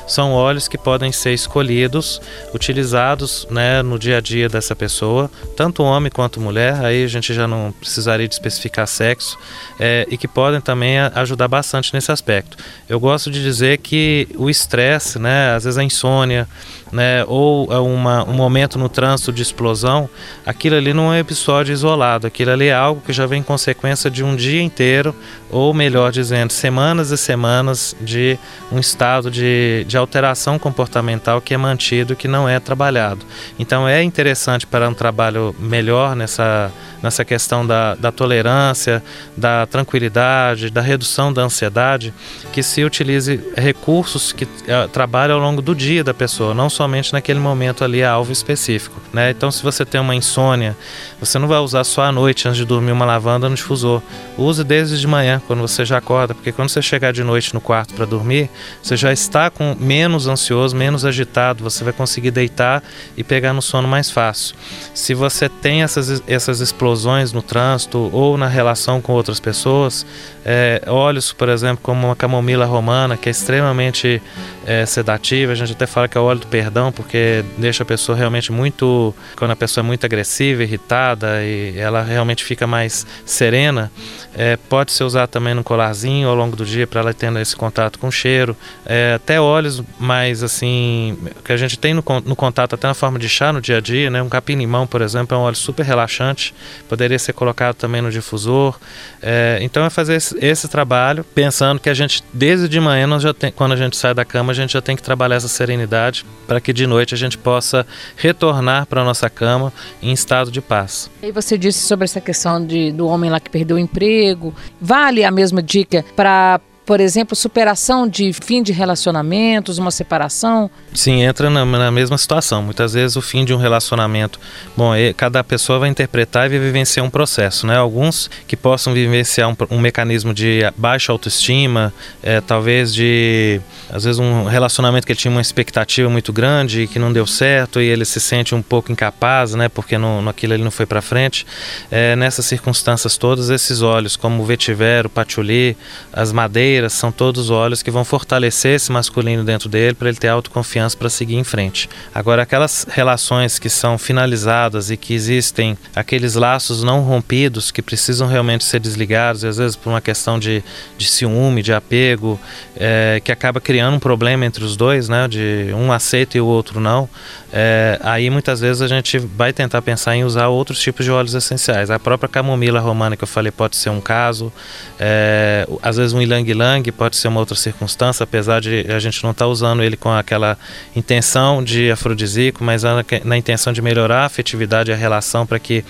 são 0.09 0.33
óleos 0.33 0.69
que 0.69 0.79
podem 0.79 1.13
ser 1.13 1.35
escolhidos, 1.35 2.19
utilizados 2.55 3.47
né, 3.51 3.83
no 3.83 3.99
dia 3.99 4.17
a 4.17 4.21
dia 4.23 4.49
dessa 4.49 4.75
pessoa, 4.75 5.31
tanto 5.55 5.83
homem 5.83 6.11
quanto 6.11 6.41
mulher, 6.41 6.83
aí 6.83 7.05
a 7.05 7.09
gente 7.09 7.35
já 7.35 7.47
não 7.47 7.75
precisaria 7.79 8.27
de 8.27 8.33
especificar 8.33 8.87
sexo, 8.87 9.39
é, 9.79 10.07
e 10.11 10.17
que 10.17 10.27
podem 10.27 10.63
também 10.63 10.99
ajudar 10.99 11.47
bastante 11.47 11.93
nesse 11.93 12.11
aspecto. 12.11 12.57
Eu 12.89 12.99
gosto 12.99 13.31
de 13.31 13.43
dizer 13.43 13.77
que 13.79 14.27
o 14.37 14.49
estresse, 14.49 15.19
né, 15.19 15.55
às 15.55 15.65
vezes 15.65 15.77
a 15.77 15.85
insônia, 15.85 16.49
né, 16.93 17.25
ou 17.27 17.67
uma, 17.83 18.23
um 18.29 18.35
momento 18.35 18.79
no 18.79 18.89
trânsito 18.89 19.33
de 19.33 19.43
explosão, 19.43 20.09
aquilo 20.45 20.77
ali 20.77 20.93
não 20.93 21.13
é 21.13 21.17
um 21.17 21.21
episódio 21.21 21.73
isolado. 21.73 22.27
Aquilo 22.27 22.51
ali 22.51 22.67
é 22.67 22.75
algo 22.75 23.01
que 23.01 23.13
já 23.13 23.25
vem 23.25 23.41
em 23.41 23.43
consequência 23.43 24.11
de 24.11 24.23
um 24.23 24.37
dia 24.37 24.63
inteiro, 24.63 25.15
ou 25.51 25.73
melhor 25.73 26.13
dizendo, 26.13 26.53
semanas 26.53 27.11
e 27.11 27.17
semanas 27.17 27.97
de 28.01 28.39
um 28.71 28.79
estado 28.79 29.31
de, 29.31 29.85
de 29.89 29.97
alteração 29.97 30.59
comportamental 30.59 31.41
que 31.41 31.55
é 31.55 31.57
mantido, 31.57 32.15
que 32.15 32.29
não 32.29 32.49
é 32.49 32.61
trabalhado. 32.61 33.25
Então 33.59 33.89
é 33.89 34.03
interessante 34.03 34.67
para 34.67 34.89
um 34.89 34.95
trabalho 34.95 35.55
melhor 35.59 36.15
nessa 36.15 36.71
nessa 37.03 37.25
questão 37.25 37.67
da, 37.67 37.95
da 37.97 38.13
tolerância, 38.13 39.03
da 39.37 39.67
tranquilidade, 39.67 40.71
da 40.71 40.81
redução 40.81 41.33
da 41.33 41.43
ansiedade, 41.43 42.15
que 42.53 42.63
se 42.63 42.85
utilize 42.85 43.43
recursos 43.57 44.33
que 44.33 44.45
uh, 44.45 44.89
trabalham 44.93 45.37
ao 45.37 45.43
longo 45.43 45.61
do 45.61 45.75
dia 45.75 46.05
da 46.05 46.15
pessoa, 46.15 46.55
não 46.55 46.71
somente 46.83 47.13
naquele 47.13 47.39
momento 47.39 47.85
ali 47.85 48.03
alvo 48.03 48.33
específico. 48.33 49.01
Né? 49.13 49.31
Então, 49.31 49.51
se 49.51 49.63
você 49.63 49.85
tem 49.85 50.01
uma 50.01 50.15
insônia, 50.15 50.77
você 51.21 51.39
não 51.39 51.49
vai 51.49 51.59
usar 51.59 51.85
só 51.85 52.03
à 52.03 52.13
noite 52.13 52.49
antes 52.49 52.59
de 52.59 52.65
dormir 52.65 52.93
uma 52.93 53.05
lavanda 53.05 53.49
no 53.49 53.55
difusor. 53.55 54.03
Use 54.37 54.65
desde 54.65 54.99
de 54.99 55.07
manhã, 55.07 55.41
quando 55.47 55.61
você 55.61 55.85
já 55.85 55.99
acorda, 55.99 56.35
porque 56.35 56.53
quando 56.53 56.69
você 56.69 56.83
chegar 56.83 57.13
de 57.13 57.23
noite 57.23 57.55
no 57.55 57.61
quarto 57.61 57.95
para 57.95 58.05
dormir, 58.05 58.51
você 58.83 58.97
já 58.97 59.13
está 59.13 59.51
com 59.51 59.77
menos 59.79 60.27
ansioso, 60.27 60.77
menos 60.77 61.05
agitado, 61.05 61.63
você 61.63 61.85
vai 61.85 61.93
conseguir 61.93 62.31
deitar 62.31 62.83
e 63.17 63.25
pegar 63.25 63.53
no 63.53 63.63
sono 63.63 63.87
mais 63.87 64.11
fácil. 64.11 64.55
Se 64.95 65.15
você 65.15 65.49
tem 65.49 65.83
essas, 65.83 66.23
essas 66.27 66.61
explosões, 66.61 67.03
explosões 67.03 67.33
no 67.33 67.43
trânsito 67.43 68.11
ou 68.13 68.37
na 68.37 68.47
relação 68.47 69.01
com 69.01 69.13
outras 69.13 69.41
pessoas. 69.41 70.07
É, 70.45 70.83
óleos, 70.87 71.33
por 71.33 71.49
exemplo, 71.49 71.79
como 71.83 72.07
uma 72.07 72.17
camomila 72.17 72.65
romana, 72.65 73.17
que 73.17 73.29
é 73.29 73.33
extremamente 73.33 74.23
é, 74.67 74.87
sedativa. 74.87 75.53
A 75.53 75.55
gente 75.55 75.73
até 75.73 75.87
fala 75.87 76.09
que 76.09 76.17
é 76.17 76.21
o 76.21 76.25
óleo 76.25 76.41
do 76.41 76.47
perdão, 76.47 76.72
porque 76.93 77.45
deixa 77.59 77.83
a 77.83 77.87
pessoa 77.87 78.17
realmente 78.17 78.51
muito. 78.51 79.15
Quando 79.37 79.51
a 79.51 79.57
pessoa 79.57 79.85
é 79.85 79.87
muito 79.87 80.05
agressiva, 80.05 80.63
irritada 80.63 81.43
e 81.45 81.79
ela 81.79 82.03
realmente 82.03 82.45
fica 82.45 82.67
mais 82.67 83.07
serena, 83.27 83.91
é, 84.35 84.57
pode 84.57 84.93
ser 84.93 85.05
usado 85.05 85.29
também 85.29 85.55
no 85.55 85.63
colarzinho 85.63 86.29
ao 86.29 86.35
longo 86.35 86.57
do 86.57 86.65
dia 86.65 86.87
para 86.87 87.01
ela 87.01 87.15
tendo 87.15 87.39
esse 87.39 87.55
contato 87.55 87.99
com 87.99 88.09
o 88.09 88.13
cheiro. 88.13 88.57
É, 88.87 89.15
até 89.15 89.41
óleos 89.41 89.83
mais 89.99 90.43
assim, 90.43 91.19
que 91.45 91.53
a 91.53 91.57
gente 91.57 91.79
tem 91.79 91.93
no, 91.93 92.03
no 92.25 92.35
contato 92.35 92.75
até 92.75 92.87
na 92.87 92.95
forma 92.95 93.19
de 93.19 93.29
chá 93.29 93.53
no 93.53 93.61
dia 93.61 93.79
a 93.79 93.81
dia, 93.81 94.11
né? 94.11 94.23
Um 94.23 94.29
capim-limão, 94.29 94.87
por 94.87 95.03
exemplo, 95.03 95.37
é 95.37 95.41
um 95.41 95.43
óleo 95.43 95.57
super 95.57 95.85
relaxante, 95.85 96.55
poderia 96.89 97.19
ser 97.19 97.33
colocado 97.33 97.75
também 97.75 98.01
no 98.01 98.11
difusor. 98.11 98.79
É, 99.21 99.59
então 99.61 99.85
é 99.85 99.91
fazer 99.91 100.15
esse, 100.15 100.37
esse, 100.41 100.69
trabalho 100.69 101.25
pensando 101.35 101.79
que 101.79 101.91
a 101.91 101.95
gente, 101.95 102.25
desde 102.33 102.69
de 102.69 102.81
manhã, 102.81 103.07
nós 103.07 103.23
já 103.23 103.35
tem, 103.35 103.53
quando 103.53 103.73
a 103.73 103.77
gente 103.77 103.97
sai 103.97 104.15
da 104.15 104.25
cama, 104.25 104.53
a 104.53 104.55
gente 104.55 104.73
já 104.73 104.81
tem 104.81 104.97
que 104.97 105.03
trabalhar 105.03 105.37
essa 105.37 105.49
serenidade 105.49 106.25
para 106.53 106.61
que 106.61 106.71
de 106.71 106.87
noite 106.87 107.15
a 107.15 107.17
gente 107.17 107.39
possa 107.39 107.87
retornar 108.15 108.85
para 108.85 109.01
a 109.01 109.05
nossa 109.05 109.31
cama 109.31 109.73
em 110.03 110.13
estado 110.13 110.51
de 110.51 110.61
paz. 110.61 111.11
E 111.23 111.33
você 111.33 111.57
disse 111.57 111.79
sobre 111.79 112.05
essa 112.05 112.21
questão 112.21 112.63
de, 112.63 112.93
do 112.93 113.07
homem 113.07 113.31
lá 113.31 113.41
que 113.41 113.49
perdeu 113.49 113.77
o 113.77 113.81
emprego. 113.81 114.55
Vale 114.79 115.25
a 115.25 115.31
mesma 115.31 115.63
dica 115.63 116.05
para 116.15 116.61
por 116.85 117.01
exemplo, 117.01 117.37
superação 117.37 118.09
de 118.09 118.33
fim 118.33 118.63
de 118.63 118.73
relacionamentos, 118.73 119.79
uma 119.79 119.91
separação? 119.91 120.71
Sim, 120.93 121.23
entra 121.23 121.49
na, 121.49 121.65
na, 121.65 121.91
mesma 121.91 122.19
situação. 122.19 122.63
Muitas 122.63 122.95
vezes 122.95 123.17
o 123.17 123.23
fim 123.23 123.45
de 123.45 123.55
um 123.55 123.57
relacionamento, 123.57 124.41
bom, 124.77 124.93
cada 125.17 125.45
pessoa 125.45 125.79
vai 125.79 125.89
interpretar 125.89 126.47
e 126.47 126.51
vai 126.51 126.59
vivenciar 126.59 127.07
um 127.07 127.11
processo, 127.11 127.67
né? 127.67 127.77
Alguns 127.77 128.29
que 128.49 128.57
possam 128.57 128.93
vivenciar 128.93 129.49
um, 129.49 129.57
um 129.71 129.79
mecanismo 129.79 130.35
de 130.35 130.61
baixa 130.77 131.13
autoestima, 131.13 131.95
é, 132.23 132.41
talvez 132.41 132.93
de, 132.93 133.61
às 133.89 134.03
vezes 134.03 134.19
um 134.19 134.45
relacionamento 134.45 135.07
que 135.07 135.13
ele 135.13 135.19
tinha 135.19 135.31
uma 135.31 135.41
expectativa 135.41 136.11
muito 136.11 136.33
grande 136.33 136.83
e 136.83 136.87
que 136.89 136.99
não 136.99 137.13
deu 137.13 137.27
certo 137.27 137.81
e 137.81 137.85
ele 137.85 138.05
se 138.05 138.21
sente 138.21 138.55
um 138.55 138.63
pouco 138.63 138.91
incapaz, 138.91 139.55
né? 139.55 139.69
Porque 139.69 139.97
no, 139.97 140.21
naquilo 140.21 140.53
ele 140.53 140.65
não 140.65 140.71
foi 140.71 140.87
para 140.87 141.01
frente. 141.01 141.47
É, 141.91 142.17
nessas 142.17 142.45
circunstâncias 142.45 143.17
todas, 143.17 143.51
esses 143.51 143.83
olhos, 143.83 144.17
como 144.17 144.43
o 144.43 144.45
vetiver, 144.45 145.07
o 145.07 145.09
patchouli, 145.09 145.77
as 146.13 146.33
madeiras 146.33 146.72
são 146.89 147.13
todos 147.13 147.51
óleos 147.51 147.83
que 147.83 147.91
vão 147.91 148.05
fortalecer 148.05 148.77
esse 148.77 148.91
masculino 148.91 149.45
dentro 149.45 149.69
dele 149.69 149.95
para 149.95 150.09
ele 150.09 150.19
ter 150.19 150.29
autoconfiança 150.29 150.97
para 150.97 151.09
seguir 151.09 151.37
em 151.37 151.45
frente. 151.45 151.89
Agora, 152.15 152.43
aquelas 152.43 152.87
relações 152.89 153.59
que 153.59 153.69
são 153.69 153.99
finalizadas 153.99 154.91
e 154.91 154.97
que 154.97 155.15
existem 155.15 155.77
aqueles 155.95 156.35
laços 156.35 156.83
não 156.83 157.01
rompidos 157.01 157.71
que 157.71 157.83
precisam 157.83 158.29
realmente 158.29 158.65
ser 158.65 158.81
desligados, 158.81 159.45
às 159.45 159.57
vezes 159.57 159.77
por 159.77 159.91
uma 159.91 160.01
questão 160.01 160.39
de, 160.39 160.63
de 160.97 161.09
ciúme, 161.09 161.63
de 161.63 161.73
apego, 161.73 162.39
é, 162.77 163.21
que 163.25 163.33
acaba 163.33 163.61
criando 163.61 163.97
um 163.97 164.01
problema 164.01 164.45
entre 164.45 164.65
os 164.65 164.77
dois, 164.77 165.09
né, 165.09 165.29
de 165.29 165.73
um 165.75 165.93
aceita 165.93 166.37
e 166.37 166.41
o 166.41 166.47
outro 166.47 166.81
não, 166.81 167.09
é, 167.53 167.99
aí 168.03 168.31
muitas 168.31 168.61
vezes 168.61 168.81
a 168.81 168.89
gente 168.89 169.19
vai 169.19 169.53
tentar 169.53 169.83
pensar 169.83 170.17
em 170.17 170.25
usar 170.25 170.49
outros 170.49 170.81
tipos 170.81 171.05
de 171.05 171.11
óleos 171.11 171.35
essenciais. 171.35 171.91
A 171.91 171.99
própria 171.99 172.29
camomila 172.29 172.81
romana 172.81 173.17
que 173.17 173.25
eu 173.25 173.29
falei 173.29 173.53
pode 173.53 173.77
ser 173.77 173.91
um 173.91 174.01
caso, 174.01 174.51
é, 174.99 175.67
às 175.83 175.97
vezes 175.97 176.13
um 176.15 176.23
ilang 176.23 176.51
pode 176.93 177.17
ser 177.17 177.29
uma 177.29 177.41
outra 177.41 177.55
circunstância, 177.55 178.25
apesar 178.25 178.61
de 178.61 178.87
a 178.89 178.99
gente 178.99 179.23
não 179.23 179.31
estar 179.31 179.45
tá 179.45 179.49
usando 179.49 179.83
ele 179.83 179.97
com 179.97 180.11
aquela 180.11 180.57
intenção 180.95 181.63
de 181.63 181.91
afrodisíaco, 181.91 182.63
mas 182.63 182.83
na 183.25 183.37
intenção 183.37 183.73
de 183.73 183.83
melhorar 183.83 184.23
a 184.23 184.27
afetividade 184.27 184.91
e 184.91 184.95
a 184.95 184.97
relação 184.97 185.47
para 185.47 185.59
que 185.59 185.85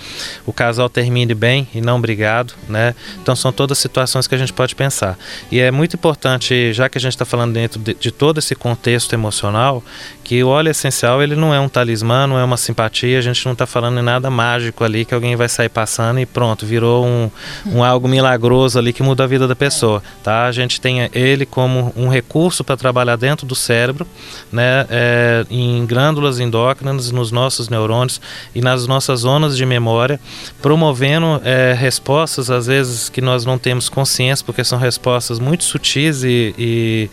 o 0.45 0.53
casal 0.53 0.89
termine 0.89 1.33
bem 1.33 1.67
e 1.73 1.81
não 1.81 1.99
brigado, 1.99 2.53
né? 2.67 2.95
Então 3.21 3.35
são 3.35 3.51
todas 3.51 3.77
situações 3.77 4.27
que 4.27 4.35
a 4.35 4.37
gente 4.37 4.53
pode 4.53 4.75
pensar. 4.75 5.17
E 5.51 5.59
é 5.59 5.71
muito 5.71 5.95
importante, 5.95 6.73
já 6.73 6.89
que 6.89 6.97
a 6.97 7.01
gente 7.01 7.13
está 7.13 7.25
falando 7.25 7.53
dentro 7.53 7.79
de, 7.79 7.93
de 7.93 8.11
todo 8.11 8.39
esse 8.39 8.55
contexto 8.55 9.13
emocional, 9.13 9.83
que 10.23 10.43
o 10.43 10.47
óleo 10.47 10.69
essencial 10.69 11.21
ele 11.21 11.35
não 11.35 11.53
é 11.53 11.59
um 11.59 11.67
talismã, 11.67 12.25
não 12.25 12.39
é 12.39 12.43
uma 12.43 12.57
simpatia, 12.57 13.19
a 13.19 13.21
gente 13.21 13.45
não 13.45 13.53
está 13.53 13.65
falando 13.65 13.99
em 13.99 14.03
nada 14.03 14.29
mágico 14.29 14.83
ali 14.83 15.05
que 15.05 15.13
alguém 15.13 15.35
vai 15.35 15.49
sair 15.49 15.69
passando 15.69 16.19
e 16.19 16.25
pronto, 16.25 16.65
virou 16.65 17.05
um, 17.05 17.29
um 17.65 17.83
algo 17.83 18.07
milagroso 18.07 18.79
ali 18.79 18.93
que 18.93 19.03
muda 19.03 19.25
a 19.25 19.27
vida 19.27 19.47
da 19.47 19.55
pessoa, 19.55 20.01
tá? 20.23 20.45
A 20.45 20.51
gente 20.51 20.62
tem 20.67 21.09
ele 21.13 21.45
como 21.45 21.93
um 21.95 22.07
recurso 22.07 22.63
para 22.63 22.77
trabalhar 22.77 23.15
dentro 23.15 23.45
do 23.45 23.55
cérebro, 23.55 24.07
né, 24.51 24.85
é, 24.89 25.45
em 25.49 25.85
glândulas 25.85 26.39
endócrinas, 26.39 27.11
nos 27.11 27.31
nossos 27.31 27.69
neurônios 27.69 28.21
e 28.53 28.61
nas 28.61 28.87
nossas 28.87 29.21
zonas 29.21 29.55
de 29.57 29.65
memória, 29.65 30.19
promovendo 30.61 31.41
é, 31.43 31.73
respostas 31.77 32.49
às 32.49 32.67
vezes 32.67 33.09
que 33.09 33.21
nós 33.21 33.45
não 33.45 33.57
temos 33.57 33.89
consciência, 33.89 34.45
porque 34.45 34.63
são 34.63 34.77
respostas 34.77 35.39
muito 35.39 35.63
sutis 35.63 36.23
e, 36.23 36.53
e, 36.57 37.09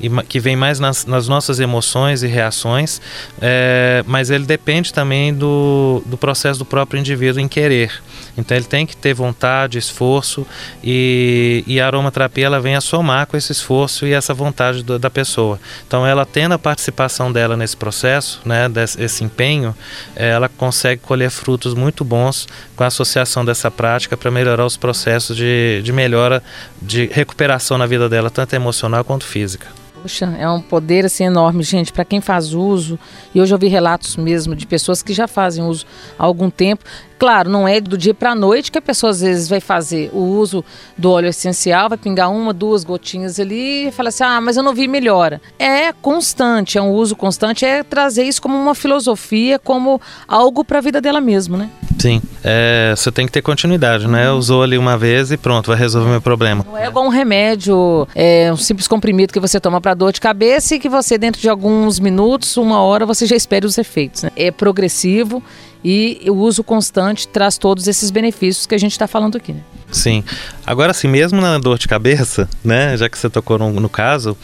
e 0.00 0.22
que 0.24 0.40
vêm 0.40 0.56
mais 0.56 0.80
nas, 0.80 1.06
nas 1.06 1.28
nossas 1.28 1.60
emoções 1.60 2.22
e 2.22 2.26
reações. 2.26 3.00
É, 3.40 4.04
mas 4.06 4.30
ele 4.30 4.44
depende 4.44 4.92
também 4.92 5.32
do, 5.32 6.02
do 6.06 6.16
processo 6.16 6.58
do 6.58 6.64
próprio 6.64 6.98
indivíduo 6.98 7.40
em 7.40 7.48
querer. 7.48 7.92
Então 8.36 8.56
ele 8.56 8.66
tem 8.66 8.86
que 8.86 8.96
ter 8.96 9.14
vontade, 9.14 9.78
esforço 9.78 10.46
e, 10.82 11.62
e 11.66 11.80
a 11.80 11.86
aromaterapia 11.86 12.46
ela 12.46 12.60
vem 12.60 12.74
a 12.74 12.80
somar 12.80 13.26
com 13.26 13.36
esse 13.36 13.52
esforço 13.52 14.06
e 14.06 14.12
essa 14.12 14.34
vontade 14.34 14.82
do, 14.82 14.98
da 14.98 15.10
pessoa. 15.10 15.60
Então 15.86 16.06
ela 16.06 16.26
tendo 16.26 16.52
a 16.52 16.58
participação 16.58 17.32
dela 17.32 17.56
nesse 17.56 17.76
processo, 17.76 18.40
né, 18.44 18.68
desse 18.68 19.02
esse 19.04 19.24
empenho, 19.24 19.74
ela 20.16 20.48
consegue 20.48 21.00
colher 21.00 21.30
frutos 21.30 21.74
muito 21.74 22.04
bons 22.04 22.48
com 22.74 22.82
a 22.82 22.88
associação 22.88 23.44
dessa 23.44 23.70
prática 23.70 24.16
para 24.16 24.30
melhorar 24.30 24.66
os 24.66 24.76
processos 24.76 25.36
de, 25.36 25.80
de 25.82 25.92
melhora, 25.92 26.42
de 26.80 27.06
recuperação 27.06 27.78
na 27.78 27.86
vida 27.86 28.08
dela, 28.08 28.30
tanto 28.30 28.54
emocional 28.54 29.04
quanto 29.04 29.24
física. 29.24 29.66
Poxa, 30.04 30.26
é 30.38 30.46
um 30.46 30.60
poder 30.60 31.06
assim 31.06 31.24
enorme, 31.24 31.62
gente, 31.62 31.90
para 31.90 32.04
quem 32.04 32.20
faz 32.20 32.52
uso. 32.52 32.98
E 33.34 33.40
hoje 33.40 33.54
eu 33.54 33.58
vi 33.58 33.68
relatos 33.68 34.18
mesmo 34.18 34.54
de 34.54 34.66
pessoas 34.66 35.02
que 35.02 35.14
já 35.14 35.26
fazem 35.26 35.64
uso 35.64 35.86
há 36.18 36.24
algum 36.24 36.50
tempo. 36.50 36.84
Claro, 37.18 37.48
não 37.48 37.66
é 37.66 37.80
do 37.80 37.96
dia 37.96 38.12
para 38.12 38.32
a 38.32 38.34
noite 38.34 38.72
que 38.72 38.78
a 38.78 38.82
pessoa 38.82 39.10
às 39.10 39.20
vezes 39.20 39.48
vai 39.48 39.60
fazer 39.60 40.10
o 40.12 40.18
uso 40.18 40.64
do 40.96 41.10
óleo 41.10 41.28
essencial, 41.28 41.88
vai 41.88 41.98
pingar 41.98 42.30
uma, 42.30 42.52
duas 42.52 42.84
gotinhas 42.84 43.38
ali 43.38 43.88
e 43.88 43.90
fala 43.92 44.08
assim: 44.08 44.24
ah, 44.24 44.40
mas 44.40 44.56
eu 44.56 44.62
não 44.62 44.74
vi 44.74 44.88
melhora. 44.88 45.40
É 45.58 45.92
constante, 45.92 46.76
é 46.76 46.82
um 46.82 46.90
uso 46.90 47.14
constante, 47.14 47.64
é 47.64 47.82
trazer 47.82 48.24
isso 48.24 48.42
como 48.42 48.56
uma 48.56 48.74
filosofia, 48.74 49.58
como 49.58 50.00
algo 50.26 50.64
para 50.64 50.78
a 50.78 50.82
vida 50.82 51.00
dela 51.00 51.20
mesmo, 51.20 51.56
né? 51.56 51.70
Sim, 51.98 52.20
é, 52.42 52.92
você 52.94 53.10
tem 53.10 53.24
que 53.24 53.32
ter 53.32 53.40
continuidade, 53.40 54.06
né? 54.06 54.30
Usou 54.30 54.62
ali 54.62 54.76
uma 54.76 54.98
vez 54.98 55.30
e 55.30 55.36
pronto, 55.36 55.68
vai 55.68 55.78
resolver 55.78 56.08
o 56.08 56.10
meu 56.10 56.20
problema. 56.20 56.64
Não 56.68 56.76
é 56.76 56.86
igual 56.86 57.04
um 57.06 57.08
remédio, 57.08 58.06
é 58.14 58.52
um 58.52 58.56
simples 58.56 58.88
comprimido 58.88 59.32
que 59.32 59.40
você 59.40 59.58
toma 59.60 59.80
para 59.80 59.94
dor 59.94 60.12
de 60.12 60.20
cabeça 60.20 60.74
e 60.74 60.78
que 60.78 60.88
você, 60.88 61.16
dentro 61.16 61.40
de 61.40 61.48
alguns 61.48 61.98
minutos, 62.00 62.56
uma 62.56 62.80
hora, 62.82 63.06
você 63.06 63.24
já 63.24 63.36
espere 63.36 63.64
os 63.64 63.78
efeitos. 63.78 64.24
Né? 64.24 64.30
É 64.36 64.50
progressivo 64.50 65.42
e 65.84 66.22
o 66.28 66.34
uso 66.34 66.64
constante 66.64 67.28
traz 67.28 67.58
todos 67.58 67.86
esses 67.86 68.10
benefícios 68.10 68.66
que 68.66 68.74
a 68.74 68.78
gente 68.78 68.92
está 68.92 69.06
falando 69.06 69.36
aqui. 69.36 69.52
Né? 69.52 69.60
Sim. 69.90 70.24
Agora, 70.66 70.92
assim, 70.92 71.08
mesmo 71.08 71.40
na 71.40 71.58
dor 71.58 71.78
de 71.78 71.86
cabeça, 71.86 72.48
né, 72.64 72.96
já 72.96 73.08
que 73.08 73.18
você 73.18 73.28
tocou 73.28 73.58
no, 73.58 73.70
no 73.70 73.88
caso, 73.88 74.36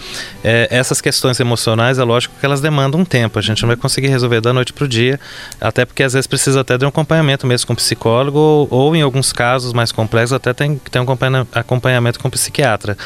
é, 0.44 0.68
essas 0.70 1.00
questões 1.00 1.40
emocionais, 1.40 1.98
é 1.98 2.04
lógico 2.04 2.34
que 2.38 2.44
elas 2.44 2.60
demandam 2.60 3.00
um 3.00 3.04
tempo. 3.04 3.38
A 3.38 3.42
gente 3.42 3.62
não 3.62 3.68
vai 3.68 3.76
conseguir 3.76 4.08
resolver 4.08 4.40
da 4.40 4.52
noite 4.52 4.72
para 4.72 4.84
o 4.84 4.88
dia, 4.88 5.18
até 5.58 5.86
porque 5.86 6.02
às 6.02 6.12
vezes 6.12 6.26
precisa 6.26 6.60
até 6.60 6.76
de 6.76 6.84
um 6.84 6.88
acompanhamento 6.88 7.46
mesmo 7.46 7.66
com 7.66 7.74
psicólogo, 7.74 8.38
ou, 8.38 8.68
ou 8.70 8.96
em 8.96 9.00
alguns 9.00 9.32
casos 9.32 9.72
mais 9.72 9.92
complexos, 9.92 10.34
até 10.34 10.52
tem 10.52 10.76
que 10.76 10.90
ter 10.90 11.00
um 11.00 11.06
acompanhamento 11.54 12.20
com 12.20 12.28
psiquiatra. 12.28 12.98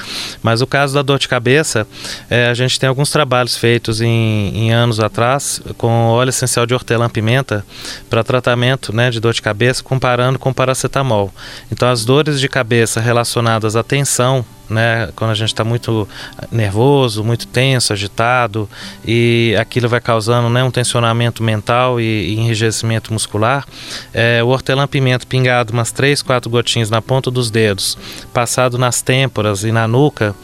Mas 0.43 0.61
o 0.61 0.67
caso 0.67 0.95
da 0.95 1.03
dor 1.03 1.21
de 1.21 1.29
cabeça, 1.29 1.87
é, 2.29 2.49
a 2.49 2.55
gente 2.55 2.81
tem 2.81 2.89
alguns 2.89 3.11
trabalhos 3.11 3.57
feitos 3.57 4.01
em, 4.01 4.51
em 4.57 4.73
anos 4.73 4.99
atrás 4.99 5.63
com 5.79 6.09
óleo 6.09 6.31
essencial 6.31 6.67
de 6.67 6.75
hortelã-pimenta 6.75 7.65
para 8.11 8.25
tratamento 8.25 8.95
né, 8.95 9.11
de 9.11 9.21
dor 9.21 9.33
de 9.33 9.41
cabeça, 9.41 9.85
comparando 9.85 10.39
com 10.39 10.53
paracetamol. 10.53 11.33
Então, 11.71 11.89
as 11.89 12.05
dores 12.05 12.24
dores 12.25 12.41
de 12.41 12.49
cabeça 12.49 13.01
relacionadas 13.01 13.77
à 13.77 13.83
tensão, 13.83 14.45
né, 14.69 15.11
quando 15.15 15.31
a 15.31 15.35
gente 15.35 15.49
está 15.49 15.63
muito 15.63 16.09
nervoso, 16.51 17.23
muito 17.23 17.47
tenso, 17.47 17.93
agitado, 17.93 18.69
e 19.05 19.55
aquilo 19.59 19.89
vai 19.89 20.01
causando 20.01 20.49
né, 20.49 20.65
um 20.65 20.71
tensionamento 20.71 21.43
mental 21.43 22.01
e, 22.01 22.05
e 22.05 22.41
enrijecimento 22.41 23.13
muscular, 23.13 23.67
é, 24.13 24.43
o 24.43 24.49
hortelã-pimenta 24.49 25.27
pingado 25.27 25.73
umas 25.73 25.93
3, 25.93 26.23
4 26.23 26.51
gotinhas 26.51 26.91
na 26.91 27.03
ponta 27.03 27.31
dos 27.31 27.51
dedos, 27.51 27.97
passado 28.33 28.79
nas 28.79 29.03
têmporas 29.03 29.65
e 29.65 29.71
na 29.71 29.87
nuca, 29.87 30.35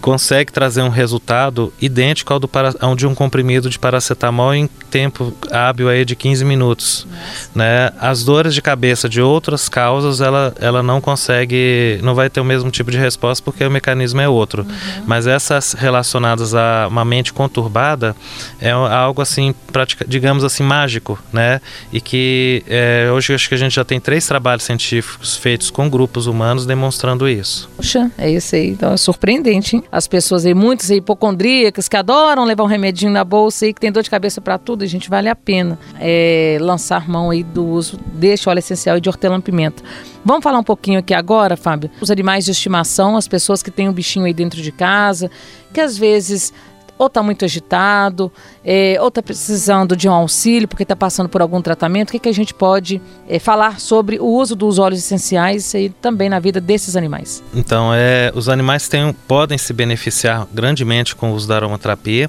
consegue 0.00 0.52
trazer 0.52 0.82
um 0.82 0.88
resultado 0.88 1.72
idêntico 1.80 2.32
ao, 2.32 2.38
do 2.38 2.48
para, 2.48 2.74
ao 2.80 2.94
de 2.94 3.06
um 3.06 3.14
comprimido 3.14 3.68
de 3.68 3.78
paracetamol 3.78 4.54
em 4.54 4.68
tempo 4.90 5.32
hábil 5.50 5.88
aí 5.88 6.04
de 6.04 6.14
15 6.14 6.44
minutos. 6.44 7.06
Né? 7.54 7.90
As 8.00 8.24
dores 8.24 8.54
de 8.54 8.62
cabeça 8.62 9.08
de 9.08 9.20
outras 9.20 9.68
causas, 9.68 10.20
ela, 10.20 10.54
ela 10.60 10.82
não 10.82 11.00
consegue, 11.00 11.98
não 12.02 12.14
vai 12.14 12.30
ter 12.30 12.40
o 12.40 12.44
mesmo 12.44 12.70
tipo 12.70 12.90
de 12.90 12.98
resposta 12.98 13.44
porque 13.44 13.64
o 13.64 13.70
mecanismo 13.70 14.20
é 14.20 14.28
outro. 14.28 14.62
Uhum. 14.62 15.02
Mas 15.06 15.26
essas 15.26 15.72
relacionadas 15.72 16.54
a 16.54 16.86
uma 16.88 17.04
mente 17.04 17.32
conturbada 17.32 18.14
é 18.60 18.70
algo 18.70 19.20
assim, 19.20 19.54
pratica, 19.72 20.04
digamos 20.06 20.44
assim, 20.44 20.62
mágico, 20.62 21.18
né? 21.32 21.60
E 21.92 22.00
que 22.00 22.62
é, 22.68 23.10
hoje 23.12 23.34
acho 23.34 23.48
que 23.48 23.54
a 23.54 23.58
gente 23.58 23.74
já 23.74 23.84
tem 23.84 24.00
três 24.00 24.26
trabalhos 24.26 24.64
científicos 24.64 25.36
feitos 25.36 25.70
com 25.70 25.88
grupos 25.88 26.26
humanos 26.26 26.66
demonstrando 26.66 27.28
isso. 27.28 27.68
Puxa, 27.76 28.10
é 28.16 28.30
isso 28.30 28.54
aí, 28.54 28.68
então 28.70 28.92
é 28.92 28.96
surpreendente, 28.96 29.76
hein? 29.76 29.84
As 29.90 30.06
pessoas 30.06 30.44
aí, 30.44 30.54
muitas 30.54 30.90
hipocondríacas 30.90 31.88
que 31.88 31.96
adoram 31.96 32.44
levar 32.44 32.64
um 32.64 32.66
remedinho 32.66 33.12
na 33.12 33.24
bolsa 33.24 33.66
e 33.66 33.74
que 33.74 33.80
tem 33.80 33.92
dor 33.92 34.02
de 34.02 34.10
cabeça 34.10 34.40
para 34.40 34.58
tudo, 34.58 34.82
a 34.82 34.86
gente 34.86 35.08
vale 35.08 35.28
a 35.28 35.36
pena 35.36 35.78
é, 36.00 36.58
lançar 36.60 37.08
mão 37.08 37.30
aí 37.30 37.42
do 37.42 37.64
uso 37.64 37.98
deste 38.14 38.48
óleo 38.48 38.58
essencial 38.58 38.96
e 38.96 39.00
de 39.00 39.08
hortelã-pimenta. 39.08 39.82
Vamos 40.24 40.42
falar 40.42 40.58
um 40.58 40.64
pouquinho 40.64 40.98
aqui 40.98 41.14
agora, 41.14 41.56
Fábio, 41.56 41.90
os 42.00 42.10
animais 42.10 42.44
de 42.44 42.50
estimação, 42.50 43.16
as 43.16 43.28
pessoas 43.28 43.62
que 43.62 43.70
têm 43.70 43.88
um 43.88 43.92
bichinho 43.92 44.24
aí 44.24 44.34
dentro 44.34 44.60
de 44.60 44.72
casa, 44.72 45.30
que 45.72 45.80
às 45.80 45.96
vezes 45.96 46.52
ou 46.98 47.08
está 47.08 47.22
muito 47.22 47.44
agitado, 47.44 48.32
é, 48.68 48.98
ou 49.00 49.06
está 49.06 49.22
precisando 49.22 49.96
de 49.96 50.08
um 50.08 50.12
auxílio 50.12 50.66
porque 50.66 50.82
está 50.82 50.96
passando 50.96 51.28
por 51.28 51.40
algum 51.40 51.62
tratamento, 51.62 52.08
o 52.08 52.12
que, 52.12 52.18
que 52.18 52.28
a 52.28 52.34
gente 52.34 52.52
pode 52.52 53.00
é, 53.28 53.38
falar 53.38 53.78
sobre 53.78 54.18
o 54.18 54.26
uso 54.26 54.56
dos 54.56 54.80
óleos 54.80 54.98
essenciais 54.98 55.72
e 55.74 55.88
também 56.02 56.28
na 56.28 56.40
vida 56.40 56.60
desses 56.60 56.96
animais? 56.96 57.44
Então, 57.54 57.94
é, 57.94 58.32
os 58.34 58.48
animais 58.48 58.88
têm, 58.88 59.12
podem 59.28 59.56
se 59.56 59.72
beneficiar 59.72 60.48
grandemente 60.52 61.14
com 61.14 61.30
o 61.30 61.34
uso 61.34 61.46
da 61.46 61.54
aromaterapia, 61.54 62.28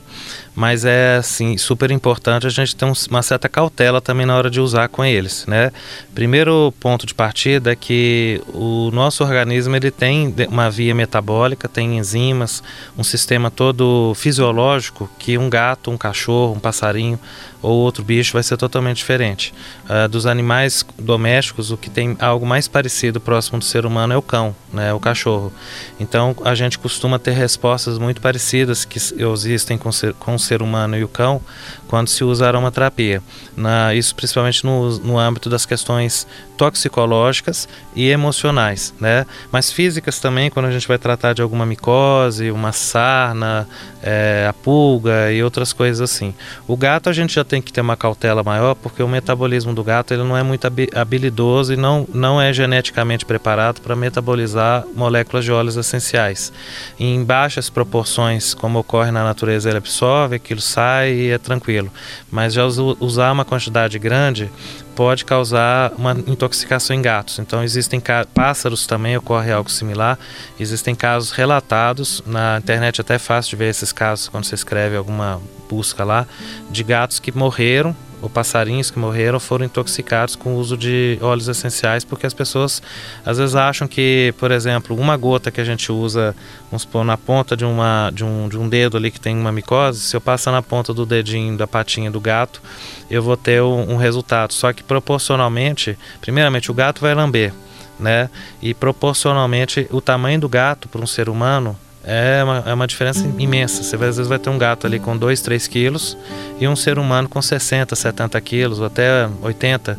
mas 0.54 0.86
é 0.86 1.18
assim 1.18 1.58
super 1.58 1.92
importante 1.92 2.46
a 2.46 2.50
gente 2.50 2.76
ter 2.76 2.86
uma 3.10 3.22
certa 3.22 3.48
cautela 3.50 4.02
também 4.02 4.26
na 4.26 4.36
hora 4.36 4.50
de 4.50 4.60
usar 4.60 4.88
com 4.90 5.06
eles, 5.06 5.46
né? 5.48 5.72
Primeiro 6.16 6.74
ponto 6.80 7.06
de 7.06 7.14
partida 7.14 7.72
é 7.72 7.76
que 7.76 8.42
o 8.54 8.90
nosso 8.92 9.24
organismo 9.24 9.76
ele 9.76 9.92
tem 9.92 10.34
uma 10.50 10.70
via 10.70 10.96
metabólica, 10.96 11.68
tem 11.68 11.98
enzimas, 11.98 12.64
um 12.98 13.04
sistema 13.04 13.52
todo 13.52 14.14
fisiológico 14.16 15.08
que 15.20 15.38
um 15.38 15.48
gato, 15.48 15.92
um 15.92 15.98
cachorro, 15.98 16.27
um 16.32 16.60
passarinho 16.60 17.20
ou 17.62 17.78
outro 17.78 18.04
bicho 18.04 18.34
vai 18.34 18.44
ser 18.44 18.58
totalmente 18.58 18.98
diferente. 18.98 19.54
Uh, 19.86 20.08
dos 20.08 20.26
animais 20.26 20.86
domésticos, 20.98 21.72
o 21.72 21.78
que 21.78 21.90
tem 21.90 22.16
algo 22.20 22.46
mais 22.46 22.68
parecido 22.68 23.20
próximo 23.20 23.60
do 23.60 23.66
ser 23.66 23.86
humano 23.86 24.14
é 24.14 24.18
o 24.18 24.22
cão, 24.22 24.56
né, 24.72 24.94
o 24.94 25.00
cachorro. 25.00 25.52
Então 26.00 26.36
a 26.44 26.54
gente 26.54 26.78
costuma 26.78 27.18
ter 27.20 27.32
respostas 27.32 27.98
muito 27.98 28.22
parecidas 28.22 28.86
que 28.86 29.00
existem 29.18 29.78
com, 29.78 29.92
ser, 29.92 30.14
com 30.14 30.36
o 30.36 30.40
ser 30.40 30.62
humano 30.62 30.98
e 30.98 31.04
o 31.04 31.08
cão 31.08 31.42
quando 31.88 32.10
se 32.10 32.24
usa 32.24 32.48
aromaterapia. 32.48 33.22
Na, 33.56 33.94
isso 33.94 34.14
principalmente 34.14 34.64
no, 34.64 34.98
no 35.00 35.18
âmbito 35.18 35.50
das 35.50 35.66
questões 35.66 36.28
toxicológicas 36.58 37.68
e 37.96 38.10
emocionais, 38.10 38.94
né? 39.00 39.26
Mas 39.52 39.72
físicas 39.72 40.20
também, 40.20 40.50
quando 40.50 40.66
a 40.66 40.72
gente 40.72 40.88
vai 40.88 40.98
tratar 40.98 41.34
de 41.34 41.42
alguma 41.42 41.66
micose, 41.66 42.52
uma 42.52 42.72
sarna, 42.72 43.68
é, 44.02 44.48
a 44.50 44.54
pulga 44.54 45.32
e 45.32 45.44
outras 45.44 45.72
coisas 45.72 46.02
assim. 46.02 46.34
O 46.68 46.76
gato 46.76 47.10
a 47.10 47.14
gente 47.14 47.36
já 47.36 47.44
tem 47.48 47.62
que 47.62 47.74
ter 47.74 47.82
uma 47.82 47.98
cautela 47.98 48.44
maior 48.44 48.76
porque 48.76 49.02
o 49.02 49.08
metabolismo 49.08 49.74
do 49.74 49.84
gato 49.84 50.14
ele 50.14 50.24
não 50.24 50.38
é 50.38 50.44
muito 50.44 50.68
habilidoso 50.96 51.74
e 51.74 51.76
não, 51.76 52.08
não 52.14 52.42
é 52.42 52.54
geneticamente 52.54 53.26
preparado 53.26 53.82
para 53.82 53.96
metabolizar 53.96 54.86
moléculas 54.96 55.44
de 55.44 55.52
óleos 55.52 55.78
essenciais. 55.78 56.54
Em 57.00 57.24
baixas 57.24 57.70
proporções, 57.70 58.54
como 58.54 58.80
ocorre 58.80 59.12
na 59.12 59.24
natureza, 59.24 59.70
ele 59.70 59.78
absorve, 59.78 60.36
aquilo 60.36 60.62
sai 60.62 61.12
e 61.12 61.32
é 61.32 61.38
tranquilo. 61.38 61.92
Mas 62.32 62.54
já 62.54 62.66
usar 62.66 63.32
uma 63.32 63.46
quantidade 63.46 63.98
grande 64.00 64.50
pode 64.96 65.26
causar 65.26 65.94
uma 65.96 66.14
intoxicação 66.26 66.96
em 66.96 67.02
gatos. 67.02 67.38
Então 67.38 67.64
existem 67.64 68.02
pássaros 68.34 68.88
também 68.88 69.16
ocorre 69.16 69.52
algo 69.52 69.70
similar. 69.70 70.18
Existem 70.60 70.96
casos 70.96 71.32
relatados 71.32 72.24
na 72.26 72.58
internet 72.58 73.02
até 73.02 73.18
é 73.18 73.20
fácil 73.20 73.52
de 73.52 73.56
ver 73.56 73.70
esses 73.70 73.92
casos 73.92 74.30
quando 74.30 74.46
você 74.46 74.56
escreve 74.56 74.96
alguma 74.96 75.42
busca 75.70 76.04
lá 76.04 76.26
de 76.70 76.84
gatos 76.84 77.20
que 77.20 77.36
morreram 77.36 77.96
ou 78.22 78.30
passarinhos 78.30 78.90
que 78.90 78.98
morreram 78.98 79.40
foram 79.40 79.66
intoxicados 79.66 80.36
com 80.36 80.56
o 80.56 80.58
uso 80.58 80.76
de 80.76 81.20
óleos 81.22 81.48
essenciais, 81.48 82.04
porque 82.04 82.26
as 82.26 82.34
pessoas 82.34 82.82
às 83.26 83.38
vezes 83.38 83.56
acham 83.56 83.88
que, 83.88 84.34
por 84.40 84.52
exemplo, 84.52 84.96
uma 84.96 85.16
gota 85.16 85.52
que 85.52 85.62
a 85.62 85.64
gente 85.64 85.92
usa, 85.92 86.36
vamos 86.72 86.82
supor, 86.82 87.04
na 87.06 87.18
ponta 87.18 87.56
de, 87.56 87.64
uma, 87.64 88.12
de, 88.12 88.24
um, 88.24 88.50
de 88.50 88.58
um 88.58 88.68
dedo 88.68 88.98
ali 88.98 89.12
que 89.12 89.20
tem 89.20 89.38
uma 89.38 89.52
micose, 89.52 90.02
se 90.02 90.16
eu 90.16 90.22
passar 90.22 90.52
na 90.52 90.62
ponta 90.62 90.94
do 90.94 91.06
dedinho 91.06 91.56
da 91.58 91.68
patinha 91.68 92.10
do 92.10 92.20
gato, 92.20 92.62
eu 93.10 93.22
vou 93.22 93.38
ter 93.38 93.62
um, 93.62 93.94
um 93.94 93.98
resultado. 93.98 94.52
Só 94.52 94.74
que 94.74 94.84
proporcionalmente, 94.84 95.98
primeiramente, 96.20 96.72
o 96.72 96.74
gato 96.74 97.02
vai 97.02 97.14
lamber, 97.14 97.54
né? 98.00 98.30
E 98.62 98.74
proporcionalmente, 98.74 99.88
o 99.92 100.02
tamanho 100.02 100.40
do 100.40 100.50
gato 100.50 100.90
para 100.90 101.02
um 101.02 101.08
ser 101.08 101.30
humano 101.30 101.78
é 102.08 102.42
uma, 102.42 102.64
é 102.66 102.74
uma 102.74 102.88
diferença 102.88 103.28
imensa. 103.38 103.84
Você 103.84 103.98
vai, 103.98 104.08
às 104.08 104.16
vezes 104.16 104.30
vai 104.30 104.40
ter 104.40 104.50
um 104.50 104.58
gato 104.58 104.88
ali 104.88 104.98
com 104.98 105.16
2, 105.16 105.42
3 105.42 105.68
quilos 105.68 106.18
e 106.58 106.66
um 106.66 106.76
ser 106.76 106.98
humano 106.98 107.28
com 107.28 107.42
60, 107.42 107.94
70 107.94 108.40
quilos 108.40 108.80
ou 108.80 108.86
até 108.86 109.30
80 109.42 109.98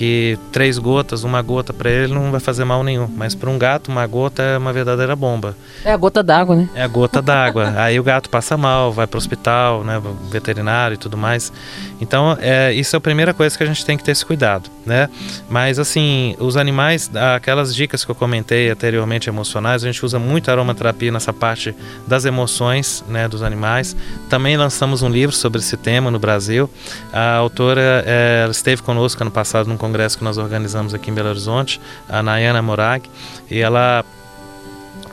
que 0.00 0.38
três 0.50 0.78
gotas, 0.78 1.24
uma 1.24 1.42
gota 1.42 1.74
para 1.74 1.90
ele 1.90 2.14
não 2.14 2.30
vai 2.30 2.40
fazer 2.40 2.64
mal 2.64 2.82
nenhum, 2.82 3.06
mas 3.06 3.34
para 3.34 3.50
um 3.50 3.58
gato 3.58 3.88
uma 3.88 4.06
gota 4.06 4.42
é 4.42 4.56
uma 4.56 4.72
verdadeira 4.72 5.14
bomba. 5.14 5.54
É 5.84 5.92
a 5.92 5.96
gota 5.98 6.22
d'água, 6.22 6.56
né? 6.56 6.70
É 6.74 6.82
a 6.82 6.88
gota 6.88 7.20
d'água. 7.20 7.74
Aí 7.76 8.00
o 8.00 8.02
gato 8.02 8.30
passa 8.30 8.56
mal, 8.56 8.90
vai 8.90 9.06
para 9.06 9.16
o 9.16 9.18
hospital, 9.18 9.84
né, 9.84 10.00
veterinário 10.30 10.94
e 10.94 10.96
tudo 10.96 11.18
mais. 11.18 11.52
Então, 12.00 12.34
é, 12.40 12.72
isso 12.72 12.96
é 12.96 12.98
a 12.98 13.00
primeira 13.00 13.34
coisa 13.34 13.54
que 13.58 13.62
a 13.62 13.66
gente 13.66 13.84
tem 13.84 13.98
que 13.98 14.02
ter 14.02 14.12
esse 14.12 14.24
cuidado, 14.24 14.70
né? 14.90 15.08
Mas 15.48 15.78
assim, 15.78 16.34
os 16.40 16.56
animais, 16.56 17.08
aquelas 17.36 17.72
dicas 17.72 18.04
que 18.04 18.10
eu 18.10 18.14
comentei 18.14 18.68
anteriormente 18.68 19.28
emocionais, 19.28 19.84
a 19.84 19.86
gente 19.86 20.04
usa 20.04 20.18
muito 20.18 20.50
aromaterapia 20.50 21.12
nessa 21.12 21.32
parte 21.32 21.72
das 22.08 22.24
emoções, 22.24 23.04
né, 23.08 23.28
dos 23.28 23.40
animais. 23.40 23.96
Também 24.28 24.56
lançamos 24.56 25.00
um 25.02 25.08
livro 25.08 25.34
sobre 25.34 25.60
esse 25.60 25.76
tema 25.76 26.10
no 26.10 26.18
Brasil. 26.18 26.68
A 27.12 27.36
autora 27.36 28.02
é, 28.04 28.48
esteve 28.50 28.82
conosco 28.82 29.22
ano 29.22 29.30
passado 29.30 29.68
num 29.68 29.76
congresso 29.76 30.18
que 30.18 30.24
nós 30.24 30.36
organizamos 30.38 30.92
aqui 30.92 31.08
em 31.08 31.14
Belo 31.14 31.28
Horizonte, 31.28 31.80
a 32.08 32.20
Nayana 32.20 32.60
Morag, 32.60 33.08
e 33.48 33.60
ela 33.60 34.04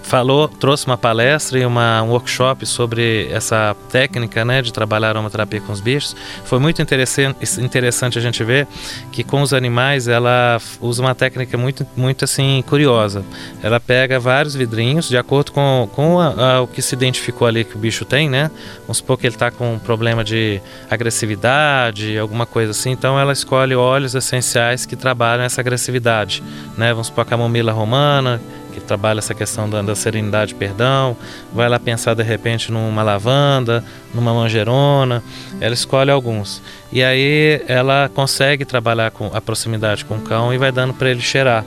falou, 0.08 0.48
trouxe 0.48 0.88
uma 0.88 0.98
palestra 0.98 1.60
e 1.60 1.66
uma, 1.66 2.02
um 2.02 2.10
workshop 2.12 2.66
sobre 2.66 3.28
essa 3.30 3.76
técnica 3.92 4.44
né, 4.46 4.62
de 4.62 4.72
trabalhar 4.72 5.10
aromaterapia 5.10 5.60
com 5.62 5.74
os 5.74 5.82
bichos. 5.82 6.16
Foi 6.46 6.60
muito 6.60 6.82
interessante, 6.82 7.38
interessante 7.62 8.18
a 8.18 8.22
gente 8.22 8.44
ver 8.44 8.68
que 9.12 9.24
com 9.24 9.42
os 9.42 9.54
animais 9.54 10.08
ela 10.08 10.60
usa 10.80 11.02
uma 11.02 11.14
técnica 11.14 11.58
muito, 11.58 11.86
muito 11.96 12.24
assim 12.24 12.64
curiosa. 12.68 13.24
Ela 13.62 13.80
pega 13.80 14.20
vários 14.20 14.56
vidrinhos 14.56 15.10
de 15.10 15.18
acordo 15.18 15.52
com, 15.52 15.90
com 15.94 16.20
a, 16.20 16.56
a, 16.56 16.62
o 16.62 16.68
que 16.68 16.82
se 16.82 16.96
identificou 16.96 17.46
ali 17.46 17.66
que 17.66 17.76
o 17.76 17.80
bicho 17.80 18.06
tem, 18.06 18.30
né? 18.30 18.50
Vamos 18.82 18.98
supor 18.98 19.18
que 19.18 19.28
ele 19.28 19.36
está 19.36 19.52
com 19.52 19.74
um 19.74 19.80
problema 19.80 20.24
de 20.24 20.62
agressividade, 20.90 22.18
alguma 22.18 22.46
coisa 22.46 22.72
assim. 22.72 22.92
Então 22.92 23.20
ela 23.20 23.34
escolhe 23.34 23.76
óleos 23.76 24.16
essenciais 24.16 24.86
que 24.86 24.96
trabalham 24.96 25.44
essa 25.44 25.60
agressividade, 25.60 26.42
né? 26.78 26.92
Vamos 26.92 27.08
supor 27.08 27.24
a 27.24 27.26
camomila 27.26 27.74
romana 27.74 28.40
que 28.80 28.86
trabalha 28.86 29.20
essa 29.20 29.34
questão 29.34 29.70
da, 29.70 29.82
da 29.82 29.96
serenidade 29.96 30.54
perdão, 30.56 31.18
vai 31.54 31.68
lá 31.68 31.80
pensar 31.80 32.14
de 32.14 32.24
repente 32.24 32.72
numa 32.72 33.04
lavanda, 33.04 33.84
numa 34.14 34.34
manjerona, 34.34 35.24
ela 35.60 35.74
escolhe 35.74 36.12
alguns. 36.12 36.62
E 36.92 37.04
aí 37.04 37.62
ela 37.68 38.10
consegue 38.14 38.64
trabalhar 38.64 39.12
com 39.12 39.30
a 39.34 39.42
proximidade 39.42 40.06
com 40.06 40.16
o 40.16 40.22
cão 40.22 40.54
e 40.54 40.58
vai 40.58 40.72
dando 40.72 40.94
para 40.94 41.10
ele 41.10 41.22
cheirar. 41.22 41.66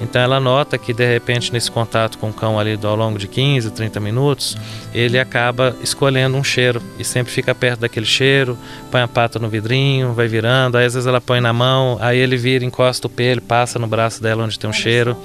Então 0.00 0.20
ela 0.20 0.40
nota 0.40 0.78
que 0.78 0.94
de 0.94 1.06
repente 1.06 1.52
nesse 1.52 1.70
contato 1.70 2.16
com 2.18 2.30
o 2.30 2.32
cão 2.32 2.58
ali 2.58 2.78
ao 2.82 2.96
longo 2.96 3.18
de 3.18 3.28
15, 3.28 3.70
30 3.70 4.00
minutos, 4.00 4.56
ele 4.94 5.18
acaba 5.18 5.76
escolhendo 5.82 6.36
um 6.36 6.44
cheiro 6.44 6.80
e 6.98 7.04
sempre 7.04 7.32
fica 7.32 7.54
perto 7.54 7.80
daquele 7.80 8.06
cheiro, 8.06 8.56
põe 8.90 9.02
a 9.02 9.08
pata 9.08 9.38
no 9.38 9.48
vidrinho, 9.48 10.12
vai 10.14 10.26
virando, 10.26 10.78
aí 10.78 10.86
às 10.86 10.94
vezes 10.94 11.06
ela 11.06 11.20
põe 11.20 11.40
na 11.40 11.52
mão, 11.52 11.98
aí 12.00 12.18
ele 12.18 12.36
vira, 12.36 12.64
encosta 12.64 13.06
o 13.06 13.10
pelo, 13.10 13.42
passa 13.42 13.78
no 13.78 13.86
braço 13.86 14.22
dela 14.22 14.44
onde 14.44 14.58
tem 14.58 14.68
um 14.68 14.72
cheiro, 14.72 15.16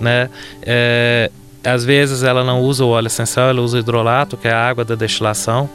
né? 0.00 0.30
É, 0.62 1.30
às 1.64 1.84
vezes 1.84 2.22
ela 2.22 2.42
não 2.42 2.60
usa 2.60 2.84
o 2.84 2.88
óleo 2.88 3.06
essencial, 3.06 3.48
ela 3.48 3.60
usa 3.60 3.76
o 3.76 3.80
hidrolato, 3.80 4.36
que 4.36 4.48
é 4.48 4.52
a 4.52 4.68
água 4.68 4.84
da 4.84 4.94
destilação, 4.94 5.68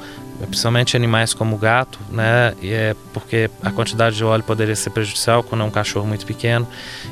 principalmente 0.46 0.96
animais 0.96 1.34
como 1.34 1.56
o 1.56 1.58
gato, 1.58 2.00
né? 2.12 2.54
E 2.62 2.72
é 2.72 2.96
porque 3.14 3.50
a 3.64 3.72
quantidade 3.72 4.16
de 4.16 4.24
óleo 4.24 4.44
poderia 4.44 4.76
ser 4.76 4.92
prejudicial 4.92 5.42
quando 5.42 5.62
é 5.62 5.64
um 5.64 5.72
cachorro 5.72 6.06
muito 6.06 6.26
pequeno 6.26 6.68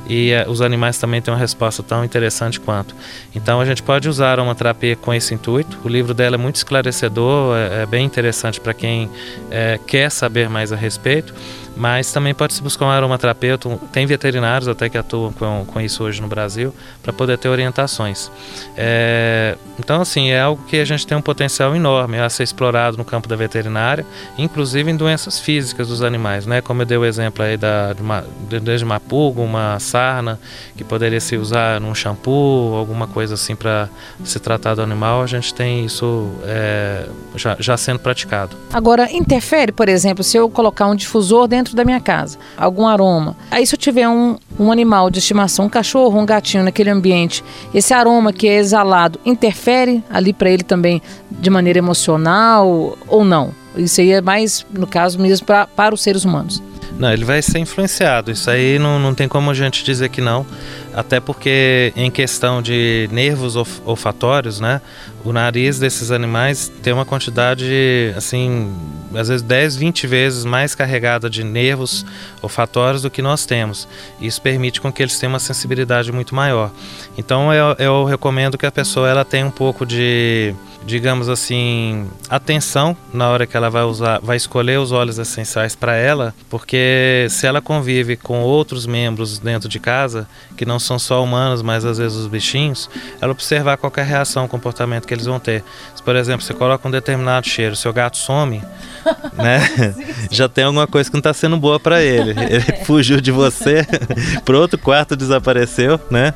e 0.08 0.32
é, 0.32 0.46
os 0.48 0.62
animais 0.62 0.98
também 0.98 1.22
têm 1.22 1.34
uma 1.34 1.40
resposta 1.40 1.82
tão 1.82 2.06
interessante 2.06 2.60
quanto. 2.60 2.96
Então 3.34 3.60
a 3.60 3.66
gente 3.66 3.82
pode 3.82 4.08
usar 4.08 4.40
uma 4.40 4.54
terapia 4.54 4.96
com 4.96 5.14
esse 5.14 5.34
intuito. 5.34 5.78
O 5.84 5.88
livro 5.88 6.14
dela 6.14 6.36
é 6.36 6.38
muito 6.38 6.58
esclarecedor, 6.58 7.56
é, 7.58 7.84
é 7.84 7.86
bem 7.86 8.06
interessante 8.06 8.60
para 8.60 8.74
quem 8.74 9.10
é, 9.50 9.80
quer 9.88 10.12
saber 10.12 10.50
mais 10.50 10.72
a 10.72 10.76
respeito. 10.76 11.34
Mas 11.76 12.12
também 12.12 12.34
pode 12.34 12.54
se 12.54 12.62
buscar 12.62 12.86
um 12.86 12.90
aromaterapeuta, 12.90 13.70
tem 13.92 14.06
veterinários 14.06 14.68
até 14.68 14.90
que 14.90 14.98
atuam 14.98 15.34
com, 15.34 15.66
com 15.66 15.82
isso 15.82 16.04
hoje 16.04 16.22
no 16.22 16.28
Brasil, 16.28 16.74
para 17.04 17.12
poder 17.12 17.38
ter 17.38 17.50
orientações. 17.50 18.32
É, 18.78 19.58
então, 19.80 20.02
assim, 20.02 20.30
é 20.30 20.42
algo 20.42 20.64
que 20.66 20.78
a 20.78 20.86
gente 20.86 21.06
tem 21.06 21.18
um 21.18 21.22
potencial 21.22 21.76
enorme 21.76 22.20
a 22.20 22.30
ser 22.30 22.44
explorado 22.44 22.98
no 22.98 23.04
campo 23.04 23.28
da 23.28 23.36
veterinária, 23.36 24.06
inclusive 24.38 24.90
em 24.90 24.96
doenças 24.96 25.40
físicas 25.40 25.90
dos 25.90 26.02
animais, 26.02 26.46
né? 26.46 26.62
Como 26.62 26.82
eu 26.82 26.86
dei 26.86 26.98
o 26.98 27.06
exemplo 27.06 27.44
aí 27.44 27.58
da, 27.58 27.94
de 27.94 28.02
uma, 28.02 28.24
desde 28.62 28.86
uma 28.86 29.00
pulga, 29.00 29.42
uma 29.42 29.80
sarna, 29.80 30.40
que 30.78 30.84
poderia 30.84 31.20
se 31.20 31.36
usar 31.36 31.80
num 31.82 31.94
shampoo, 31.94 32.76
alguma 32.76 33.08
coisa 33.08 33.34
assim 33.34 33.56
para 33.56 33.90
se 34.24 34.40
tratar 34.40 34.76
do 34.76 34.82
animal, 34.82 35.22
a 35.22 35.28
gente 35.28 35.54
tem 35.54 35.86
isso 35.86 36.32
é, 36.44 37.08
já, 37.36 37.58
já 37.60 37.78
sendo 37.78 38.00
praticado. 38.00 38.56
Agora, 38.72 39.12
interfere, 39.12 39.72
por 39.72 39.90
exemplo, 39.90 40.24
se 40.24 40.38
eu 40.38 40.50
colocar 40.50 40.88
um 40.88 40.96
difusor 40.96 41.48
dentro 41.48 41.65
da 41.74 41.86
minha 41.86 42.02
casa, 42.02 42.38
algum 42.58 42.86
aroma, 42.86 43.38
aí 43.50 43.66
se 43.66 43.74
eu 43.74 43.80
tiver 43.80 44.10
um, 44.10 44.38
um 44.60 44.72
animal 44.72 45.10
de 45.10 45.20
estimação, 45.20 45.66
um 45.66 45.70
cachorro, 45.70 46.20
um 46.20 46.26
gatinho 46.26 46.66
naquele 46.66 46.90
ambiente, 46.90 47.42
esse 47.74 47.94
aroma 47.94 48.34
que 48.34 48.48
é 48.48 48.58
exalado 48.58 49.18
interfere 49.26 50.04
ali 50.10 50.34
para 50.34 50.50
ele 50.50 50.64
também 50.64 51.02
de 51.32 51.50
maneira 51.50 51.80
emocional 51.80 52.98
ou 53.08 53.24
não? 53.24 53.54
Isso 53.78 54.02
aí 54.02 54.12
é 54.12 54.22
mais, 54.22 54.66
no 54.72 54.88
caso 54.88 55.20
mesmo, 55.20 55.46
pra, 55.46 55.68
para 55.68 55.94
os 55.94 56.02
seres 56.02 56.24
humanos. 56.24 56.62
Não, 56.98 57.12
ele 57.12 57.26
vai 57.26 57.42
ser 57.42 57.60
influenciado. 57.60 58.32
Isso 58.32 58.50
aí 58.50 58.80
não, 58.80 58.98
não 59.00 59.14
tem 59.14 59.28
como 59.28 59.52
a 59.52 59.54
gente 59.54 59.84
dizer 59.84 60.10
que 60.10 60.22
não. 60.22 60.46
Até 60.94 61.20
porque, 61.20 61.92
em 61.96 62.10
questão 62.10 62.62
de 62.62 63.10
nervos 63.12 63.56
olfatórios, 63.86 64.62
né? 64.62 64.80
O 65.26 65.34
nariz 65.34 65.80
desses 65.80 66.12
animais 66.12 66.72
tem 66.84 66.94
uma 66.94 67.04
quantidade, 67.04 68.14
assim, 68.16 68.72
às 69.16 69.28
vezes 69.28 69.42
10, 69.42 69.76
20 69.76 70.06
vezes 70.06 70.46
mais 70.46 70.76
carregada 70.76 71.28
de 71.28 71.44
nervos 71.44 72.06
olfatórios 72.44 73.02
do 73.02 73.10
que 73.10 73.24
nós 73.24 73.44
temos. 73.44 73.88
Isso 74.22 74.40
permite 74.40 74.80
com 74.80 74.94
que 74.94 75.02
eles 75.02 75.18
tenham 75.18 75.34
uma 75.34 75.40
sensibilidade 75.40 76.12
muito 76.12 76.36
maior. 76.36 76.70
Então, 77.18 77.52
eu, 77.52 77.76
eu 77.80 78.06
recomendo 78.06 78.56
que 78.56 78.68
a 78.68 78.72
pessoa 78.72 79.10
ela 79.10 79.26
tenha 79.26 79.48
um 79.48 79.52
pouco 79.52 79.84
de 79.84 80.54
digamos 80.86 81.28
assim, 81.28 82.08
atenção 82.30 82.96
na 83.12 83.30
hora 83.30 83.48
que 83.48 83.58
ela 83.58 83.70
vai 83.70 83.84
usar, 83.84 84.20
vai 84.22 84.38
escolher 84.38 84.80
os 84.80 84.92
óleos 84.92 85.18
essenciais 85.18 85.76
para 85.76 85.96
ela, 85.96 86.34
porque 86.50 87.26
se 87.30 87.48
ela 87.48 87.60
convive 87.60 88.16
com 88.16 88.42
outros 88.42 88.86
membros 88.86 89.40
dentro 89.40 89.68
de 89.68 89.80
casa, 89.80 90.28
que 90.56 90.66
não 90.66 90.80
são 90.80 91.00
só 91.00 91.24
humanos, 91.24 91.62
mas 91.62 91.84
às 91.84 91.98
vezes 91.98 92.18
os 92.18 92.28
bichinhos, 92.28 92.90
ela 93.20 93.32
observar 93.32 93.78
qualquer 93.78 94.06
reação, 94.06 94.48
comportamento 94.48 95.08
que 95.08 95.14
eles 95.14 95.26
vão 95.26 95.40
ter. 95.40 95.64
Se, 95.96 96.04
por 96.04 96.16
exemplo, 96.16 96.46
você 96.46 96.54
coloca 96.54 96.88
um 96.88 96.92
determinado 96.92 97.48
cheiro, 97.48 97.76
seu 97.76 97.92
gato 97.92 98.18
some, 98.18 98.62
né? 99.34 99.96
Já 100.30 100.48
tem 100.48 100.66
alguma 100.66 100.88
coisa 100.88 101.10
que 101.10 101.16
não 101.16 101.20
está 101.20 101.34
sendo 101.34 101.58
boa 101.58 101.80
para 101.80 102.04
ele. 102.04 102.32
Ele 102.32 102.62
fugiu 102.86 103.20
de 103.20 103.32
você, 103.32 103.86
para 104.46 104.58
outro 104.58 104.78
quarto 104.78 105.16
desapareceu, 105.16 106.00
né? 106.12 106.34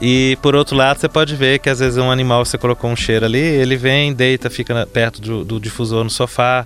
E 0.00 0.38
por 0.40 0.54
outro 0.54 0.76
lado, 0.76 0.98
você 0.98 1.08
pode 1.08 1.36
ver 1.36 1.58
que 1.58 1.68
às 1.68 1.78
vezes 1.78 1.98
um 1.98 2.10
animal 2.10 2.44
você 2.44 2.56
colocou 2.56 2.90
um 2.90 2.96
cheiro 2.96 3.26
ali, 3.26 3.38
ele 3.38 3.76
vem, 3.76 4.12
deita, 4.12 4.48
fica 4.48 4.86
perto 4.86 5.20
do, 5.20 5.44
do 5.44 5.60
difusor 5.60 6.02
no 6.02 6.10
sofá, 6.10 6.64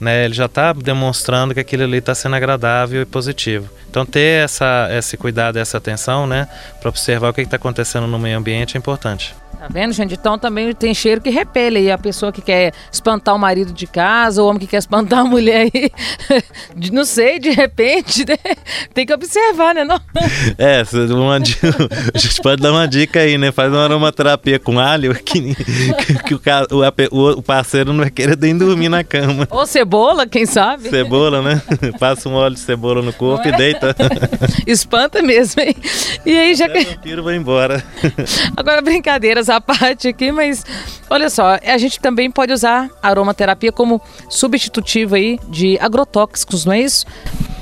né? 0.00 0.24
Ele 0.24 0.34
já 0.34 0.46
está 0.46 0.72
demonstrando 0.72 1.54
que 1.54 1.60
aquilo 1.60 1.82
ali 1.82 1.98
está 1.98 2.14
sendo 2.14 2.36
agradável 2.36 3.02
e 3.02 3.04
positivo. 3.04 3.68
Então 3.90 4.06
ter 4.06 4.44
essa, 4.44 4.88
esse 4.92 5.16
cuidado, 5.16 5.58
essa 5.58 5.78
atenção, 5.78 6.26
né, 6.26 6.46
para 6.80 6.88
observar 6.88 7.30
o 7.30 7.34
que 7.34 7.40
está 7.40 7.56
acontecendo 7.56 8.06
no 8.06 8.18
meio 8.18 8.38
ambiente 8.38 8.76
é 8.76 8.78
importante. 8.78 9.34
Tá 9.58 9.66
vendo, 9.68 9.92
gente? 9.92 10.14
Então 10.14 10.38
também 10.38 10.72
tem 10.72 10.94
cheiro 10.94 11.20
que 11.20 11.30
repele 11.30 11.78
aí 11.78 11.90
a 11.90 11.98
pessoa 11.98 12.30
que 12.30 12.40
quer 12.40 12.72
espantar 12.92 13.34
o 13.34 13.38
marido 13.38 13.72
de 13.72 13.88
casa, 13.88 14.40
o 14.40 14.46
homem 14.46 14.60
que 14.60 14.68
quer 14.68 14.76
espantar 14.76 15.20
a 15.20 15.24
mulher 15.24 15.68
aí. 15.74 15.90
não 16.92 17.04
sei, 17.04 17.40
de 17.40 17.50
repente, 17.50 18.24
né? 18.24 18.36
tem 18.94 19.04
que 19.04 19.12
observar, 19.12 19.74
né? 19.74 19.82
Não? 19.82 20.00
É, 20.56 20.84
uma, 21.12 21.36
a 22.14 22.18
gente 22.18 22.40
pode 22.40 22.62
dar 22.62 22.70
uma 22.70 22.86
dica 22.86 23.18
aí, 23.18 23.36
né? 23.36 23.50
Faz 23.50 23.72
uma 23.72 23.82
aromaterapia 23.82 24.60
com 24.60 24.78
alho 24.78 25.12
que, 25.24 25.56
que, 26.24 26.34
o, 26.34 26.40
o, 27.10 27.30
o, 27.30 27.42
parceiro 27.42 27.92
não 27.92 28.00
vai 28.00 28.10
querer 28.10 28.38
nem 28.38 28.56
dormir 28.56 28.88
na 28.88 29.02
cama. 29.02 29.48
Ou 29.50 29.66
cebola, 29.66 30.24
quem 30.24 30.46
sabe? 30.46 30.88
Cebola, 30.88 31.42
né? 31.42 31.60
Passa 31.98 32.28
um 32.28 32.34
óleo 32.34 32.54
de 32.54 32.60
cebola 32.60 33.02
no 33.02 33.12
corpo 33.12 33.42
não 33.44 33.50
e 33.50 33.54
é? 33.54 33.56
deita. 33.56 33.96
Espanta 34.68 35.20
mesmo, 35.20 35.60
hein? 35.62 35.74
E 36.24 36.38
aí 36.38 36.54
já 36.54 36.68
que. 36.68 36.78
O 36.78 37.00
tiro 37.00 37.24
vai 37.24 37.34
embora. 37.34 37.82
Agora, 38.56 38.80
brincadeiras 38.80 39.47
essa 39.48 39.60
parte 39.60 40.08
aqui, 40.08 40.30
mas 40.30 40.64
olha 41.08 41.30
só, 41.30 41.58
a 41.64 41.78
gente 41.78 41.98
também 41.98 42.30
pode 42.30 42.52
usar 42.52 42.90
aromaterapia 43.02 43.72
como 43.72 44.00
substitutivo 44.28 45.14
aí 45.14 45.38
de 45.48 45.78
agrotóxicos, 45.80 46.64
não 46.64 46.72
é 46.72 46.80
isso? 46.80 47.06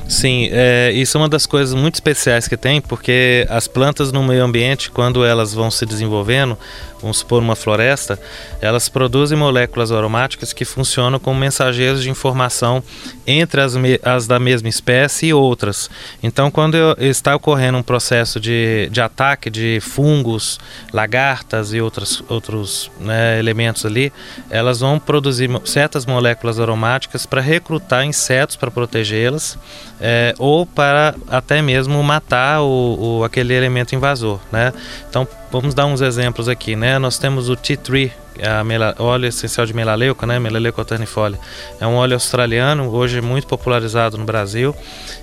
Sim, 0.09 0.49
é, 0.53 0.93
isso 0.93 1.17
é 1.17 1.21
uma 1.21 1.29
das 1.29 1.47
coisas 1.47 1.75
muito 1.75 1.95
especiais 1.95 2.47
que 2.47 2.57
tem, 2.57 2.81
porque 2.81 3.45
as 3.51 3.67
plantas 3.67 4.13
no 4.13 4.23
meio 4.23 4.45
ambiente, 4.45 4.89
quando 4.91 5.25
elas 5.25 5.53
vão 5.53 5.69
se 5.69 5.85
desenvolvendo, 5.85 6.57
vamos 7.01 7.19
supor 7.19 7.43
uma 7.43 7.57
floresta, 7.57 8.19
elas 8.61 8.89
produzem 8.89 9.37
moléculas 9.37 9.93
aromáticas 9.93 10.53
que 10.53 10.65
funcionam 10.65 11.19
como 11.19 11.39
mensageiros 11.39 12.03
de 12.03 12.11
informação 12.11 12.83
entre 13.27 13.61
as, 13.61 13.75
as 14.03 14.27
da 14.27 14.39
mesma 14.39 14.69
espécie 14.69 15.27
e 15.27 15.35
outras. 15.35 15.91
Então, 16.23 16.51
quando 16.51 16.77
está 16.99 17.35
ocorrendo 17.35 17.79
um 17.79 17.83
processo 17.83 18.39
de, 18.41 18.89
de 18.91 19.01
ataque 19.01 19.51
de 19.51 19.79
fungos, 19.81 20.59
lagartas 20.93 21.73
e 21.73 21.81
outros, 21.81 22.23
outros 22.29 22.91
né, 23.01 23.39
elementos 23.39 23.85
ali, 23.85 24.13
elas 24.51 24.81
vão 24.81 24.99
produzir 24.99 25.51
certas 25.65 26.07
moléculas 26.07 26.61
aromáticas 26.61 27.27
para 27.27 27.41
recrutar 27.41 28.05
insetos 28.05 28.57
para 28.57 28.71
protegê-las 28.71 29.59
é, 30.01 30.35
ou 30.39 30.67
para 30.67 31.15
até 31.29 31.63
mesmo 31.63 32.03
matar 32.03 32.63
o, 32.63 33.19
o, 33.19 33.25
aquele 33.25 33.55
elemento 33.55 33.95
invasor, 33.95 34.41
né? 34.53 34.73
Então 35.09 35.27
Vamos 35.59 35.75
dar 35.75 35.87
uns 35.87 36.03
exemplos 36.03 36.51
aqui, 36.51 36.77
né? 36.77 36.99
Nós 36.99 37.19
temos 37.19 37.49
o 37.49 37.57
T3, 37.57 38.13
a 38.43 38.65
mela, 38.65 38.95
óleo 38.99 39.27
essencial 39.27 39.67
de 39.67 39.75
melaleuca, 39.75 40.27
né? 40.27 40.39
Melaleuca 40.39 40.85
tannifolia 40.85 41.39
É 41.81 41.87
um 41.87 41.95
óleo 41.95 42.15
australiano, 42.15 42.91
hoje 42.91 43.21
muito 43.21 43.47
popularizado 43.47 44.17
no 44.17 44.25
Brasil. 44.25 44.75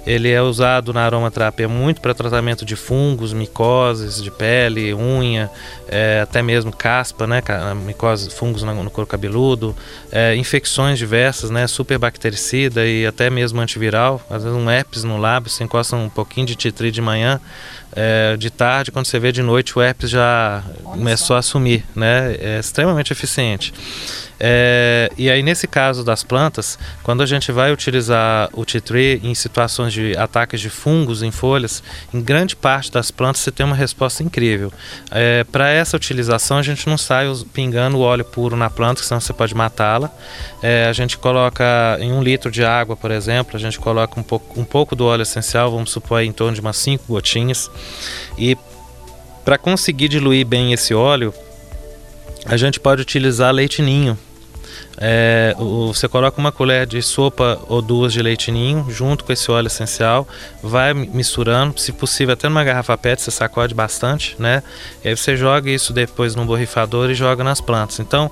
Ele 0.06 0.30
é 0.30 0.42
usado 0.42 0.94
na 0.94 1.06
aromaterapia 1.06 1.68
muito 1.68 2.02
para 2.02 2.14
tratamento 2.14 2.66
de 2.66 2.76
fungos, 2.76 3.34
micoses 3.34 4.22
de 4.22 4.32
pele, 4.32 4.94
unha, 4.94 5.50
é, 5.88 6.22
até 6.22 6.42
mesmo 6.42 6.72
caspa, 6.72 7.28
né? 7.28 7.42
Micose, 7.86 8.30
fungos 8.30 8.64
no, 8.64 8.90
couro 8.90 9.08
cabeludo, 9.08 9.76
é, 10.12 10.36
infecções 10.36 10.98
diversas, 10.98 11.50
né? 11.50 11.68
Superbactericida 11.68 12.86
e 12.86 13.06
até 13.06 13.30
mesmo 13.30 13.60
antiviral. 13.60 14.22
Às 14.30 14.44
vezes 14.44 14.58
um 14.58 14.70
herpes 14.70 15.04
no 15.04 15.18
lábio, 15.18 15.50
se 15.50 15.64
encosta 15.64 15.96
um 15.96 16.10
pouquinho 16.10 16.48
de 16.48 16.56
titri 16.56 16.92
de 16.92 17.02
manhã, 17.02 17.40
é, 17.96 18.36
de 18.38 18.50
tarde, 18.50 18.92
quando 18.92 19.06
você 19.06 19.20
vê 19.20 19.32
de 19.32 19.44
noite, 19.44 19.78
o 19.78 19.82
herpes 19.82 20.10
já 20.10 20.64
começou 20.84 21.36
a 21.36 21.42
sumir, 21.42 21.84
né? 21.96 22.36
É 22.40 22.60
extremamente 22.60 23.03
eficiente. 23.12 23.74
É, 24.40 25.10
e 25.18 25.30
aí, 25.30 25.42
nesse 25.42 25.68
caso 25.68 26.04
das 26.04 26.24
plantas, 26.24 26.78
quando 27.02 27.24
a 27.24 27.26
gente 27.26 27.52
vai 27.52 27.72
utilizar 27.72 28.50
o 28.54 28.66
tea 28.66 28.82
tree 28.82 29.22
em 29.24 29.34
situações 29.34 29.94
de 29.94 30.18
ataques 30.18 30.60
de 30.60 30.70
fungos 30.70 31.24
em 31.24 31.32
folhas, 31.32 31.84
em 32.14 32.22
grande 32.22 32.56
parte 32.56 32.92
das 32.92 33.10
plantas 33.12 33.42
você 33.42 33.52
tem 33.52 33.66
uma 33.66 33.76
resposta 33.76 34.22
incrível. 34.22 34.72
É, 35.12 35.44
Para 35.46 35.70
essa 35.70 35.96
utilização, 35.96 36.58
a 36.58 36.62
gente 36.62 36.88
não 36.88 36.98
sai 36.98 37.26
pingando 37.54 37.98
o 37.98 38.02
óleo 38.02 38.26
puro 38.26 38.56
na 38.56 38.70
planta, 38.70 39.02
senão 39.02 39.22
você 39.22 39.32
pode 39.32 39.56
matá-la. 39.56 40.12
É, 40.62 40.88
a 40.88 40.94
gente 40.94 41.18
coloca 41.18 41.98
em 42.00 42.12
um 42.12 42.22
litro 42.22 42.52
de 42.52 42.66
água, 42.66 42.98
por 42.98 43.12
exemplo, 43.12 43.56
a 43.56 43.60
gente 43.60 43.80
coloca 43.80 44.20
um 44.20 44.24
pouco, 44.24 44.60
um 44.60 44.66
pouco 44.66 44.96
do 44.96 45.06
óleo 45.06 45.22
essencial, 45.22 45.72
vamos 45.72 45.92
supor 45.92 46.22
em 46.22 46.32
torno 46.32 46.54
de 46.54 46.62
umas 46.62 46.78
5 46.78 47.06
gotinhas. 47.08 47.70
E 48.38 48.58
para 49.46 49.58
conseguir 49.58 50.08
diluir 50.08 50.46
bem 50.46 50.74
esse 50.74 50.94
óleo, 50.94 51.34
a 52.46 52.58
gente 52.58 52.80
pode 52.80 53.02
utilizar 53.02 53.54
leite 53.54 53.82
ninho. 53.82 54.18
É, 54.98 55.56
você 55.58 56.08
coloca 56.08 56.40
uma 56.40 56.52
colher 56.52 56.86
de 56.86 57.02
sopa 57.02 57.60
ou 57.68 57.82
duas 57.82 58.14
de 58.14 58.22
leite 58.22 58.52
ninho 58.52 58.86
junto 58.90 59.24
com 59.24 59.34
esse 59.34 59.50
óleo 59.50 59.68
essencial, 59.68 60.28
vai 60.62 60.94
misturando, 60.94 61.80
se 61.80 61.92
possível 61.92 62.34
até 62.34 62.48
numa 62.48 62.64
garrafa 62.64 62.98
PET, 62.98 63.22
você 63.22 63.32
sacode 63.32 63.74
bastante, 63.74 64.36
né? 64.38 64.62
E 65.04 65.10
aí 65.10 65.18
você 65.18 65.36
joga 65.36 65.70
isso 65.70 65.92
depois 65.92 66.36
no 66.36 66.46
borrifador 66.46 67.10
e 67.10 67.16
joga 67.16 67.44
nas 67.44 67.60
plantas. 67.60 68.00
Então, 68.00 68.32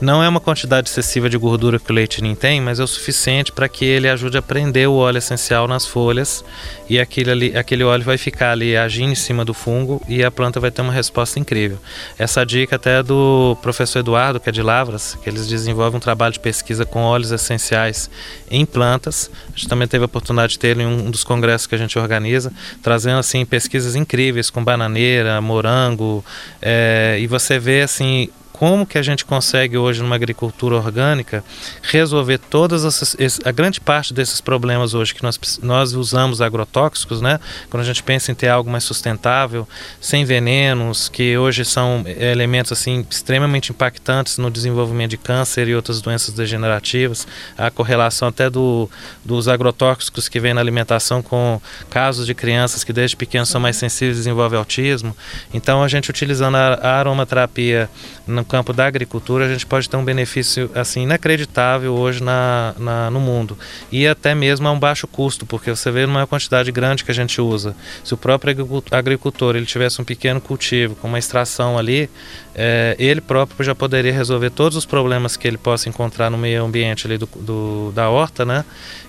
não 0.00 0.22
é 0.22 0.28
uma 0.28 0.40
quantidade 0.40 0.88
excessiva 0.88 1.30
de 1.30 1.38
gordura 1.38 1.78
que 1.78 1.90
o 1.90 1.94
leite 1.94 2.22
ninho 2.22 2.36
tem, 2.36 2.60
mas 2.60 2.78
é 2.78 2.84
o 2.84 2.86
suficiente 2.86 3.50
para 3.50 3.68
que 3.68 3.84
ele 3.84 4.08
ajude 4.08 4.36
a 4.36 4.42
prender 4.42 4.88
o 4.88 4.94
óleo 4.94 5.18
essencial 5.18 5.66
nas 5.66 5.86
folhas 5.86 6.44
e 6.88 7.00
aquele, 7.00 7.30
ali, 7.30 7.56
aquele 7.56 7.84
óleo 7.84 8.04
vai 8.04 8.18
ficar 8.18 8.52
ali 8.52 8.76
agindo 8.76 9.12
em 9.12 9.16
cima 9.16 9.44
do 9.44 9.54
fungo 9.54 10.02
e 10.06 10.22
a 10.22 10.30
planta 10.30 10.60
vai 10.60 10.70
ter 10.70 10.82
uma 10.82 10.92
resposta 10.92 11.38
incrível. 11.40 11.78
Essa 12.18 12.44
dica 12.44 12.76
até 12.76 12.98
é 12.98 13.02
do 13.02 13.56
professor 13.62 14.00
Eduardo, 14.00 14.38
que 14.38 14.50
é 14.50 14.52
de 14.52 14.62
Lavras, 14.62 15.16
que 15.22 15.30
eles 15.30 15.46
desenvolvem 15.46 16.01
trabalho 16.02 16.32
de 16.32 16.40
pesquisa 16.40 16.84
com 16.84 17.00
óleos 17.00 17.30
essenciais 17.30 18.10
em 18.50 18.66
plantas. 18.66 19.30
A 19.46 19.56
gente 19.56 19.68
também 19.68 19.88
teve 19.88 20.02
a 20.02 20.06
oportunidade 20.06 20.52
de 20.52 20.58
ter 20.58 20.78
em 20.78 20.86
um 20.86 21.10
dos 21.10 21.24
congressos 21.24 21.66
que 21.66 21.74
a 21.74 21.78
gente 21.78 21.98
organiza, 21.98 22.52
trazendo 22.82 23.18
assim 23.18 23.44
pesquisas 23.46 23.94
incríveis 23.94 24.50
com 24.50 24.62
bananeira, 24.62 25.40
morango, 25.40 26.24
é, 26.60 27.16
e 27.20 27.26
você 27.26 27.58
vê 27.58 27.82
assim 27.82 28.28
como 28.62 28.86
que 28.86 28.96
a 28.96 29.02
gente 29.02 29.24
consegue 29.24 29.76
hoje 29.76 30.00
numa 30.00 30.14
agricultura 30.14 30.76
orgânica 30.76 31.42
resolver 31.82 32.38
todas 32.38 32.84
essas, 32.84 33.40
a 33.44 33.50
grande 33.50 33.80
parte 33.80 34.14
desses 34.14 34.40
problemas 34.40 34.94
hoje 34.94 35.12
que 35.12 35.20
nós, 35.20 35.36
nós 35.60 35.94
usamos 35.94 36.40
agrotóxicos, 36.40 37.20
né? 37.20 37.40
Quando 37.68 37.80
a 37.80 37.84
gente 37.84 38.04
pensa 38.04 38.30
em 38.30 38.36
ter 38.36 38.46
algo 38.46 38.70
mais 38.70 38.84
sustentável, 38.84 39.66
sem 40.00 40.24
venenos, 40.24 41.08
que 41.08 41.36
hoje 41.36 41.64
são 41.64 42.04
elementos 42.06 42.70
assim 42.70 43.04
extremamente 43.10 43.72
impactantes 43.72 44.38
no 44.38 44.48
desenvolvimento 44.48 45.10
de 45.10 45.16
câncer 45.16 45.66
e 45.66 45.74
outras 45.74 46.00
doenças 46.00 46.32
degenerativas, 46.32 47.26
a 47.58 47.68
correlação 47.68 48.28
até 48.28 48.48
do, 48.48 48.88
dos 49.24 49.48
agrotóxicos 49.48 50.28
que 50.28 50.38
vem 50.38 50.54
na 50.54 50.60
alimentação 50.60 51.20
com 51.20 51.60
casos 51.90 52.26
de 52.26 52.32
crianças 52.32 52.84
que 52.84 52.92
desde 52.92 53.16
pequenos 53.16 53.48
são 53.48 53.60
mais 53.60 53.74
sensíveis 53.74 54.18
e 54.18 54.20
desenvolvem 54.20 54.56
autismo. 54.56 55.16
Então 55.52 55.82
a 55.82 55.88
gente 55.88 56.08
utilizando 56.08 56.54
a 56.54 57.00
aromaterapia 57.00 57.90
no 58.24 58.51
campo 58.52 58.74
da 58.74 58.84
agricultura, 58.84 59.46
a 59.46 59.48
gente 59.48 59.64
pode 59.64 59.88
ter 59.88 59.96
um 59.96 60.04
benefício 60.04 60.70
assim 60.74 61.04
inacreditável 61.04 61.94
hoje 61.94 62.22
na, 62.22 62.74
na, 62.78 63.10
no 63.10 63.18
mundo 63.18 63.56
e 63.90 64.06
até 64.06 64.34
mesmo 64.34 64.68
a 64.68 64.70
um 64.70 64.78
baixo 64.78 65.06
custo, 65.06 65.46
porque 65.46 65.70
você 65.70 65.90
vê 65.90 66.04
numa 66.04 66.26
quantidade 66.26 66.70
grande 66.70 67.02
que 67.02 67.10
a 67.10 67.14
gente 67.14 67.40
usa. 67.40 67.74
Se 68.04 68.12
o 68.12 68.16
próprio 68.16 68.54
agricultor 68.90 69.56
ele 69.56 69.64
tivesse 69.64 70.02
um 70.02 70.04
pequeno 70.04 70.38
cultivo 70.38 70.94
com 70.96 71.08
uma 71.08 71.18
extração 71.18 71.78
ali, 71.78 72.10
é, 72.54 72.94
ele 72.98 73.22
próprio 73.22 73.64
já 73.64 73.74
poderia 73.74 74.12
resolver 74.12 74.50
todos 74.50 74.76
os 74.76 74.84
problemas 74.84 75.34
que 75.34 75.48
ele 75.48 75.56
possa 75.56 75.88
encontrar 75.88 76.28
no 76.28 76.36
meio 76.36 76.62
ambiente 76.62 77.06
ali 77.06 77.16
do, 77.16 77.26
do 77.34 77.90
da 77.94 78.10
horta, 78.10 78.44
né? 78.44 78.66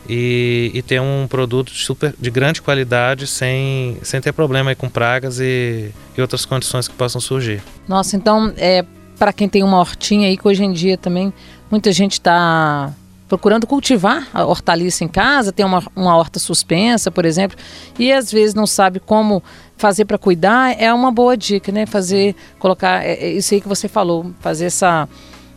E, 0.08 0.72
e, 0.74 0.82
ter 0.82 1.02
um 1.02 1.28
produto 1.28 1.72
super 1.72 2.14
de 2.18 2.32
grande 2.32 2.62
qualidade 2.62 3.28
sem, 3.28 3.98
sem 4.04 4.22
ter 4.22 4.32
problema 4.32 4.74
com 4.76 4.90
pragas 4.90 5.40
e, 5.40 5.92
e 6.18 6.22
outras 6.22 6.46
condições 6.46 6.88
que 6.88 6.94
possam 6.94 7.20
surgir. 7.20 7.62
Nossa, 7.88 8.16
então 8.16 8.54
é 8.58 8.86
para 9.18 9.34
quem 9.34 9.48
tem 9.48 9.64
uma 9.64 9.80
hortinha 9.80 10.28
aí 10.28 10.38
que 10.38 10.48
hoje 10.48 10.64
em 10.64 10.72
dia 10.72 10.98
também 10.98 11.34
muita 11.70 11.92
gente 11.92 12.14
está 12.14 12.94
procurando 13.28 13.66
cultivar 13.66 14.28
a 14.32 14.46
hortaliça 14.46 15.04
em 15.04 15.08
casa, 15.08 15.52
tem 15.52 15.66
uma, 15.66 15.84
uma 15.96 16.16
horta 16.16 16.38
suspensa, 16.38 17.10
por 17.10 17.26
exemplo, 17.26 17.58
e 17.98 18.12
às 18.12 18.32
vezes 18.32 18.54
não 18.54 18.68
sabe 18.68 19.00
como 19.00 19.42
fazer 19.76 20.06
para 20.06 20.20
cuidar, 20.20 20.80
é 20.80 20.94
uma 20.94 21.12
boa 21.12 21.36
dica, 21.36 21.72
né? 21.72 21.88
Fazer, 21.88 22.36
colocar, 22.60 23.04
é, 23.04 23.14
é 23.14 23.32
isso 23.32 23.54
aí 23.54 23.60
que 23.60 23.68
você 23.68 23.88
falou, 23.88 24.32
fazer 24.40 24.66
essa, 24.66 25.10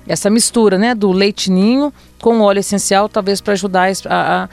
essa 0.09 0.31
mistura, 0.31 0.79
né? 0.79 0.95
Do 0.95 1.13
leitinho 1.13 1.93
com 2.19 2.41
óleo 2.41 2.61
essencial, 2.61 3.11
talvez 3.11 3.43
para 3.43 3.53
ajudar 3.53 3.91
a, 4.07 4.45
a 4.45 4.49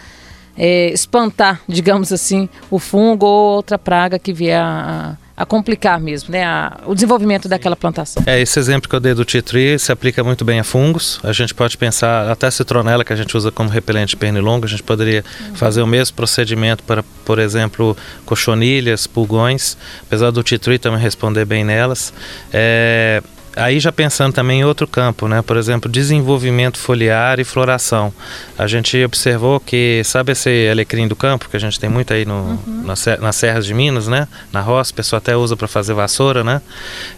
é, 0.58 0.91
espantar, 0.91 1.62
digamos 1.68 2.12
assim, 2.12 2.49
o 2.70 2.78
fungo 2.78 3.26
ou 3.26 3.56
outra 3.56 3.80
praga 3.80 4.20
que 4.20 4.34
vier 4.34 4.62
a, 4.62 5.18
a 5.36 5.45
complicar 5.45 5.99
mesmo, 5.99 6.31
né, 6.31 6.43
a, 6.43 6.79
o 6.86 6.93
desenvolvimento 6.93 7.47
daquela 7.49 7.75
plantação. 7.75 8.21
É, 8.25 8.39
esse 8.39 8.59
exemplo 8.59 8.88
que 8.88 8.95
eu 8.95 8.99
dei 8.99 9.13
do 9.13 9.25
tree 9.25 9.79
se 9.79 9.91
aplica 9.91 10.23
muito 10.23 10.45
bem 10.45 10.59
a 10.59 10.63
fungos. 10.63 11.19
A 11.23 11.34
gente 11.34 11.53
pode 11.55 11.77
pensar, 11.77 12.29
até 12.29 12.47
a 12.47 12.51
citronela 12.51 13.03
que 13.03 13.11
a 13.11 13.15
gente 13.15 13.36
usa 13.36 13.51
como 13.51 13.69
repelente 13.69 14.15
pernilongo, 14.15 14.65
a 14.65 14.69
gente 14.69 14.84
poderia 14.84 15.23
uhum. 15.41 15.55
fazer 15.55 15.81
o 15.81 15.88
mesmo 15.88 16.15
procedimento 16.15 16.84
para, 16.84 17.03
por 17.25 17.39
exemplo, 17.39 17.97
cochonilhas, 18.25 19.07
pulgões, 19.07 19.75
apesar 20.03 20.29
do 20.29 20.43
tree 20.43 20.77
também 20.77 20.99
responder 20.99 21.45
bem 21.45 21.63
nelas. 21.63 22.13
É, 22.51 23.23
Aí 23.56 23.80
já 23.80 23.91
pensando 23.91 24.34
também 24.34 24.62
em 24.62 24.64
outro 24.64 24.88
campo, 24.88 25.28
né? 25.28 25.41
Por 25.41 25.58
exemplo, 25.58 25.89
desenvolvimento 25.89 26.78
foliar 26.78 27.39
e 27.39 27.43
floração. 27.43 28.14
A 28.58 28.68
gente 28.68 29.04
observou 29.04 29.60
que, 29.60 30.01
sabe 30.04 30.32
esse 30.32 30.68
alecrim 30.70 31.08
do 31.08 31.16
campo, 31.16 31.47
que 31.49 31.58
a 31.58 31.60
gente 31.60 31.80
tem 31.80 31.89
muito 31.89 32.14
aí 32.14 32.26
no, 32.26 32.34
uhum. 32.34 32.84
nas, 32.86 33.06
nas 33.20 33.36
serras 33.36 33.66
de 33.66 33.74
Minas, 33.74 34.08
né? 34.08 34.28
Na 34.51 34.62
roça, 34.62 34.91
o 34.91 34.95
pessoal 34.95 35.18
até 35.18 35.36
usa 35.36 35.56
para 35.56 35.68
fazer 35.68 35.93
vassoura, 35.93 36.43
né? 36.43 36.62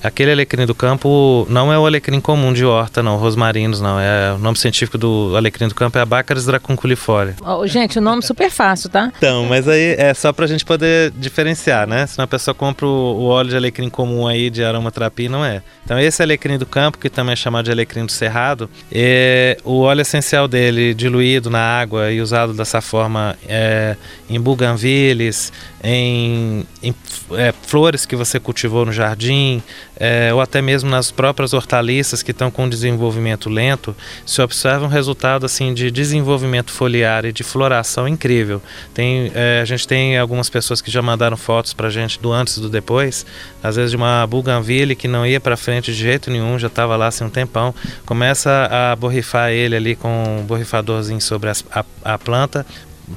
Aquele 0.04 0.32
alecrim 0.32 0.66
do 0.66 0.76
campo 0.76 1.48
não 1.50 1.72
é 1.72 1.80
o 1.80 1.86
alecrim 1.86 2.20
comum 2.20 2.52
de 2.52 2.66
horta, 2.66 3.02
não, 3.02 3.18
rosmarinos, 3.18 3.80
não. 3.80 4.00
É, 4.00 4.34
o 4.34 4.38
nome 4.38 4.58
científico 4.58 4.98
do 4.98 5.34
alecrim 5.36 5.68
do 5.68 5.76
campo 5.76 5.98
é 5.98 6.02
Abacaris 6.02 6.46
dracunculifolia. 6.46 7.36
Oh, 7.42 7.66
gente, 7.66 7.98
o 7.98 8.02
nome 8.02 8.20
é 8.20 8.28
super 8.28 8.50
fácil, 8.50 8.90
tá? 8.90 9.12
Então, 9.18 9.46
mas 9.46 9.68
aí 9.68 9.96
é 9.98 10.14
só 10.14 10.34
para 10.34 10.46
a 10.46 10.48
gente 10.48 10.66
poder 10.66 11.12
diferenciar, 11.12 11.88
né? 11.88 12.06
Senão 12.08 12.26
a 12.26 12.28
pessoa 12.28 12.54
compra 12.54 12.86
o, 12.86 12.90
o 12.90 13.26
óleo 13.26 13.50
de 13.50 13.56
alecrim 13.56 13.90
comum 13.90 14.28
aí 14.28 14.50
de 14.50 14.64
aromaterapia, 14.64 15.30
não 15.30 15.44
é. 15.44 15.62
Então 15.84 16.00
esse 16.00 16.22
alecrim 16.26 16.58
do 16.58 16.66
campo, 16.66 16.98
que 16.98 17.10
também 17.10 17.34
é 17.34 17.36
chamado 17.36 17.66
de 17.66 17.72
alecrim 17.72 18.06
do 18.06 18.12
cerrado, 18.12 18.70
é, 18.92 19.58
o 19.64 19.82
óleo 19.82 20.02
essencial 20.02 20.48
dele 20.48 20.94
diluído 20.94 21.50
na 21.50 21.60
água 21.60 22.12
e 22.12 22.22
usado 22.22 22.54
dessa 22.54 22.82
forma 22.82 23.38
é, 23.48 23.96
em 24.30 24.40
buganvilles, 24.40 25.52
em, 25.88 26.66
em 26.82 26.96
é, 27.34 27.54
flores 27.62 28.08
que 28.08 28.16
você 28.16 28.40
cultivou 28.40 28.88
no 28.88 28.92
jardim, 28.92 29.62
é, 29.96 30.34
ou 30.34 30.42
até 30.42 30.60
mesmo 30.60 30.90
nas 30.90 31.12
próprias 31.12 31.54
hortaliças 31.54 32.24
que 32.24 32.32
estão 32.32 32.50
com 32.50 32.68
desenvolvimento 32.68 33.52
lento, 33.52 33.96
se 34.26 34.42
observa 34.42 34.84
um 34.84 34.88
resultado 34.90 35.46
assim 35.46 35.76
de 35.76 35.92
desenvolvimento 35.92 36.72
foliar 36.72 37.24
e 37.24 37.32
de 37.32 37.44
floração 37.44 38.08
incrível. 38.08 38.60
Tem, 38.96 39.32
é, 39.36 39.60
a 39.62 39.66
gente 39.66 39.88
tem 39.88 40.18
algumas 40.18 40.50
pessoas 40.50 40.82
que 40.82 40.90
já 40.90 41.04
mandaram 41.04 41.38
fotos 41.38 41.72
para 41.72 41.88
gente 41.92 42.20
do 42.20 42.32
antes 42.32 42.58
e 42.58 42.62
do 42.62 42.68
depois, 42.68 43.24
às 43.62 43.76
vezes 43.76 43.92
de 43.92 43.98
uma 43.98 44.26
buganville 44.26 44.96
que 44.96 45.08
não 45.08 45.24
ia 45.24 45.40
para 45.40 45.56
frente 45.56 45.94
de 45.94 45.98
jeito 46.00 46.32
nenhum, 46.32 46.58
já 46.58 46.66
estava 46.68 46.96
lá 46.96 47.08
assim 47.08 47.24
um 47.24 47.30
tempão, 47.30 47.76
começa 48.08 48.68
a 48.72 48.96
borrifar 48.96 49.52
ele 49.52 49.76
ali 49.76 49.96
com 49.96 50.40
um 50.40 50.44
borrifadorzinho 50.44 51.22
sobre 51.22 51.52
a, 51.52 51.86
a 52.04 52.18
planta, 52.18 52.66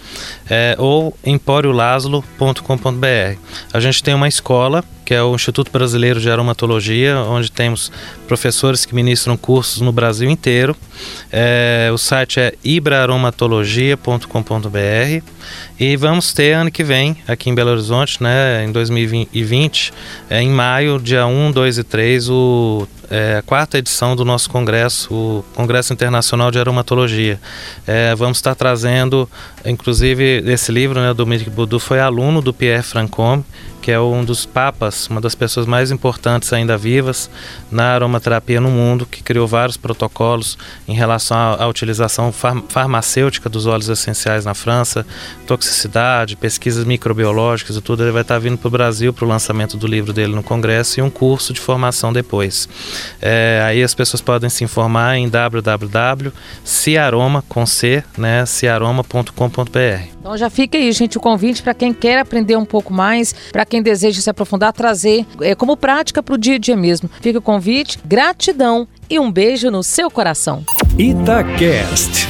é, 0.49 0.74
ou 0.78 1.14
empóriolaslo.com.br. 1.22 3.38
A 3.70 3.80
gente 3.80 4.03
tem 4.03 4.14
uma 4.14 4.28
escola 4.28 4.82
que 5.05 5.13
é 5.13 5.23
o 5.23 5.35
Instituto 5.35 5.71
Brasileiro 5.71 6.19
de 6.21 6.31
Aromatologia, 6.31 7.19
onde 7.19 7.53
temos 7.53 7.93
professores 8.27 8.87
que 8.87 8.95
ministram 8.95 9.37
cursos 9.37 9.81
no 9.81 9.93
Brasil 9.93 10.31
inteiro. 10.31 10.75
É, 11.31 11.91
o 11.93 11.99
site 11.99 12.41
é 12.41 12.55
ibraaromatologia.com.br 12.65 15.23
e 15.79 15.97
vamos 15.97 16.33
ter 16.33 16.53
ano 16.53 16.71
que 16.71 16.83
vem, 16.83 17.19
aqui 17.29 17.51
em 17.51 17.55
Belo 17.55 17.71
Horizonte, 17.71 18.23
né, 18.23 18.65
em 18.65 18.73
2020, 18.73 19.93
é, 20.31 20.41
em 20.41 20.49
maio, 20.49 20.99
dia 20.99 21.27
1, 21.27 21.53
2 21.53 21.77
e 21.79 21.85
3, 21.85 22.31
o 22.31 22.89
é, 23.11 23.37
a 23.37 23.43
quarta 23.43 23.79
edição 23.79 24.17
do 24.17 24.25
nosso 24.25 24.49
congresso, 24.49 25.13
o 25.13 25.45
Congresso 25.55 25.93
Internacional 25.93 26.51
de 26.51 26.59
Aromatologia. 26.59 27.41
É, 27.87 28.15
vamos 28.15 28.39
estar 28.39 28.55
trazendo, 28.55 29.29
inclusive, 29.65 30.43
esse 30.47 30.73
livro, 30.73 31.01
né, 31.01 31.09
do 31.09 31.15
Dominique 31.15 31.51
Boudou 31.51 31.79
foi 31.79 32.01
aluno 32.01 32.41
do 32.41 32.53
Pierre 32.53 32.83
Francombe, 32.83 33.45
que 33.85 33.93
é 33.93 34.01
um 34.01 34.24
dos 34.24 34.47
papas, 34.47 35.09
uma 35.09 35.20
das 35.20 35.35
pessoas 35.35 35.66
mais 35.66 35.91
importantes 35.91 36.51
ainda 36.55 36.74
vivas 36.74 37.28
na 37.70 37.93
aromaterapia 37.93 38.59
no 38.59 38.70
mundo, 38.70 39.05
que 39.05 39.22
criou 39.22 39.47
vários 39.47 39.76
protocolos 39.76 40.57
em 40.89 40.95
relação 40.95 41.37
à, 41.37 41.68
utilização 41.68 42.32
far 42.32 42.62
farmacêutica 42.66 43.47
dos 43.47 43.66
óleos 43.66 43.91
essenciais 43.91 44.47
na 44.47 44.55
França, 44.55 45.05
toxicidade, 45.47 46.35
pesquisas 46.35 46.87
microbiológicas 46.87 47.76
e 47.76 47.82
tudo. 47.82 48.03
Ele 48.05 48.12
vai 48.12 48.22
estar 48.22 48.39
vindo 48.39 48.57
para 48.57 48.68
o 48.68 48.70
Brasil 48.70 49.12
para 49.12 49.26
o 49.26 49.28
lançamento 49.28 49.76
do 49.76 49.87
livro 49.87 50.14
dele 50.14 50.35
no 50.35 50.43
Congresso 50.43 51.01
e 51.01 51.03
um 51.03 51.11
curso 51.11 51.53
de 51.53 51.61
formação 51.61 52.11
depois. 52.11 52.66
É, 53.20 53.62
aí 53.66 53.82
as 53.82 53.93
pessoas 53.93 54.22
podem 54.22 54.49
se 54.49 54.64
informar 54.64 55.18
em 55.18 55.28
www.ciaroma, 55.28 56.32
com 57.47 57.66
C, 57.66 58.03
né. 58.16 58.45
Então 60.24 60.39
já 60.39 60.49
fica 60.49 60.78
aí, 60.78 60.91
gente, 60.91 61.18
o 61.18 61.20
convite 61.20 61.62
para 61.62 61.74
quem 61.74 61.93
quer 61.93 62.18
aprender 62.18 62.57
um 62.57 62.64
pouco 62.64 62.91
mais, 62.91 63.35
para 63.53 63.66
quem 63.75 63.83
deseja 63.83 64.20
se 64.20 64.31
aprofundar, 64.31 64.72
trazer 64.72 65.27
é, 65.41 65.53
como 65.53 65.77
prática 65.77 66.22
para 66.22 66.37
o 66.37 66.39
dia 66.39 66.55
a 66.55 66.59
dia 66.59 66.77
mesmo. 66.77 67.11
Fica 67.20 67.41
o 67.41 67.43
convite, 67.43 67.99
gratidão 68.05 68.87
e 69.11 69.18
um 69.18 69.33
beijo 69.33 69.68
no 69.68 69.83
seu 69.83 70.09
coração. 70.09 70.64
Itacast. 70.97 72.29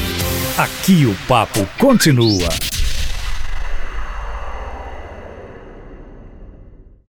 Aqui 0.56 1.04
o 1.04 1.14
papo 1.28 1.68
continua. 1.78 2.48